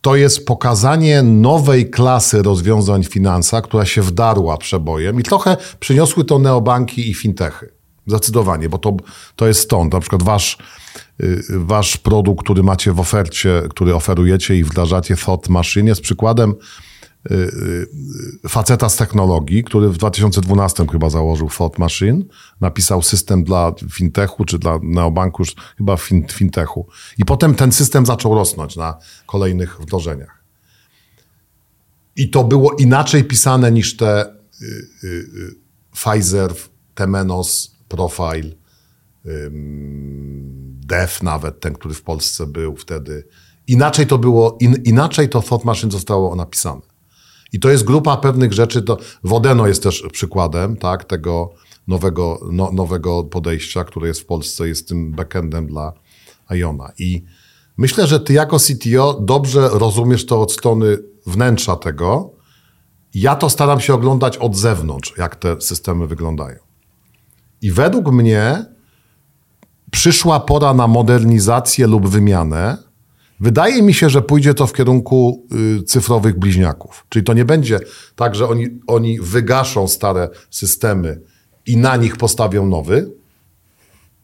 to 0.00 0.16
jest 0.16 0.46
pokazanie 0.46 1.22
nowej 1.22 1.90
klasy 1.90 2.42
rozwiązań 2.42 3.04
finansa, 3.04 3.62
która 3.62 3.84
się 3.84 4.02
wdarła 4.02 4.56
przebojem 4.56 5.20
i 5.20 5.22
trochę 5.22 5.56
przyniosły 5.80 6.24
to 6.24 6.38
neobanki 6.38 7.10
i 7.10 7.14
fintechy. 7.14 7.72
Zdecydowanie, 8.06 8.68
bo 8.68 8.78
to, 8.78 8.96
to 9.36 9.46
jest 9.46 9.60
stąd. 9.60 9.92
Na 9.92 10.00
przykład 10.00 10.22
wasz, 10.22 10.58
y, 11.20 11.42
wasz 11.48 11.96
produkt, 11.96 12.44
który 12.44 12.62
macie 12.62 12.92
w 12.92 13.00
ofercie, 13.00 13.62
który 13.70 13.94
oferujecie 13.94 14.56
i 14.56 14.64
wdrażacie 14.64 15.16
Thought 15.16 15.48
Machine 15.48 15.88
jest 15.88 16.00
przykładem 16.00 16.54
faceta 18.48 18.88
z 18.88 18.96
technologii, 18.96 19.64
który 19.64 19.88
w 19.88 19.96
2012 19.96 20.86
chyba 20.92 21.10
założył 21.10 21.48
Thought 21.48 21.78
Machine, 21.78 22.22
napisał 22.60 23.02
system 23.02 23.44
dla 23.44 23.72
fintechu, 23.92 24.44
czy 24.44 24.58
dla 24.58 24.78
neobanku, 24.82 25.42
chyba 25.78 25.96
fin, 25.96 26.26
fintechu. 26.32 26.88
I 27.18 27.24
potem 27.24 27.54
ten 27.54 27.72
system 27.72 28.06
zaczął 28.06 28.34
rosnąć 28.34 28.76
na 28.76 28.98
kolejnych 29.26 29.80
wdrożeniach. 29.80 30.44
I 32.16 32.30
to 32.30 32.44
było 32.44 32.72
inaczej 32.72 33.24
pisane 33.24 33.72
niż 33.72 33.96
te 33.96 34.26
y, 34.26 34.66
y, 35.04 35.06
y, 35.06 35.54
Pfizer, 35.92 36.54
Temenos, 36.94 37.76
Profile, 37.88 38.50
Def 40.86 41.22
nawet, 41.22 41.60
ten, 41.60 41.74
który 41.74 41.94
w 41.94 42.02
Polsce 42.02 42.46
był 42.46 42.76
wtedy. 42.76 43.28
Inaczej 43.66 44.06
to 44.06 44.18
było, 44.18 44.56
in, 44.60 44.74
inaczej 44.84 45.28
to 45.28 45.42
Thought 45.42 45.64
Machine 45.64 45.92
zostało 45.92 46.36
napisane. 46.36 46.80
I 47.52 47.60
to 47.60 47.70
jest 47.70 47.84
grupa 47.84 48.16
pewnych 48.16 48.52
rzeczy, 48.52 48.82
to 48.82 48.98
Wodeno 49.24 49.66
jest 49.66 49.82
też 49.82 50.04
przykładem, 50.12 50.76
tak, 50.76 51.04
tego 51.04 51.52
nowego, 51.88 52.40
no, 52.52 52.72
nowego 52.72 53.24
podejścia, 53.24 53.84
które 53.84 54.08
jest 54.08 54.20
w 54.20 54.26
Polsce, 54.26 54.68
jest 54.68 54.88
tym 54.88 55.12
backendem 55.12 55.66
dla 55.66 55.92
Iona. 56.50 56.92
I 56.98 57.24
myślę, 57.76 58.06
że 58.06 58.20
ty 58.20 58.32
jako 58.32 58.58
CTO 58.58 59.20
dobrze 59.20 59.68
rozumiesz 59.68 60.26
to 60.26 60.40
od 60.40 60.52
strony 60.52 60.98
wnętrza 61.26 61.76
tego. 61.76 62.30
Ja 63.14 63.36
to 63.36 63.50
staram 63.50 63.80
się 63.80 63.94
oglądać 63.94 64.36
od 64.36 64.56
zewnątrz, 64.56 65.14
jak 65.18 65.36
te 65.36 65.60
systemy 65.60 66.06
wyglądają. 66.06 66.58
I 67.62 67.72
według 67.72 68.12
mnie 68.12 68.64
przyszła 69.90 70.40
pora 70.40 70.74
na 70.74 70.86
modernizację 70.86 71.86
lub 71.86 72.08
wymianę. 72.08 72.87
Wydaje 73.40 73.82
mi 73.82 73.94
się, 73.94 74.10
że 74.10 74.22
pójdzie 74.22 74.54
to 74.54 74.66
w 74.66 74.72
kierunku 74.72 75.46
y, 75.78 75.82
cyfrowych 75.82 76.38
bliźniaków. 76.38 77.06
Czyli 77.08 77.24
to 77.24 77.32
nie 77.32 77.44
będzie 77.44 77.80
tak, 78.16 78.34
że 78.34 78.48
oni, 78.48 78.66
oni 78.86 79.20
wygaszą 79.20 79.88
stare 79.88 80.28
systemy 80.50 81.20
i 81.66 81.76
na 81.76 81.96
nich 81.96 82.16
postawią 82.16 82.66
nowy. 82.66 83.10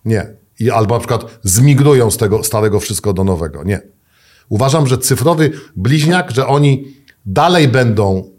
Nie. 0.05 0.27
I, 0.61 0.71
albo 0.71 0.95
na 0.95 0.99
przykład 0.99 1.39
zmigrują 1.43 2.11
z 2.11 2.17
tego 2.17 2.45
starego 2.45 2.81
wszystko 2.81 3.13
do 3.13 3.25
nowego. 3.25 3.65
Nie. 3.65 3.83
Uważam, 4.49 4.87
że 4.87 4.99
cyfrowy 4.99 5.53
bliźniak, 5.77 6.31
że 6.31 6.47
oni 6.47 6.85
dalej 7.27 7.69
będą 7.69 8.31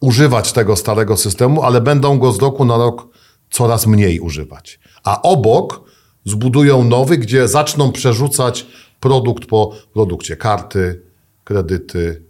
używać 0.00 0.52
tego 0.52 0.76
starego 0.76 1.16
systemu, 1.16 1.62
ale 1.62 1.80
będą 1.80 2.18
go 2.18 2.32
z 2.32 2.38
roku 2.38 2.64
na 2.64 2.76
rok 2.76 3.08
coraz 3.50 3.86
mniej 3.86 4.20
używać. 4.20 4.80
A 5.04 5.22
obok 5.22 5.84
zbudują 6.24 6.84
nowy, 6.84 7.18
gdzie 7.18 7.48
zaczną 7.48 7.92
przerzucać 7.92 8.66
produkt 9.04 9.46
po 9.46 9.72
produkcie. 9.92 10.36
Karty, 10.36 11.00
kredyty, 11.44 12.22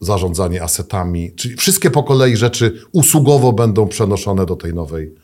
zarządzanie 0.00 0.62
asetami, 0.62 1.32
czyli 1.36 1.56
wszystkie 1.56 1.90
po 1.90 2.02
kolei 2.02 2.36
rzeczy 2.36 2.80
usługowo 2.92 3.52
będą 3.52 3.88
przenoszone 3.88 4.46
do 4.46 4.56
tej 4.56 4.74
nowej. 4.74 5.14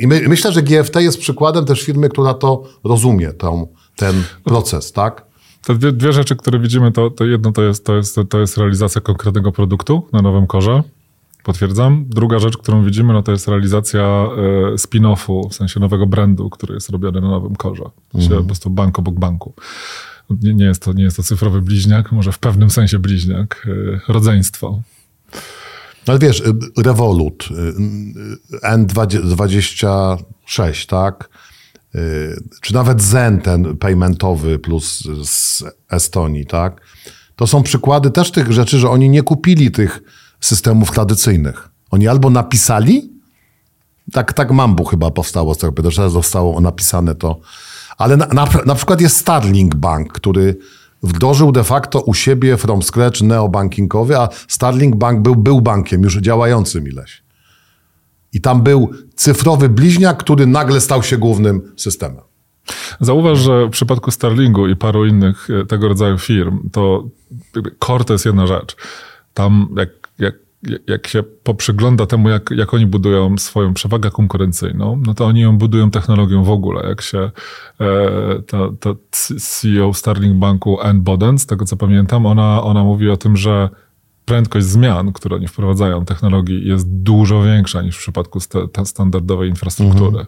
I 0.00 0.06
my, 0.06 0.28
myślę, 0.28 0.52
że 0.52 0.62
GFT 0.62 0.96
jest 0.96 1.18
przykładem 1.18 1.64
też 1.64 1.82
firmy, 1.82 2.08
która 2.08 2.34
to 2.34 2.62
rozumie, 2.84 3.32
tą, 3.32 3.66
ten 3.96 4.22
proces, 4.44 4.92
tak? 4.92 5.24
Te 5.66 5.74
dwie, 5.74 5.92
dwie 5.92 6.12
rzeczy, 6.12 6.36
które 6.36 6.60
widzimy, 6.60 6.92
to, 6.92 7.10
to 7.10 7.24
jedno 7.24 7.52
to 7.52 7.62
jest, 7.62 7.84
to, 7.84 7.96
jest, 7.96 8.18
to 8.30 8.40
jest 8.40 8.56
realizacja 8.56 9.00
konkretnego 9.00 9.52
produktu 9.52 10.02
na 10.12 10.22
nowym 10.22 10.46
korze. 10.46 10.82
Potwierdzam. 11.42 12.04
Druga 12.08 12.38
rzecz, 12.38 12.56
którą 12.56 12.84
widzimy, 12.84 13.12
no 13.12 13.22
to 13.22 13.32
jest 13.32 13.48
realizacja 13.48 14.00
e, 14.00 14.26
spin-offu, 14.76 15.50
w 15.50 15.54
sensie 15.54 15.80
nowego 15.80 16.06
brandu, 16.06 16.50
który 16.50 16.74
jest 16.74 16.90
robiony 16.90 17.20
na 17.20 17.28
nowym 17.28 17.56
korze. 17.56 17.84
Mhm. 18.14 18.40
Po 18.40 18.46
prostu 18.46 18.70
bank 18.70 18.98
obok 18.98 19.18
banku. 19.18 19.54
Nie, 20.30 20.54
nie, 20.54 20.64
jest 20.64 20.82
to, 20.82 20.92
nie 20.92 21.04
jest 21.04 21.16
to 21.16 21.22
cyfrowy 21.22 21.62
bliźniak, 21.62 22.12
może 22.12 22.32
w 22.32 22.38
pewnym 22.38 22.70
sensie 22.70 22.98
bliźniak, 22.98 23.66
e, 23.68 23.70
rodzeństwo. 24.12 24.82
Ale 26.06 26.18
wiesz, 26.18 26.40
y, 26.40 26.52
Revolut, 26.82 27.48
y, 27.50 27.54
N26, 28.66 30.86
tak? 30.86 31.28
Czy 32.60 32.74
nawet 32.74 33.02
Zen, 33.02 33.40
ten 33.40 33.76
paymentowy 33.76 34.58
plus 34.58 35.08
z 35.24 35.64
Estonii, 35.90 36.46
tak? 36.46 36.80
To 37.36 37.46
są 37.46 37.62
przykłady 37.62 38.10
też 38.10 38.30
tych 38.30 38.52
rzeczy, 38.52 38.78
że 38.78 38.90
oni 38.90 39.08
nie 39.08 39.22
kupili 39.22 39.70
tych 39.70 40.00
systemów 40.40 40.90
tradycyjnych. 40.90 41.68
Oni 41.90 42.08
albo 42.08 42.30
napisali, 42.30 43.10
tak, 44.12 44.32
tak 44.32 44.50
Mambu 44.50 44.84
chyba 44.84 45.10
powstało, 45.10 45.54
tak 45.54 45.70
że 45.88 46.10
zostało 46.10 46.60
napisane 46.60 47.14
to, 47.14 47.40
ale 47.98 48.16
na, 48.16 48.26
na, 48.26 48.48
na 48.66 48.74
przykład 48.74 49.00
jest 49.00 49.16
Starling 49.16 49.74
Bank, 49.74 50.12
który 50.12 50.56
wdrożył 51.02 51.52
de 51.52 51.64
facto 51.64 52.00
u 52.00 52.14
siebie 52.14 52.56
from 52.56 52.82
scratch 52.82 53.20
neobankingowy, 53.20 54.18
a 54.18 54.28
Starling 54.48 54.96
Bank 54.96 55.22
był, 55.22 55.36
był 55.36 55.60
bankiem 55.60 56.02
już 56.02 56.16
działającym 56.16 56.88
ileś. 56.88 57.22
I 58.32 58.40
tam 58.40 58.62
był 58.62 58.90
cyfrowy 59.14 59.68
bliźniak, 59.68 60.18
który 60.18 60.46
nagle 60.46 60.80
stał 60.80 61.02
się 61.02 61.18
głównym 61.18 61.72
systemem. 61.76 62.22
Zauważ, 63.00 63.38
że 63.38 63.66
w 63.66 63.70
przypadku 63.70 64.10
Starlingu 64.10 64.68
i 64.68 64.76
paru 64.76 65.06
innych 65.06 65.48
e, 65.50 65.66
tego 65.66 65.88
rodzaju 65.88 66.18
firm, 66.18 66.70
to 66.70 67.04
core 67.86 68.04
to 68.04 68.12
jest 68.12 68.26
jedna 68.26 68.46
rzecz. 68.46 68.76
Tam 69.34 69.68
jak, 69.76 69.88
jak 70.86 71.06
się 71.06 71.22
poprzygląda 71.22 72.06
temu, 72.06 72.28
jak, 72.28 72.50
jak 72.50 72.74
oni 72.74 72.86
budują 72.86 73.38
swoją 73.38 73.74
przewagę 73.74 74.10
konkurencyjną, 74.10 75.02
no 75.06 75.14
to 75.14 75.26
oni 75.26 75.40
ją 75.40 75.58
budują 75.58 75.90
technologią 75.90 76.44
w 76.44 76.50
ogóle. 76.50 76.88
Jak 76.88 77.02
się 77.02 77.18
e, 77.18 78.42
ta, 78.46 78.58
ta 78.80 78.90
CEO 79.38 79.94
Starling 79.94 80.36
Banku 80.36 80.80
Ann 80.80 81.02
Boden, 81.02 81.38
z 81.38 81.46
tego 81.46 81.64
co 81.64 81.76
pamiętam, 81.76 82.26
ona, 82.26 82.62
ona 82.62 82.84
mówi 82.84 83.10
o 83.10 83.16
tym, 83.16 83.36
że 83.36 83.68
prędkość 84.24 84.66
zmian, 84.66 85.12
które 85.12 85.36
oni 85.36 85.48
wprowadzają 85.48 86.04
technologii 86.04 86.68
jest 86.68 86.88
dużo 86.88 87.42
większa 87.42 87.82
niż 87.82 87.96
w 87.96 87.98
przypadku 87.98 88.40
st 88.40 88.54
standardowej 88.84 89.48
infrastruktury. 89.48 90.18
Mhm. 90.18 90.26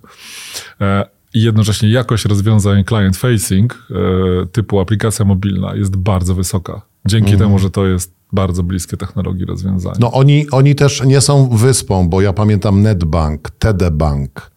E, 0.81 1.07
I 1.35 1.43
jednocześnie 1.43 1.91
jakość 1.91 2.25
rozwiązań 2.25 2.85
client-facing 2.85 3.75
e, 3.75 4.47
typu 4.47 4.81
aplikacja 4.81 5.25
mobilna 5.25 5.75
jest 5.75 5.97
bardzo 5.97 6.35
wysoka. 6.35 6.83
Dzięki 7.07 7.33
mhm. 7.33 7.49
temu, 7.49 7.59
że 7.59 7.71
to 7.71 7.87
jest 7.87 8.20
bardzo 8.33 8.63
bliskie 8.63 8.97
technologii 8.97 9.45
rozwiązania. 9.45 9.97
No 10.01 10.13
oni, 10.13 10.51
oni 10.51 10.75
też 10.75 11.03
nie 11.05 11.21
są 11.21 11.49
wyspą, 11.49 12.09
bo 12.09 12.21
ja 12.21 12.33
pamiętam 12.33 12.83
Netbank, 12.83 13.51
TD 13.59 13.91
Bank, 13.91 14.51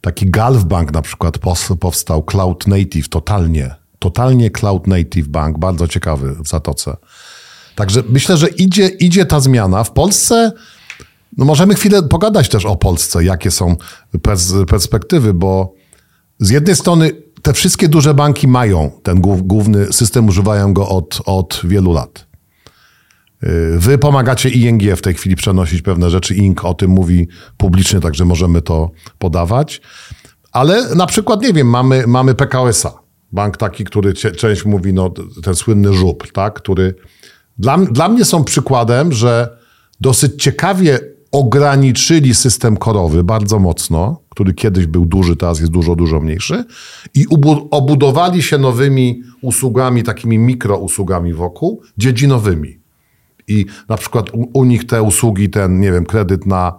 taki 0.00 0.30
Gulf 0.30 0.64
Bank 0.64 0.92
na 0.92 1.02
przykład 1.02 1.38
powstał, 1.80 2.22
Cloud 2.22 2.66
Native, 2.66 3.08
totalnie, 3.08 3.74
totalnie 3.98 4.50
Cloud 4.50 4.86
Native 4.86 5.28
Bank, 5.28 5.58
bardzo 5.58 5.88
ciekawy 5.88 6.34
w 6.34 6.48
Zatoce. 6.48 6.96
Także 7.74 8.02
myślę, 8.08 8.36
że 8.36 8.48
idzie, 8.48 8.88
idzie 8.88 9.26
ta 9.26 9.40
zmiana. 9.40 9.84
W 9.84 9.92
Polsce 9.92 10.52
no 11.36 11.44
możemy 11.44 11.74
chwilę 11.74 12.02
pogadać 12.02 12.48
też 12.48 12.66
o 12.66 12.76
Polsce, 12.76 13.24
jakie 13.24 13.50
są 13.50 13.76
perspektywy, 14.68 15.34
bo 15.34 15.74
z 16.38 16.50
jednej 16.50 16.76
strony 16.76 17.10
te 17.42 17.52
wszystkie 17.52 17.88
duże 17.88 18.14
banki 18.14 18.48
mają 18.48 18.90
ten 19.02 19.20
główny 19.20 19.92
system, 19.92 20.28
używają 20.28 20.74
go 20.74 20.88
od, 20.88 21.20
od 21.26 21.60
wielu 21.64 21.92
lat. 21.92 22.26
Y, 23.46 23.78
wy 23.78 23.98
pomagacie 23.98 24.48
ING 24.48 24.82
w 24.96 25.00
tej 25.00 25.14
chwili 25.14 25.36
przenosić 25.36 25.82
pewne 25.82 26.10
rzeczy. 26.10 26.34
ING 26.34 26.64
o 26.64 26.74
tym 26.74 26.90
mówi 26.90 27.28
publicznie, 27.56 28.00
także 28.00 28.24
możemy 28.24 28.62
to 28.62 28.90
podawać. 29.18 29.80
Ale 30.52 30.94
na 30.94 31.06
przykład, 31.06 31.42
nie 31.42 31.52
wiem, 31.52 31.70
mamy, 31.70 32.04
mamy 32.06 32.34
PKSA. 32.34 32.92
Bank 33.32 33.56
taki, 33.56 33.84
który 33.84 34.14
część 34.14 34.64
mówi, 34.64 34.92
no 34.92 35.10
ten 35.42 35.54
słynny 35.54 35.92
żupr, 35.92 36.32
tak, 36.32 36.54
który 36.54 36.94
dla, 37.58 37.78
dla 37.78 38.08
mnie 38.08 38.24
są 38.24 38.44
przykładem, 38.44 39.12
że 39.12 39.58
dosyć 40.00 40.42
ciekawie 40.42 40.98
ograniczyli 41.32 42.34
system 42.34 42.76
korowy 42.76 43.24
bardzo 43.24 43.58
mocno, 43.58 44.22
który 44.28 44.54
kiedyś 44.54 44.86
był 44.86 45.06
duży, 45.06 45.36
teraz 45.36 45.60
jest 45.60 45.72
dużo, 45.72 45.96
dużo 45.96 46.20
mniejszy 46.20 46.64
i 47.14 47.26
obudowali 47.70 48.42
się 48.42 48.58
nowymi 48.58 49.22
usługami, 49.42 50.02
takimi 50.02 50.38
mikrousługami 50.38 51.32
wokół, 51.32 51.82
dziedzinowymi. 51.98 52.83
I 53.48 53.66
na 53.88 53.96
przykład 53.96 54.30
u, 54.30 54.50
u 54.52 54.64
nich 54.64 54.86
te 54.86 55.02
usługi, 55.02 55.50
ten, 55.50 55.80
nie 55.80 55.92
wiem, 55.92 56.06
kredyt 56.06 56.46
na 56.46 56.78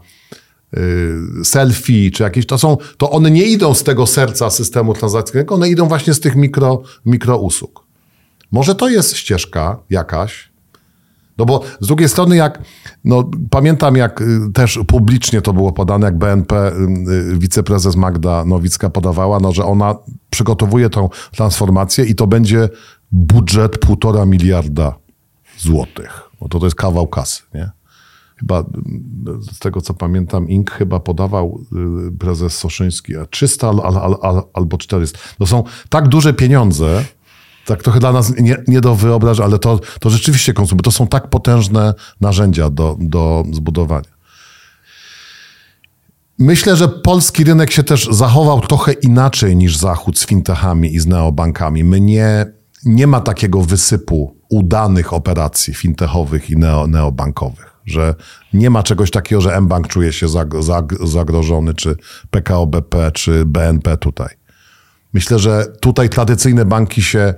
y, 0.78 1.46
selfie 1.46 2.12
czy 2.12 2.24
jakieś, 2.24 2.46
to 2.46 2.58
są, 2.58 2.78
to 2.98 3.12
one 3.12 3.32
nie 3.32 3.44
idą 3.44 3.74
z 3.74 3.84
tego 3.84 4.08
serca 4.08 4.50
systemu 4.50 4.94
transakcyjnego, 4.94 5.56
one 5.56 5.70
idą 5.70 5.88
właśnie 5.88 6.14
z 6.14 6.20
tych 6.20 6.36
mikro, 6.36 6.82
mikro 7.06 7.38
usług. 7.38 7.86
Może 8.52 8.76
to 8.76 8.90
jest 8.90 9.16
ścieżka 9.16 9.80
jakaś, 9.90 10.56
no 11.38 11.46
bo 11.46 11.62
z 11.80 11.88
drugiej 11.88 12.10
strony, 12.10 12.36
jak 12.36 12.62
no, 13.04 13.30
pamiętam, 13.50 13.96
jak 13.96 14.22
y, 14.22 14.40
też 14.54 14.80
publicznie 14.88 15.42
to 15.42 15.54
było 15.54 15.72
podane, 15.72 16.06
jak 16.06 16.18
BNP 16.18 16.72
y, 17.34 17.38
wiceprezes 17.38 17.96
Magda 17.96 18.46
Nowicka 18.46 18.90
podawała, 18.90 19.40
no, 19.40 19.52
że 19.52 19.66
ona 19.66 19.96
przygotowuje 20.30 20.90
tą 20.90 21.10
transformację 21.36 22.06
i 22.06 22.16
to 22.16 22.28
będzie 22.28 22.70
budżet 23.12 23.78
półtora 23.78 24.26
miliarda 24.26 25.05
złotych. 25.58 26.30
No 26.42 26.48
to 26.48 26.60
to 26.60 26.66
jest 26.66 26.76
kawał 26.76 27.08
kasy, 27.08 27.42
nie? 27.54 27.70
Chyba 28.38 28.64
z 29.52 29.60
tego 29.60 29.82
co 29.82 29.94
pamiętam, 29.94 30.50
Ink 30.50 30.72
chyba 30.72 31.00
podawał 31.00 31.62
y, 32.08 32.18
prezes 32.18 32.58
Soszyński 32.58 33.14
300 33.30 33.70
al, 33.70 33.80
al, 33.84 34.16
al, 34.22 34.44
albo 34.54 34.78
400. 34.78 35.20
To 35.40 35.46
są 35.46 35.64
tak 35.90 36.08
duże 36.08 36.34
pieniądze, 36.34 37.06
tak 37.66 37.84
trochę 37.84 38.00
dla 38.00 38.12
nas 38.12 38.34
nie, 38.38 38.58
nie 38.68 38.82
do 38.82 38.96
wyobrażenia, 38.96 39.46
ale 39.46 39.60
to, 39.60 39.80
to 40.00 40.10
rzeczywiście 40.10 40.54
konsumuje. 40.54 40.84
To 40.84 40.92
są 40.92 41.08
tak 41.08 41.30
potężne 41.30 41.94
narzędzia 42.22 42.70
do, 42.70 42.98
do 43.00 43.44
zbudowania. 43.52 44.16
Myślę, 46.40 46.76
że 46.76 46.88
polski 46.88 47.44
rynek 47.44 47.72
się 47.72 47.84
też 47.84 48.08
zachował 48.12 48.62
trochę 48.62 48.92
inaczej 48.94 49.56
niż 49.56 49.78
Zachód 49.78 50.20
z 50.20 50.26
fintechami 50.26 50.96
i 50.96 51.00
z 51.00 51.08
neobankami. 51.08 51.84
My 51.84 52.02
nie, 52.02 52.46
nie 52.86 53.08
ma 53.08 53.22
takiego 53.22 53.62
wysypu 53.62 54.38
udanych 54.50 55.14
operacji 55.14 55.74
fintechowych 55.74 56.50
i 56.50 56.58
neo, 56.58 56.88
neobankowych. 56.88 57.76
Że 57.86 58.16
nie 58.54 58.70
ma 58.70 58.84
czegoś 58.84 59.12
takiego, 59.12 59.42
że 59.42 59.62
mBank 59.62 59.88
czuje 59.88 60.14
się 60.14 60.28
zag, 60.28 60.64
zag, 60.64 60.94
zagrożony, 61.04 61.74
czy 61.74 61.96
PKO 62.32 62.68
BP, 62.68 63.12
czy 63.14 63.46
BNP 63.46 63.98
tutaj. 63.98 64.36
Myślę, 65.14 65.40
że 65.40 65.66
tutaj 65.82 66.10
tradycyjne 66.10 66.66
banki 66.66 67.02
się, 67.02 67.34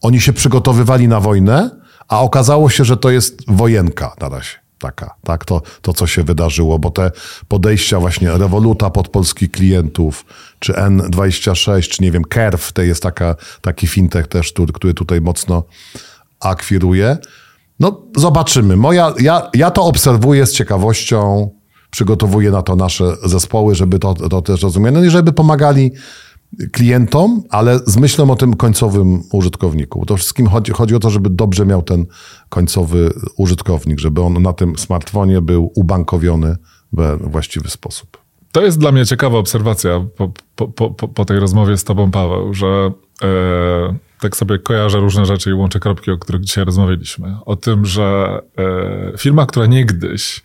oni 0.00 0.20
się 0.20 0.32
przygotowywali 0.32 1.08
na 1.08 1.20
wojnę, 1.20 1.70
a 2.08 2.20
okazało 2.20 2.70
się, 2.70 2.84
że 2.84 2.96
to 2.96 3.10
jest 3.10 3.42
wojenka 3.48 4.14
na 4.20 4.28
razie 4.28 4.67
taka, 4.78 5.14
tak? 5.24 5.44
To, 5.44 5.62
to, 5.82 5.92
co 5.92 6.06
się 6.06 6.22
wydarzyło, 6.22 6.78
bo 6.78 6.90
te 6.90 7.10
podejścia 7.48 8.00
właśnie 8.00 8.30
Revoluta 8.30 8.90
pod 8.90 9.08
polskich 9.08 9.50
klientów, 9.50 10.24
czy 10.58 10.72
N26, 10.72 11.88
czy 11.88 12.02
nie 12.02 12.10
wiem, 12.10 12.24
Kerf, 12.24 12.72
to 12.72 12.82
jest 12.82 13.02
taka, 13.02 13.36
taki 13.60 13.86
fintech 13.86 14.26
też, 14.26 14.52
który, 14.52 14.72
który 14.72 14.94
tutaj 14.94 15.20
mocno 15.20 15.62
akwiruje. 16.40 17.16
No, 17.80 18.00
zobaczymy. 18.16 18.76
Moja, 18.76 19.14
ja, 19.20 19.50
ja 19.54 19.70
to 19.70 19.84
obserwuję 19.84 20.46
z 20.46 20.52
ciekawością, 20.52 21.50
przygotowuję 21.90 22.50
na 22.50 22.62
to 22.62 22.76
nasze 22.76 23.16
zespoły, 23.24 23.74
żeby 23.74 23.98
to, 23.98 24.14
to 24.14 24.42
też 24.42 24.62
rozumieli, 24.62 24.96
no 24.96 25.04
i 25.04 25.10
żeby 25.10 25.32
pomagali 25.32 25.92
klientom, 26.72 27.42
ale 27.50 27.78
z 27.86 27.96
myślą 27.96 28.30
o 28.30 28.36
tym 28.36 28.54
końcowym 28.56 29.22
użytkowniku. 29.32 30.06
To 30.06 30.16
wszystkim 30.16 30.46
chodzi, 30.46 30.72
chodzi 30.72 30.94
o 30.94 30.98
to, 30.98 31.10
żeby 31.10 31.30
dobrze 31.30 31.66
miał 31.66 31.82
ten 31.82 32.06
końcowy 32.48 33.10
użytkownik, 33.36 33.98
żeby 33.98 34.22
on 34.22 34.42
na 34.42 34.52
tym 34.52 34.78
smartfonie 34.78 35.40
był 35.40 35.72
ubankowiony 35.74 36.56
we 36.92 37.16
właściwy 37.16 37.70
sposób. 37.70 38.18
To 38.52 38.64
jest 38.64 38.78
dla 38.78 38.92
mnie 38.92 39.06
ciekawa 39.06 39.38
obserwacja 39.38 40.06
po, 40.16 40.32
po, 40.56 40.68
po, 40.68 41.08
po 41.08 41.24
tej 41.24 41.40
rozmowie 41.40 41.76
z 41.76 41.84
tobą, 41.84 42.10
Paweł, 42.10 42.54
że 42.54 42.92
e, 43.22 43.96
tak 44.20 44.36
sobie 44.36 44.58
kojarzę 44.58 44.98
różne 44.98 45.26
rzeczy 45.26 45.50
i 45.50 45.52
łączę 45.52 45.80
kropki, 45.80 46.10
o 46.10 46.18
których 46.18 46.42
dzisiaj 46.42 46.64
rozmawialiśmy. 46.64 47.36
O 47.46 47.56
tym, 47.56 47.86
że 47.86 48.38
e, 48.58 49.18
firma, 49.18 49.46
która 49.46 49.66
niegdyś 49.66 50.42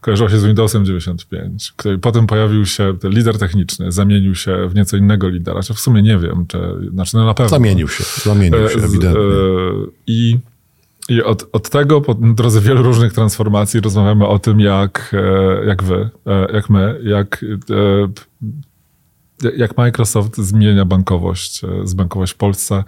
kojarzyła 0.00 0.30
się 0.30 0.38
z 0.38 0.44
Windowsem 0.44 0.84
95, 0.84 1.72
który 1.76 1.98
potem 1.98 2.26
pojawił 2.26 2.66
się 2.66 2.98
ten 2.98 3.12
lider 3.12 3.38
techniczny, 3.38 3.92
zamienił 3.92 4.34
się 4.34 4.68
w 4.68 4.74
nieco 4.74 4.96
innego 4.96 5.28
lidera, 5.28 5.62
czy 5.62 5.74
w 5.74 5.80
sumie 5.80 6.02
nie 6.02 6.18
wiem, 6.18 6.46
czy, 6.46 6.58
znaczy 6.92 7.16
no 7.16 7.24
na 7.24 7.34
pewno. 7.34 7.48
Zamienił 7.48 7.88
się, 7.88 8.04
zamienił 8.22 8.68
się, 8.68 8.80
e, 8.80 8.84
ewidentnie. 8.84 9.20
E, 9.20 9.86
I 10.06 10.38
I 11.08 11.22
od, 11.22 11.48
od 11.52 11.70
tego, 11.70 12.00
po 12.00 12.14
drodze 12.14 12.60
wielu 12.60 12.82
różnych 12.82 13.12
transformacji, 13.12 13.80
rozmawiamy 13.80 14.26
o 14.26 14.38
tym, 14.38 14.60
jak, 14.60 15.14
e, 15.14 15.66
jak 15.66 15.82
wy, 15.82 16.10
e, 16.26 16.52
jak 16.52 16.70
my, 16.70 17.00
jak, 17.02 17.44
e, 17.70 18.08
jak 19.56 19.76
Microsoft 19.76 20.36
zmienia 20.36 20.84
bankowość, 20.84 21.60
z 21.84 21.94
bankowość 21.94 22.32
w 22.32 22.36
Polsce. 22.36 22.84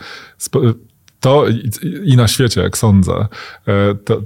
To 1.21 1.45
i 2.05 2.17
na 2.17 2.29
świecie, 2.29 2.61
jak 2.61 2.79
sądzę, 2.79 3.27
to, 4.05 4.23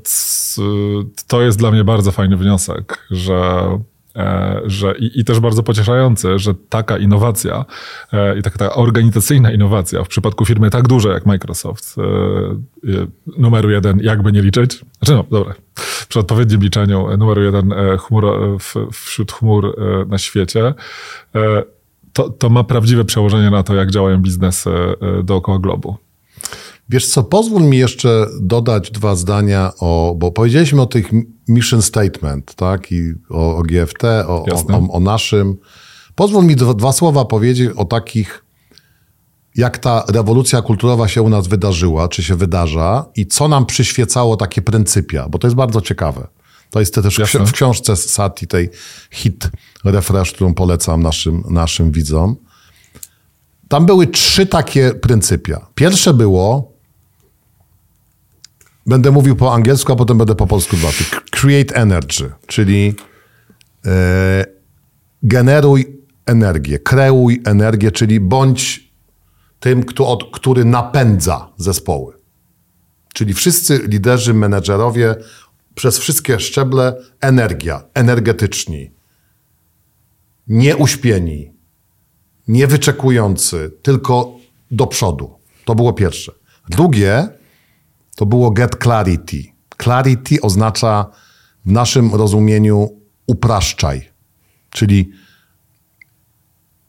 to 1.27 1.43
jest 1.43 1.59
dla 1.59 1.71
mnie 1.71 1.85
bardzo 1.85 2.13
fajny 2.13 2.37
wniosek, 2.37 3.07
że 3.11 3.79
E, 4.17 4.61
że, 4.65 4.95
i, 4.99 5.21
i, 5.21 5.25
też 5.25 5.41
bardzo 5.41 5.63
pocieszające, 5.63 6.39
że 6.39 6.55
taka 6.69 6.99
innowacja 6.99 7.65
e, 8.13 8.39
i 8.39 8.43
taka, 8.43 8.59
taka 8.59 8.75
organizacyjna 8.75 9.53
innowacja 9.53 10.05
w 10.05 10.09
przypadku 10.09 10.45
firmy 10.45 10.71
tak 10.71 10.89
dużej 10.89 11.13
jak 11.13 11.27
Microsoft, 11.27 11.97
e, 11.99 13.07
numeru 13.39 13.71
jeden, 13.71 14.01
jakby 14.01 14.33
nie 14.33 14.43
liczyć, 14.43 14.85
znaczy 14.99 15.13
no 15.15 15.25
dobra, 15.31 15.55
przy 16.09 16.21
odpowiednim 16.21 16.61
liczeniu 16.61 17.17
numeru 17.17 17.43
jeden 17.43 17.75
chmur, 17.99 18.27
wśród 18.93 19.33
chmur 19.33 19.77
na 20.09 20.19
świecie, 20.19 20.75
to, 22.13 22.31
to 22.31 22.51
ma 22.51 22.65
prawdziwe 22.65 23.05
przełożenie 23.05 23.51
na 23.51 23.63
to, 23.63 23.75
jak 23.75 23.91
działają 23.91 24.19
biznesy 24.23 24.71
dookoła 25.25 25.59
globu. 25.59 25.97
Wiesz 26.89 27.09
co, 27.09 27.23
pozwól 27.23 27.63
mi 27.63 27.79
jeszcze 27.79 28.27
dodać 28.41 28.91
dwa 28.91 29.15
zdania 29.15 29.73
o, 29.81 30.15
bo 30.19 30.33
powiedzieliśmy 30.33 30.83
o 30.83 30.87
tych 30.87 31.11
mission 31.49 31.83
statement, 31.83 32.55
tak, 32.55 32.93
i 32.93 33.13
o, 33.31 33.57
o 33.57 33.63
GFT, 33.63 34.05
o, 34.05 34.45
o, 34.73 34.89
o, 34.93 35.01
naszym. 35.01 35.57
Pozwól 36.15 36.45
mi 36.45 36.57
dwa, 36.57 36.75
dwa 36.75 36.93
słowa 36.93 37.25
powiedzieć 37.25 37.71
o 37.77 37.85
takich, 37.85 38.45
jak 39.57 39.79
ta 39.79 40.05
rewolucja 40.09 40.63
kulturowa 40.63 41.09
się 41.09 41.23
u 41.23 41.29
nas 41.29 41.47
wydarzyła, 41.47 42.09
czy 42.09 42.23
się 42.23 42.37
wydarza 42.37 43.05
i 43.17 43.27
co 43.27 43.49
nam 43.49 43.67
przyświecało 43.67 44.37
takie 44.37 44.63
pryncypia, 44.63 45.29
bo 45.29 45.39
to 45.39 45.47
jest 45.47 45.57
bardzo 45.57 45.81
ciekawe. 45.81 46.27
To 46.73 46.81
jest 46.81 46.95
też 46.95 47.19
Jasne. 47.19 47.47
w 47.47 47.53
książce 47.53 47.97
Sati, 47.97 48.47
tej 48.47 48.71
hit 49.11 49.51
refresh, 49.85 50.33
którą 50.33 50.55
polecam 50.55 51.03
naszym, 51.03 51.43
naszym 51.51 51.91
widzom. 51.91 52.37
Tam 53.69 53.87
były 53.87 54.07
trzy 54.07 54.47
takie 54.47 54.95
pryncypia. 54.95 55.67
Pierwsze 55.75 56.15
było, 56.15 56.73
Będę 58.87 59.11
mówił 59.11 59.37
po 59.37 59.55
angielsku, 59.55 59.93
a 59.93 59.97
potem 59.97 60.19
będę 60.19 60.35
po 60.35 60.47
polsku 60.47 60.77
dwa. 60.77 60.89
Create 61.31 61.75
energy, 61.75 62.33
czyli 62.47 62.95
e, 63.87 64.45
generuj 65.23 66.01
energię, 66.27 66.79
kreuj 66.79 67.43
energię, 67.45 67.91
czyli 67.91 68.21
bądź 68.21 68.93
tym, 69.61 69.85
kto, 69.85 70.09
od, 70.09 70.31
który 70.33 70.65
napędza 70.65 71.49
zespoły. 71.57 72.15
Czyli 73.15 73.35
wszyscy 73.35 73.79
liderzy, 73.79 74.35
menedżerowie 74.35 75.15
przez 75.75 75.99
wszystkie 75.99 76.41
szczeble 76.41 76.97
energia, 77.21 77.85
energetyczni, 77.95 78.91
nieuśpieni, 80.49 81.53
niewyczekujący, 82.49 83.71
tylko 83.83 84.37
do 84.71 84.87
przodu. 84.87 85.35
To 85.65 85.75
było 85.75 85.93
pierwsze. 85.93 86.33
Drugie, 86.69 87.29
to 88.17 88.27
było 88.27 88.51
get 88.51 88.77
clarity. 88.83 89.45
Clarity 89.83 90.41
oznacza 90.41 91.11
w 91.67 91.73
naszym 91.73 92.15
rozumieniu 92.15 93.01
upraszczaj. 93.27 94.11
Czyli 94.71 95.13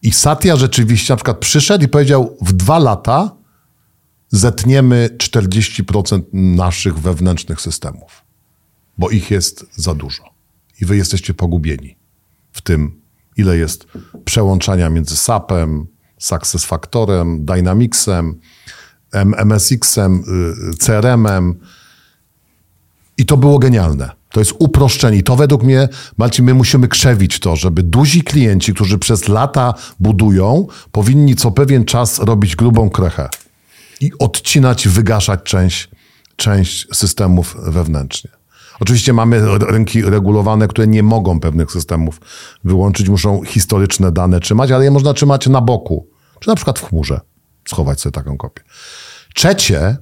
i 0.02 0.12
Satya 0.12 0.56
rzeczywiście 0.56 1.14
na 1.14 1.18
przykład 1.18 1.38
przyszedł 1.38 1.86
i 1.86 1.88
powiedział 1.88 2.38
w 2.42 2.54
dwa 2.54 2.80
lata 2.80 3.36
zetniemy 4.30 5.10
40% 5.18 6.22
naszych 6.34 7.00
wewnętrznych 7.00 7.62
systemów, 7.62 8.23
bo 8.98 9.10
ich 9.10 9.32
jest 9.32 9.66
za 9.76 9.96
dużo. 9.96 10.24
I 10.82 10.86
wy 10.86 10.98
jesteście 10.98 11.34
pogubieni 11.34 11.96
w 12.52 12.62
tym, 12.62 13.02
ile 13.38 13.58
jest 13.58 13.88
przełączania 14.26 14.90
między 14.90 15.18
SAP-em, 15.18 15.88
SuccessFactorem, 16.18 17.46
Dynamicsem, 17.46 18.40
MSX-em, 19.46 20.24
y, 20.74 20.78
CRM-em. 20.78 21.60
I 23.18 23.26
to 23.26 23.38
było 23.38 23.60
genialne. 23.60 24.10
To 24.30 24.40
jest 24.40 24.54
uproszczenie. 24.60 25.18
I 25.18 25.24
to 25.24 25.36
według 25.36 25.64
mnie, 25.64 25.90
Marcin, 26.18 26.46
my 26.46 26.54
musimy 26.54 26.88
krzewić 26.88 27.40
to, 27.40 27.56
żeby 27.56 27.84
duzi 27.84 28.24
klienci, 28.24 28.74
którzy 28.74 28.98
przez 28.98 29.28
lata 29.28 29.74
budują, 30.00 30.68
powinni 30.92 31.36
co 31.36 31.52
pewien 31.52 31.86
czas 31.86 32.20
robić 32.20 32.56
grubą 32.56 32.90
krechę 32.90 33.30
i 34.02 34.12
odcinać, 34.20 34.88
wygaszać 34.88 35.40
część, 35.44 35.90
część 36.36 36.88
systemów 36.94 37.56
wewnętrznie. 37.68 38.30
Oczywiście 38.80 39.14
mamy 39.14 39.42
rynki 39.60 40.02
regulowane, 40.02 40.68
które 40.68 40.88
nie 40.88 41.04
mogą 41.04 41.40
pewnych 41.40 41.72
systemów 41.72 42.22
wyłączyć, 42.64 43.10
muszą 43.10 43.44
historyczne 43.44 44.12
dane 44.12 44.40
trzymać, 44.40 44.72
ale 44.72 44.84
je 44.84 44.92
można 44.92 45.14
trzymać 45.14 45.48
na 45.48 45.62
boku, 45.62 46.08
czy 46.40 46.50
na 46.50 46.56
przykład 46.56 46.80
w 46.80 46.90
chmurze 46.90 47.22
schować 47.68 48.02
sobie 48.02 48.12
taką 48.12 48.38
kopię. 48.38 48.62
Trzecie, 49.36 49.98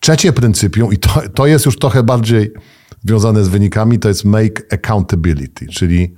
trzecie 0.00 0.32
pryncypium, 0.32 0.92
i 0.92 0.98
to, 0.98 1.22
to 1.34 1.46
jest 1.46 1.66
już 1.66 1.78
trochę 1.78 2.02
bardziej 2.02 2.52
związane 3.04 3.44
z 3.44 3.48
wynikami, 3.48 3.98
to 3.98 4.08
jest 4.08 4.24
make 4.24 4.74
accountability, 4.74 5.66
czyli 5.66 6.14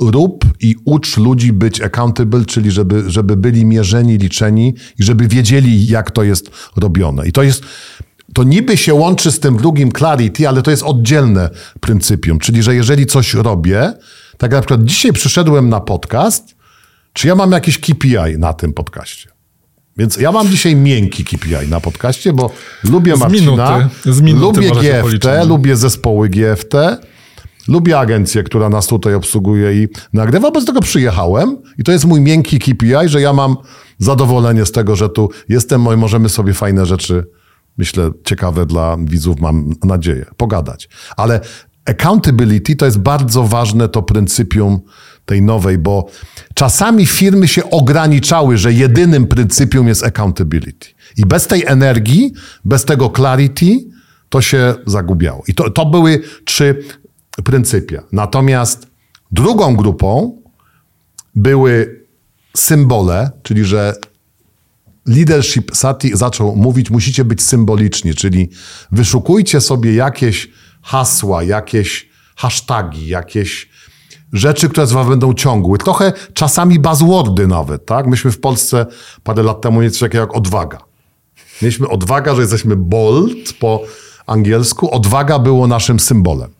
rób 0.00 0.44
i 0.60 0.76
ucz 0.84 1.16
ludzi 1.16 1.52
być 1.52 1.80
accountable, 1.80 2.44
czyli 2.44 2.70
żeby, 2.70 3.10
żeby 3.10 3.36
byli 3.36 3.64
mierzeni, 3.64 4.18
liczeni 4.18 4.74
i 4.98 5.02
żeby 5.02 5.28
wiedzieli, 5.28 5.86
jak 5.86 6.10
to 6.10 6.22
jest 6.22 6.50
robione. 6.76 7.28
I 7.28 7.32
to 7.32 7.42
jest, 7.42 7.62
to 8.34 8.42
niby 8.42 8.76
się 8.76 8.94
łączy 8.94 9.32
z 9.32 9.40
tym 9.40 9.56
drugim 9.56 9.92
clarity, 9.92 10.48
ale 10.48 10.62
to 10.62 10.70
jest 10.70 10.82
oddzielne 10.82 11.50
pryncypium, 11.80 12.38
czyli 12.38 12.62
że 12.62 12.74
jeżeli 12.74 13.06
coś 13.06 13.34
robię, 13.34 13.92
tak 14.38 14.50
na 14.52 14.60
przykład 14.60 14.84
dzisiaj 14.84 15.12
przyszedłem 15.12 15.68
na 15.68 15.80
podcast 15.80 16.58
czy 17.12 17.28
ja 17.28 17.34
mam 17.34 17.52
jakiś 17.52 17.78
KPI 17.78 18.38
na 18.38 18.52
tym 18.52 18.72
podcaście? 18.72 19.28
Więc 19.96 20.16
ja 20.16 20.32
mam 20.32 20.48
dzisiaj 20.48 20.76
miękki 20.76 21.24
KPI 21.24 21.68
na 21.68 21.80
podcaście, 21.80 22.32
bo 22.32 22.50
lubię 22.84 23.16
z 23.16 23.20
Marcina, 23.20 23.78
minuty, 23.78 24.12
z 24.12 24.20
minuty 24.20 24.60
lubię 24.60 25.02
GFT, 25.02 25.24
lubię 25.46 25.76
zespoły 25.76 26.28
GFT, 26.28 26.74
lubię 27.68 27.98
agencję, 27.98 28.42
która 28.42 28.68
nas 28.68 28.86
tutaj 28.86 29.14
obsługuje 29.14 29.82
i 29.82 29.88
nagrywa, 30.12 30.50
bez 30.50 30.64
tego 30.64 30.80
przyjechałem 30.80 31.56
i 31.78 31.84
to 31.84 31.92
jest 31.92 32.04
mój 32.04 32.20
miękki 32.20 32.58
KPI, 32.58 33.08
że 33.08 33.20
ja 33.20 33.32
mam 33.32 33.56
zadowolenie 33.98 34.66
z 34.66 34.72
tego, 34.72 34.96
że 34.96 35.08
tu 35.08 35.30
jestem 35.48 35.86
i 35.94 35.96
możemy 35.96 36.28
sobie 36.28 36.54
fajne 36.54 36.86
rzeczy, 36.86 37.24
myślę, 37.78 38.10
ciekawe 38.24 38.66
dla 38.66 38.96
widzów, 39.00 39.40
mam 39.40 39.72
nadzieję, 39.84 40.26
pogadać. 40.36 40.88
Ale 41.16 41.40
accountability 41.84 42.76
to 42.76 42.84
jest 42.84 42.98
bardzo 42.98 43.44
ważne 43.44 43.88
to 43.88 44.02
pryncypium 44.02 44.80
tej 45.24 45.42
nowej, 45.42 45.78
bo 45.78 46.06
czasami 46.54 47.06
firmy 47.06 47.48
się 47.48 47.70
ograniczały, 47.70 48.58
że 48.58 48.72
jedynym 48.72 49.26
pryncypium 49.26 49.88
jest 49.88 50.04
accountability. 50.04 50.88
I 51.16 51.26
bez 51.26 51.46
tej 51.46 51.64
energii, 51.66 52.32
bez 52.64 52.84
tego 52.84 53.10
clarity, 53.16 53.78
to 54.28 54.40
się 54.40 54.74
zagubiało. 54.86 55.42
I 55.48 55.54
to, 55.54 55.70
to 55.70 55.86
były 55.86 56.20
trzy 56.44 56.82
pryncypia. 57.44 58.02
Natomiast 58.12 58.86
drugą 59.32 59.76
grupą 59.76 60.42
były 61.34 62.04
symbole, 62.56 63.30
czyli 63.42 63.64
że 63.64 63.94
leadership 65.08 65.76
Sati 65.76 66.16
zaczął 66.16 66.56
mówić, 66.56 66.90
musicie 66.90 67.24
być 67.24 67.42
symboliczni, 67.42 68.14
czyli 68.14 68.50
wyszukujcie 68.92 69.60
sobie 69.60 69.94
jakieś 69.94 70.48
hasła, 70.82 71.42
jakieś 71.42 72.08
hasztagi, 72.36 73.06
jakieś 73.06 73.68
rzeczy, 74.32 74.68
które 74.68 74.86
z 74.86 74.92
was 74.92 75.08
będą 75.08 75.34
ciągły. 75.34 75.78
Trochę 75.78 76.12
czasami 76.34 76.78
buzzwordy 76.78 77.46
nawet, 77.46 77.86
tak? 77.86 78.06
Myśmy 78.06 78.30
w 78.30 78.40
Polsce 78.40 78.86
parę 79.22 79.42
lat 79.42 79.60
temu 79.60 79.80
mieli 79.80 79.92
coś 79.92 80.00
takiego 80.00 80.20
jak 80.20 80.36
odwaga. 80.36 80.78
Mieliśmy 81.62 81.88
odwaga, 81.88 82.34
że 82.34 82.40
jesteśmy 82.40 82.76
bold 82.76 83.52
po 83.60 83.82
angielsku. 84.26 84.90
Odwaga 84.90 85.38
było 85.38 85.66
naszym 85.66 86.00
symbolem. 86.00 86.57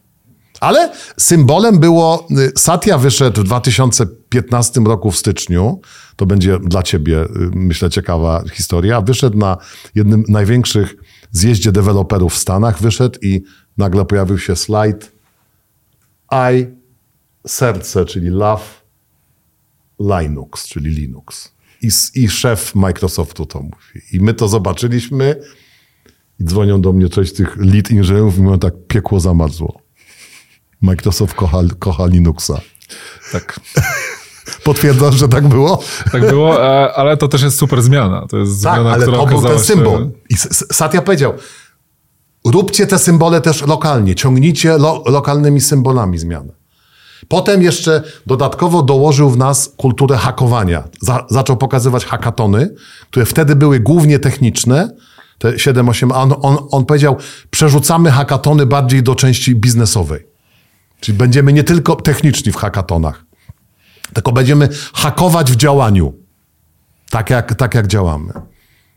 Ale 0.61 0.93
symbolem 1.17 1.79
było, 1.79 2.27
y, 2.31 2.53
Satya 2.57 2.99
wyszedł 2.99 3.41
w 3.41 3.45
2015 3.45 4.81
roku 4.81 5.11
w 5.11 5.17
styczniu, 5.17 5.81
to 6.17 6.27
będzie 6.27 6.59
dla 6.59 6.83
ciebie, 6.83 7.23
y, 7.23 7.29
myślę, 7.55 7.91
ciekawa 7.91 8.45
historia, 8.53 9.01
wyszedł 9.01 9.39
na 9.39 9.57
jednym 9.95 10.25
największych 10.29 10.95
zjeździe 11.31 11.73
deweloperów 11.73 12.35
w 12.35 12.39
Stanach, 12.39 12.81
wyszedł 12.81 13.19
i 13.23 13.43
nagle 13.79 14.05
pojawił 14.05 14.39
się 14.39 14.57
slajd 14.57 15.13
I 16.33 16.67
serce, 17.47 18.05
czyli 18.05 18.29
Love 18.29 18.65
Linux, 20.01 20.69
czyli 20.69 20.91
Linux. 20.91 21.53
I, 21.83 21.89
I 22.15 22.29
szef 22.29 22.75
Microsoftu 22.75 23.47
to 23.47 23.63
mówi. 23.63 24.01
I 24.13 24.21
my 24.21 24.35
to 24.35 24.49
zobaczyliśmy 24.49 25.37
i 26.41 26.45
dzwonią 26.45 26.81
do 26.81 26.93
mnie 26.93 27.07
z 27.25 27.33
tych 27.33 27.57
lead 27.57 27.91
inżynierów 27.91 28.39
i 28.39 28.43
mówią 28.43 28.59
tak, 28.59 28.75
piekło 28.89 29.21
zamarzło. 29.21 29.88
Microsoft 30.81 31.35
kocha, 31.35 31.59
kocha 31.79 32.07
Linuxa. 32.07 32.61
Tak. 33.33 33.61
Potwierdzasz, 34.65 35.15
że 35.15 35.29
tak 35.29 35.49
było? 35.49 35.83
Tak 36.13 36.29
było, 36.29 36.63
e, 36.67 36.93
ale 36.95 37.17
to 37.17 37.29
też 37.29 37.43
jest 37.43 37.59
super 37.59 37.83
zmiana. 37.83 38.27
To 38.31 38.37
jest 38.37 38.63
Tak, 38.63 38.75
zmiana, 38.75 38.91
ale 38.91 39.03
która 39.03 39.19
to 39.19 39.27
był 39.27 39.43
ten 39.43 39.59
się- 39.59 39.65
symbol. 39.65 40.11
I 40.31 40.37
Satya 40.73 41.03
powiedział, 41.03 41.33
róbcie 42.47 42.87
te 42.87 42.99
symbole 42.99 43.41
też 43.41 43.67
lokalnie, 43.67 44.15
ciągnijcie 44.15 44.79
lo, 44.79 45.03
lokalnymi 45.07 45.61
symbolami 45.61 46.19
zmianę. 46.19 46.53
Potem 47.29 47.63
jeszcze 47.63 48.03
dodatkowo 48.27 48.83
dołożył 48.83 49.31
w 49.31 49.37
nas 49.39 49.73
kulturę 49.77 50.17
hakowania. 50.17 50.85
Za, 51.01 51.27
zaczął 51.31 51.57
pokazywać 51.57 52.05
hakatony, 52.05 52.75
które 53.11 53.27
wtedy 53.27 53.57
były 53.57 53.81
głównie 53.81 54.19
techniczne, 54.19 54.91
te 55.39 55.53
7-8, 55.53 56.11
a 56.15 56.17
on, 56.23 56.35
on, 56.43 56.57
on 56.71 56.87
powiedział, 56.87 57.17
przerzucamy 57.51 58.11
hakatony 58.11 58.67
bardziej 58.67 59.03
do 59.03 59.15
części 59.15 59.55
biznesowej. 59.55 60.28
Czyli 61.01 61.19
będziemy 61.19 61.53
nie 61.53 61.65
tylko 61.65 61.97
techniczni 61.97 62.53
w 62.53 62.57
hakatonach, 62.57 63.25
tylko 64.15 64.33
będziemy 64.33 64.69
hakować 64.95 65.53
w 65.53 65.57
działaniu. 65.57 66.15
Tak 67.11 67.31
jak, 67.31 67.55
tak 67.55 67.75
jak 67.75 67.87
działamy. 67.87 68.33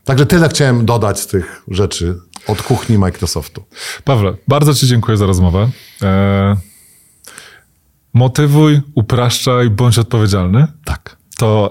Także 0.04 0.26
tyle 0.26 0.48
chciałem 0.48 0.86
dodać 0.86 1.20
z 1.20 1.26
tych 1.26 1.62
rzeczy 1.68 2.18
od 2.46 2.62
kuchni 2.62 2.98
Microsoftu. 2.98 3.64
Pawle, 4.04 4.34
bardzo 4.48 4.74
Ci 4.74 4.86
dziękuję 4.86 5.16
za 5.16 5.26
rozmowę. 5.26 5.70
E, 6.02 6.56
motywuj, 8.14 8.80
upraszczaj, 8.94 9.70
bądź 9.70 9.98
odpowiedzialny. 9.98 10.66
Tak. 10.84 11.21
To, 11.42 11.70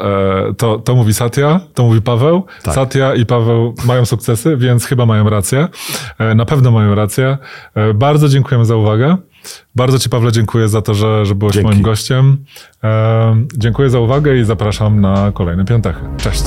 e, 0.50 0.54
to, 0.54 0.80
to 0.80 0.96
mówi 0.96 1.14
Satya, 1.14 1.60
to 1.74 1.84
mówi 1.84 2.02
Paweł. 2.02 2.44
Tak. 2.64 2.76
Satya 2.76 3.16
i 3.16 3.26
Paweł 3.26 3.76
mają 3.86 4.06
sukcesy, 4.06 4.58
więc 4.58 4.86
chyba 4.86 5.06
mają 5.06 5.30
rację. 5.30 5.68
E, 6.20 6.36
na 6.36 6.46
pewno 6.46 6.72
mają 6.72 6.96
rację. 6.96 7.38
E, 7.76 7.94
bardzo 7.94 8.30
dziękujemy 8.30 8.66
za 8.66 8.76
uwagę. 8.76 9.18
Bardzo 9.76 10.00
Ci, 10.00 10.10
Pawle, 10.10 10.32
dziękuję 10.32 10.68
za 10.68 10.82
to, 10.82 10.94
że, 10.94 11.26
że 11.26 11.36
byłeś 11.36 11.54
Dzięki. 11.54 11.70
moim 11.70 11.82
gościem. 11.82 12.38
Dziękuję 13.58 13.90
za 13.90 14.00
uwagę 14.00 14.38
i 14.38 14.44
zapraszam 14.44 15.02
na 15.02 15.32
kolejne 15.32 15.66
piątechy. 15.66 16.02
Cześć. 16.18 16.44